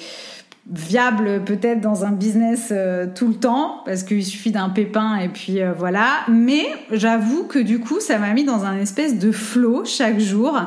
viable 0.72 1.44
peut-être 1.46 1.80
dans 1.80 2.06
un 2.06 2.12
business 2.12 2.70
euh, 2.72 3.06
tout 3.14 3.28
le 3.28 3.36
temps 3.36 3.84
parce 3.86 4.02
qu'il 4.02 4.26
suffit 4.26 4.52
d'un 4.52 4.70
pépin 4.70 5.18
et 5.18 5.30
puis 5.30 5.62
euh, 5.62 5.74
voilà. 5.78 6.08
Mais 6.28 6.66
j'avoue 6.92 7.44
que 7.44 7.60
du 7.60 7.80
coup 7.80 8.00
ça 8.00 8.18
m'a 8.18 8.34
mis 8.34 8.46
dans 8.46 8.66
un 8.66 8.78
espèce 8.78 9.20
de 9.20 9.32
flow 9.32 9.86
chaque 9.86 10.20
jour. 10.20 10.60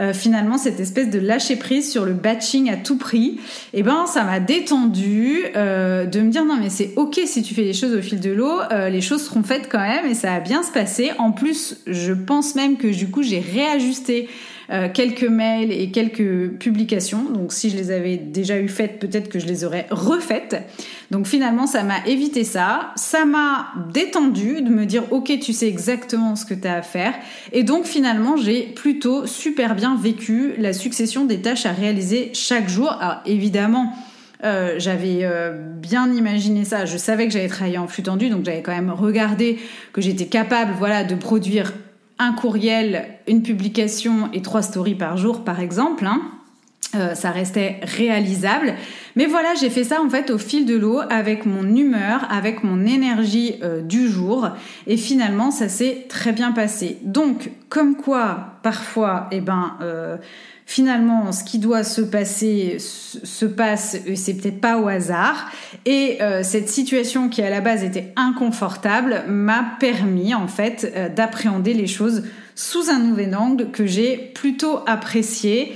Euh, 0.00 0.14
finalement 0.14 0.56
cette 0.56 0.80
espèce 0.80 1.10
de 1.10 1.18
lâcher 1.18 1.56
prise 1.56 1.92
sur 1.92 2.06
le 2.06 2.14
batching 2.14 2.70
à 2.70 2.78
tout 2.78 2.96
prix 2.96 3.38
et 3.74 3.80
eh 3.80 3.82
ben 3.82 4.06
ça 4.06 4.24
m'a 4.24 4.40
détendu 4.40 5.42
de 5.54 6.20
me 6.20 6.30
dire 6.30 6.46
non 6.46 6.56
mais 6.58 6.70
c'est 6.70 6.94
ok 6.96 7.20
si 7.26 7.42
tu 7.42 7.52
fais 7.52 7.60
les 7.60 7.74
choses 7.74 7.94
au 7.94 8.00
fil 8.00 8.18
de 8.18 8.30
l'eau 8.30 8.58
les 8.70 9.02
choses 9.02 9.22
seront 9.22 9.42
faites 9.42 9.68
quand 9.70 9.86
même 9.86 10.06
et 10.06 10.14
ça 10.14 10.30
va 10.30 10.40
bien 10.40 10.62
se 10.62 10.72
passer. 10.72 11.10
En 11.18 11.30
plus 11.30 11.76
je 11.86 12.14
pense 12.14 12.54
même 12.54 12.78
que 12.78 12.86
du 12.86 13.10
coup 13.10 13.22
j'ai 13.22 13.40
réajusté 13.40 14.30
euh, 14.70 14.88
quelques 14.92 15.24
mails 15.24 15.72
et 15.72 15.90
quelques 15.90 16.50
publications. 16.58 17.24
Donc 17.24 17.52
si 17.52 17.70
je 17.70 17.76
les 17.76 17.90
avais 17.90 18.16
déjà 18.16 18.58
eu 18.58 18.68
faites, 18.68 18.98
peut-être 18.98 19.28
que 19.28 19.38
je 19.38 19.46
les 19.46 19.64
aurais 19.64 19.86
refaites. 19.90 20.56
Donc 21.10 21.26
finalement, 21.26 21.66
ça 21.66 21.82
m'a 21.82 22.06
évité 22.06 22.44
ça. 22.44 22.92
Ça 22.96 23.24
m'a 23.24 23.68
détendu 23.92 24.62
de 24.62 24.70
me 24.70 24.86
dire, 24.86 25.04
ok, 25.12 25.38
tu 25.40 25.52
sais 25.52 25.68
exactement 25.68 26.36
ce 26.36 26.44
que 26.44 26.54
tu 26.54 26.68
as 26.68 26.76
à 26.76 26.82
faire. 26.82 27.14
Et 27.52 27.62
donc 27.62 27.84
finalement, 27.84 28.36
j'ai 28.36 28.62
plutôt 28.62 29.26
super 29.26 29.74
bien 29.74 29.96
vécu 29.96 30.54
la 30.58 30.72
succession 30.72 31.24
des 31.24 31.40
tâches 31.40 31.66
à 31.66 31.72
réaliser 31.72 32.30
chaque 32.34 32.68
jour. 32.68 32.92
Alors 33.00 33.20
évidemment, 33.26 33.92
euh, 34.44 34.74
j'avais 34.78 35.20
euh, 35.22 35.52
bien 35.52 36.12
imaginé 36.12 36.64
ça. 36.64 36.84
Je 36.84 36.96
savais 36.96 37.26
que 37.26 37.32
j'allais 37.32 37.48
travailler 37.48 37.78
en 37.78 37.86
flux 37.86 38.02
tendu, 38.02 38.28
donc 38.28 38.44
j'avais 38.44 38.62
quand 38.62 38.74
même 38.74 38.90
regardé 38.90 39.58
que 39.92 40.00
j'étais 40.00 40.26
capable, 40.26 40.72
voilà, 40.78 41.04
de 41.04 41.14
produire 41.14 41.72
courriel, 42.30 43.06
une 43.26 43.42
publication 43.42 44.30
et 44.32 44.42
trois 44.42 44.62
stories 44.62 44.94
par 44.94 45.16
jour, 45.16 45.42
par 45.42 45.58
exemple. 45.58 46.06
Hein. 46.06 46.20
Euh, 46.94 47.14
ça 47.14 47.30
restait 47.30 47.80
réalisable. 47.82 48.74
Mais 49.16 49.24
voilà, 49.24 49.54
j'ai 49.54 49.70
fait 49.70 49.84
ça 49.84 50.02
en 50.02 50.10
fait 50.10 50.30
au 50.30 50.36
fil 50.36 50.66
de 50.66 50.76
l'eau, 50.76 51.00
avec 51.08 51.46
mon 51.46 51.64
humeur, 51.74 52.26
avec 52.30 52.64
mon 52.64 52.84
énergie 52.84 53.54
euh, 53.62 53.80
du 53.80 54.08
jour. 54.08 54.50
Et 54.86 54.98
finalement, 54.98 55.50
ça 55.50 55.70
s'est 55.70 56.04
très 56.10 56.32
bien 56.32 56.52
passé. 56.52 56.98
Donc, 57.02 57.50
comme 57.70 57.96
quoi, 57.96 58.58
parfois, 58.62 59.28
eh 59.32 59.40
ben, 59.40 59.78
euh, 59.80 60.18
finalement, 60.66 61.32
ce 61.32 61.44
qui 61.44 61.58
doit 61.58 61.84
se 61.84 62.00
passer 62.00 62.78
se 62.78 63.46
passe, 63.46 63.96
c'est 64.14 64.34
peut-être 64.34 64.60
pas 64.60 64.78
au 64.78 64.88
hasard. 64.88 65.50
Et 65.84 66.22
euh, 66.22 66.42
cette 66.42 66.68
situation 66.68 67.28
qui 67.28 67.42
à 67.42 67.50
la 67.50 67.60
base 67.60 67.84
était 67.84 68.12
inconfortable 68.16 69.24
m'a 69.28 69.76
permis 69.80 70.34
en 70.34 70.48
fait 70.48 70.90
euh, 70.96 71.08
d'appréhender 71.08 71.74
les 71.74 71.86
choses 71.86 72.24
sous 72.54 72.90
un 72.90 72.98
nouvel 72.98 73.34
angle 73.34 73.70
que 73.70 73.86
j'ai 73.86 74.16
plutôt 74.34 74.80
apprécié. 74.86 75.72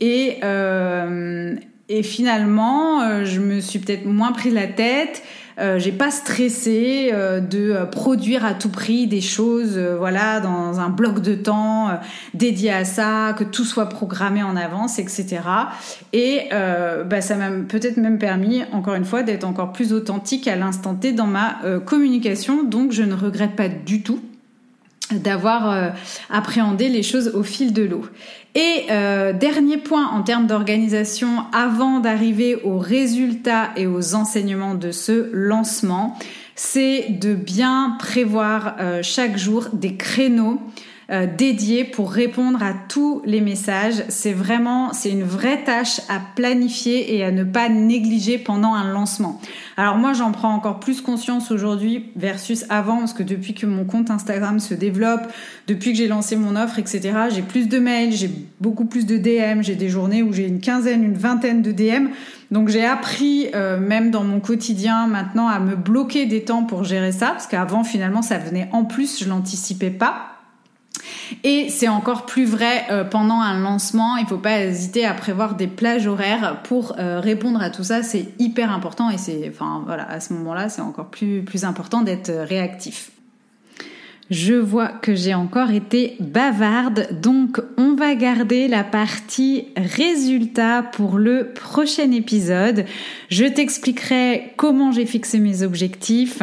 Et, 0.00 0.38
euh, 0.44 1.56
et 1.88 2.02
finalement, 2.02 3.24
je 3.24 3.40
me 3.40 3.60
suis 3.60 3.78
peut-être 3.78 4.04
moins 4.04 4.32
pris 4.32 4.50
la 4.50 4.66
tête. 4.66 5.22
Euh, 5.58 5.78
j'ai 5.78 5.90
pas 5.90 6.10
stressé 6.10 7.10
euh, 7.12 7.40
de 7.40 7.72
euh, 7.72 7.84
produire 7.84 8.44
à 8.44 8.54
tout 8.54 8.68
prix 8.68 9.08
des 9.08 9.20
choses, 9.20 9.76
voilà, 9.78 10.38
dans 10.38 10.78
un 10.78 10.88
bloc 10.88 11.20
de 11.20 11.34
temps 11.34 11.88
dédié 12.34 12.72
à 12.72 12.84
ça, 12.84 13.34
que 13.36 13.44
tout 13.44 13.64
soit 13.64 13.88
programmé 13.88 14.42
en 14.42 14.54
avance, 14.56 14.98
etc. 14.98 15.40
Et 16.12 16.48
bah, 16.50 17.20
ça 17.20 17.36
m'a 17.36 17.50
peut-être 17.50 17.96
même 17.96 18.18
permis, 18.18 18.62
encore 18.72 18.94
une 18.94 19.04
fois, 19.04 19.22
d'être 19.22 19.44
encore 19.44 19.72
plus 19.72 19.92
authentique 19.92 20.46
à 20.48 20.56
l'instant 20.56 20.94
T 20.94 21.12
dans 21.12 21.26
ma 21.26 21.58
communication. 21.84 22.62
Donc, 22.62 22.92
je 22.92 23.02
ne 23.02 23.14
regrette 23.14 23.56
pas 23.56 23.68
du 23.68 24.02
tout 24.02 24.20
d'avoir 25.12 25.92
appréhendé 26.30 26.88
les 26.88 27.02
choses 27.02 27.32
au 27.34 27.42
fil 27.42 27.72
de 27.72 27.82
l'eau. 27.82 28.04
Et 28.54 28.86
euh, 28.90 29.32
dernier 29.32 29.76
point 29.76 30.08
en 30.08 30.22
termes 30.22 30.46
d'organisation, 30.46 31.44
avant 31.52 32.00
d'arriver 32.00 32.56
aux 32.56 32.78
résultats 32.78 33.70
et 33.76 33.86
aux 33.86 34.16
enseignements 34.16 34.74
de 34.74 34.90
ce 34.90 35.30
lancement, 35.32 36.18
c'est 36.56 37.06
de 37.08 37.34
bien 37.34 37.96
prévoir 38.00 38.74
euh, 38.80 39.00
chaque 39.02 39.36
jour 39.36 39.68
des 39.72 39.94
créneaux 39.94 40.60
euh, 41.10 41.26
dédié 41.26 41.84
pour 41.84 42.10
répondre 42.10 42.62
à 42.62 42.74
tous 42.88 43.22
les 43.24 43.40
messages. 43.40 44.02
C'est 44.08 44.32
vraiment, 44.32 44.92
c'est 44.92 45.10
une 45.10 45.22
vraie 45.22 45.62
tâche 45.62 46.00
à 46.08 46.20
planifier 46.34 47.14
et 47.14 47.24
à 47.24 47.30
ne 47.30 47.44
pas 47.44 47.68
négliger 47.68 48.38
pendant 48.38 48.74
un 48.74 48.92
lancement. 48.92 49.40
Alors 49.78 49.96
moi, 49.96 50.12
j'en 50.12 50.32
prends 50.32 50.52
encore 50.52 50.80
plus 50.80 51.00
conscience 51.00 51.52
aujourd'hui 51.52 52.10
versus 52.16 52.64
avant, 52.68 52.98
parce 52.98 53.12
que 53.12 53.22
depuis 53.22 53.54
que 53.54 53.64
mon 53.64 53.84
compte 53.84 54.10
Instagram 54.10 54.58
se 54.58 54.74
développe, 54.74 55.28
depuis 55.68 55.92
que 55.92 55.98
j'ai 55.98 56.08
lancé 56.08 56.34
mon 56.34 56.56
offre, 56.56 56.80
etc., 56.80 57.16
j'ai 57.32 57.42
plus 57.42 57.68
de 57.68 57.78
mails, 57.78 58.10
j'ai 58.12 58.28
beaucoup 58.60 58.86
plus 58.86 59.06
de 59.06 59.16
DM, 59.18 59.62
j'ai 59.62 59.76
des 59.76 59.88
journées 59.88 60.24
où 60.24 60.32
j'ai 60.32 60.48
une 60.48 60.58
quinzaine, 60.58 61.04
une 61.04 61.16
vingtaine 61.16 61.62
de 61.62 61.70
DM. 61.70 62.08
Donc 62.50 62.70
j'ai 62.70 62.84
appris, 62.84 63.50
euh, 63.54 63.78
même 63.78 64.10
dans 64.10 64.24
mon 64.24 64.40
quotidien 64.40 65.06
maintenant, 65.06 65.46
à 65.46 65.60
me 65.60 65.76
bloquer 65.76 66.26
des 66.26 66.42
temps 66.42 66.64
pour 66.64 66.82
gérer 66.82 67.12
ça, 67.12 67.28
parce 67.28 67.46
qu'avant, 67.46 67.84
finalement, 67.84 68.22
ça 68.22 68.36
venait 68.38 68.68
en 68.72 68.84
plus, 68.84 69.22
je 69.22 69.28
l'anticipais 69.28 69.90
pas. 69.90 70.37
Et 71.44 71.68
c'est 71.68 71.88
encore 71.88 72.26
plus 72.26 72.44
vrai 72.44 72.84
euh, 72.90 73.04
pendant 73.04 73.40
un 73.40 73.58
lancement. 73.58 74.16
Il 74.16 74.24
ne 74.24 74.28
faut 74.28 74.38
pas 74.38 74.60
hésiter 74.60 75.04
à 75.04 75.14
prévoir 75.14 75.54
des 75.54 75.66
plages 75.66 76.06
horaires 76.06 76.62
pour 76.64 76.94
euh, 76.98 77.20
répondre 77.20 77.62
à 77.62 77.70
tout 77.70 77.84
ça. 77.84 78.02
C'est 78.02 78.26
hyper 78.38 78.72
important 78.72 79.10
et 79.10 79.18
c'est, 79.18 79.48
enfin 79.48 79.82
voilà, 79.84 80.08
à 80.08 80.20
ce 80.20 80.32
moment-là, 80.34 80.68
c'est 80.68 80.82
encore 80.82 81.10
plus 81.10 81.42
plus 81.42 81.64
important 81.64 82.02
d'être 82.02 82.30
réactif. 82.30 83.10
Je 84.30 84.52
vois 84.52 84.88
que 84.88 85.14
j'ai 85.14 85.32
encore 85.32 85.70
été 85.70 86.16
bavarde, 86.20 87.18
donc 87.18 87.62
on 87.78 87.94
va 87.94 88.14
garder 88.14 88.68
la 88.68 88.84
partie 88.84 89.68
résultat 89.74 90.82
pour 90.82 91.16
le 91.16 91.52
prochain 91.54 92.12
épisode. 92.12 92.84
Je 93.30 93.46
t'expliquerai 93.46 94.52
comment 94.56 94.92
j'ai 94.92 95.06
fixé 95.06 95.38
mes 95.38 95.62
objectifs 95.62 96.42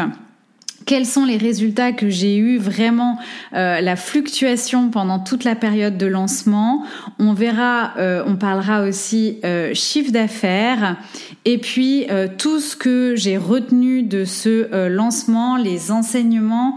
quels 0.86 1.06
sont 1.06 1.26
les 1.26 1.38
résultats 1.38 1.92
que 1.92 2.10
j'ai 2.10 2.38
eu 2.38 2.58
vraiment 2.58 3.18
euh, 3.54 3.82
la 3.82 3.96
fluctuation 3.96 4.90
pendant 4.90 5.20
toute 5.20 5.44
la 5.44 5.56
période 5.56 5.98
de 5.98 6.06
lancement. 6.06 6.84
On 7.20 7.34
verra, 7.34 7.94
euh, 7.98 8.24
on 8.26 8.36
parlera 8.36 8.84
aussi 8.84 9.40
euh, 9.44 9.74
chiffre 9.74 10.12
d'affaires 10.12 10.98
et 11.46 11.58
puis 11.58 12.08
tout 12.38 12.60
ce 12.60 12.76
que 12.76 13.16
j'ai 13.16 13.38
retenu 13.38 14.04
de 14.04 14.26
ce 14.26 14.88
lancement, 14.88 15.58
les 15.58 15.92
enseignements 15.92 16.76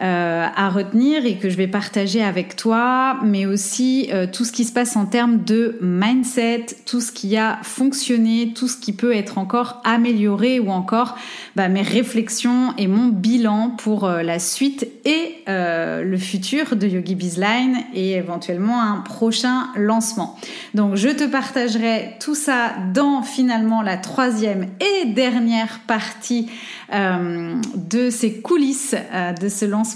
à 0.00 0.68
retenir 0.68 1.26
et 1.26 1.38
que 1.38 1.50
je 1.50 1.56
vais 1.56 1.66
partager 1.66 2.22
avec 2.22 2.54
toi, 2.54 3.18
mais 3.24 3.46
aussi 3.46 4.10
tout 4.32 4.44
ce 4.44 4.52
qui 4.52 4.64
se 4.64 4.72
passe 4.72 4.96
en 4.96 5.06
termes 5.06 5.42
de 5.42 5.76
mindset, 5.80 6.66
tout 6.86 7.00
ce 7.00 7.10
qui 7.10 7.36
a 7.36 7.58
fonctionné, 7.62 8.52
tout 8.54 8.68
ce 8.68 8.76
qui 8.76 8.92
peut 8.92 9.14
être 9.14 9.38
encore 9.38 9.80
amélioré 9.84 10.60
ou 10.60 10.70
encore 10.70 11.16
bah, 11.56 11.68
mes 11.68 11.82
réflexions 11.82 12.74
et 12.76 12.86
mon 12.86 13.08
bilan 13.08 13.70
pour 13.70 14.04
euh, 14.04 14.22
la 14.22 14.38
suite 14.38 14.86
et 15.04 15.36
euh, 15.48 16.02
le 16.02 16.16
futur 16.16 16.76
de 16.76 16.86
Yogi 16.86 17.14
Bizline 17.14 17.78
et 17.94 18.12
éventuellement 18.12 18.80
un 18.80 18.98
prochain 18.98 19.68
lancement. 19.76 20.36
Donc 20.74 20.96
je 20.96 21.08
te 21.08 21.24
partagerai 21.24 22.16
tout 22.20 22.34
ça 22.34 22.74
dans 22.94 23.22
finalement 23.22 23.82
la 23.82 23.96
troisième 23.96 24.66
et 24.80 25.06
dernière 25.06 25.80
partie 25.86 26.48
euh, 26.92 27.54
de 27.74 28.10
ces 28.10 28.40
coulisses 28.40 28.94
de 29.40 29.48
ce 29.48 29.64
lancement 29.64 29.87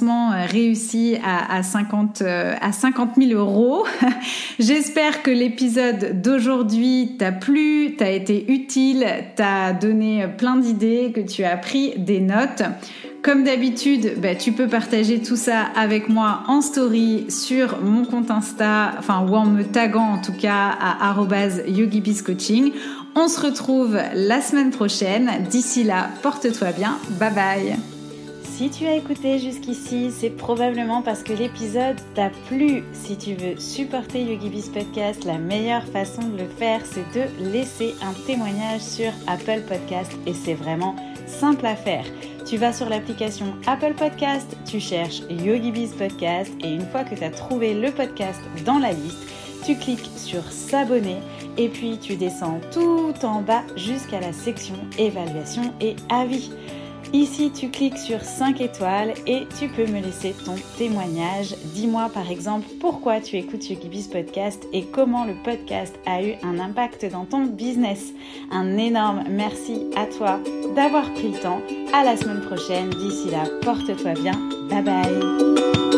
réussi 0.46 1.16
à, 1.24 1.56
à 1.56 1.62
50 1.62 2.22
à 2.22 2.72
50 2.72 3.10
000 3.16 3.38
euros. 3.38 3.84
J'espère 4.58 5.22
que 5.22 5.30
l'épisode 5.30 6.20
d'aujourd'hui 6.22 7.16
t'a 7.18 7.32
plu, 7.32 7.94
t'a 7.96 8.10
été 8.10 8.52
utile, 8.52 9.06
t'a 9.36 9.72
donné 9.72 10.26
plein 10.38 10.56
d'idées, 10.56 11.12
que 11.14 11.20
tu 11.20 11.44
as 11.44 11.56
pris 11.56 11.94
des 11.96 12.20
notes. 12.20 12.62
Comme 13.22 13.44
d'habitude, 13.44 14.14
bah, 14.20 14.34
tu 14.34 14.50
peux 14.50 14.66
partager 14.66 15.22
tout 15.22 15.36
ça 15.36 15.60
avec 15.76 16.08
moi 16.08 16.42
en 16.48 16.60
story 16.60 17.26
sur 17.28 17.80
mon 17.80 18.04
compte 18.04 18.32
Insta, 18.32 18.94
enfin 18.98 19.24
ou 19.28 19.36
en 19.36 19.46
me 19.46 19.62
taguant 19.62 20.14
en 20.14 20.18
tout 20.18 20.32
cas 20.32 20.70
à 20.80 21.14
@yogibiscoaching. 21.68 22.72
On 23.14 23.28
se 23.28 23.40
retrouve 23.40 23.96
la 24.14 24.40
semaine 24.40 24.70
prochaine. 24.70 25.30
D'ici 25.48 25.84
là, 25.84 26.08
porte-toi 26.22 26.72
bien. 26.72 26.98
Bye 27.20 27.32
bye. 27.32 27.91
Si 28.54 28.68
tu 28.68 28.86
as 28.86 28.96
écouté 28.96 29.38
jusqu'ici, 29.38 30.10
c'est 30.10 30.28
probablement 30.28 31.00
parce 31.00 31.22
que 31.22 31.32
l'épisode 31.32 31.96
t'a 32.14 32.28
plu. 32.48 32.84
Si 32.92 33.16
tu 33.16 33.32
veux 33.32 33.58
supporter 33.58 34.22
YogiBiz 34.22 34.68
Podcast, 34.68 35.24
la 35.24 35.38
meilleure 35.38 35.86
façon 35.86 36.20
de 36.28 36.36
le 36.36 36.46
faire, 36.46 36.82
c'est 36.84 37.10
de 37.18 37.50
laisser 37.50 37.94
un 38.02 38.12
témoignage 38.26 38.82
sur 38.82 39.10
Apple 39.26 39.62
Podcast 39.66 40.12
et 40.26 40.34
c'est 40.34 40.52
vraiment 40.52 40.94
simple 41.26 41.64
à 41.64 41.74
faire. 41.74 42.04
Tu 42.44 42.58
vas 42.58 42.74
sur 42.74 42.90
l'application 42.90 43.46
Apple 43.66 43.94
Podcast, 43.94 44.54
tu 44.66 44.80
cherches 44.80 45.22
YogiBiz 45.30 45.94
Podcast 45.94 46.52
et 46.60 46.74
une 46.74 46.86
fois 46.86 47.04
que 47.04 47.14
tu 47.14 47.24
as 47.24 47.30
trouvé 47.30 47.72
le 47.72 47.90
podcast 47.90 48.40
dans 48.66 48.78
la 48.78 48.92
liste, 48.92 49.26
tu 49.64 49.76
cliques 49.76 50.10
sur 50.16 50.44
s'abonner 50.52 51.20
et 51.56 51.70
puis 51.70 51.96
tu 51.98 52.16
descends 52.16 52.60
tout 52.70 53.14
en 53.22 53.40
bas 53.40 53.62
jusqu'à 53.76 54.20
la 54.20 54.34
section 54.34 54.76
évaluation 54.98 55.72
et 55.80 55.96
avis. 56.10 56.50
Ici, 57.12 57.52
tu 57.52 57.68
cliques 57.70 57.98
sur 57.98 58.22
5 58.22 58.60
étoiles 58.62 59.12
et 59.26 59.46
tu 59.58 59.68
peux 59.68 59.86
me 59.86 60.00
laisser 60.00 60.34
ton 60.44 60.54
témoignage. 60.78 61.54
Dis-moi 61.74 62.08
par 62.12 62.30
exemple 62.30 62.66
pourquoi 62.80 63.20
tu 63.20 63.36
écoutes 63.36 63.68
YogiBiz 63.68 64.08
Podcast 64.08 64.66
et 64.72 64.86
comment 64.86 65.26
le 65.26 65.34
podcast 65.44 65.94
a 66.06 66.22
eu 66.22 66.34
un 66.42 66.58
impact 66.58 67.04
dans 67.10 67.26
ton 67.26 67.44
business. 67.44 68.12
Un 68.50 68.78
énorme 68.78 69.24
merci 69.28 69.90
à 69.94 70.06
toi 70.06 70.40
d'avoir 70.74 71.12
pris 71.12 71.32
le 71.32 71.38
temps. 71.38 71.60
À 71.92 72.02
la 72.02 72.16
semaine 72.16 72.40
prochaine. 72.40 72.88
D'ici 72.88 73.30
là, 73.30 73.44
porte-toi 73.62 74.14
bien. 74.14 74.38
Bye 74.70 74.82
bye. 74.82 75.91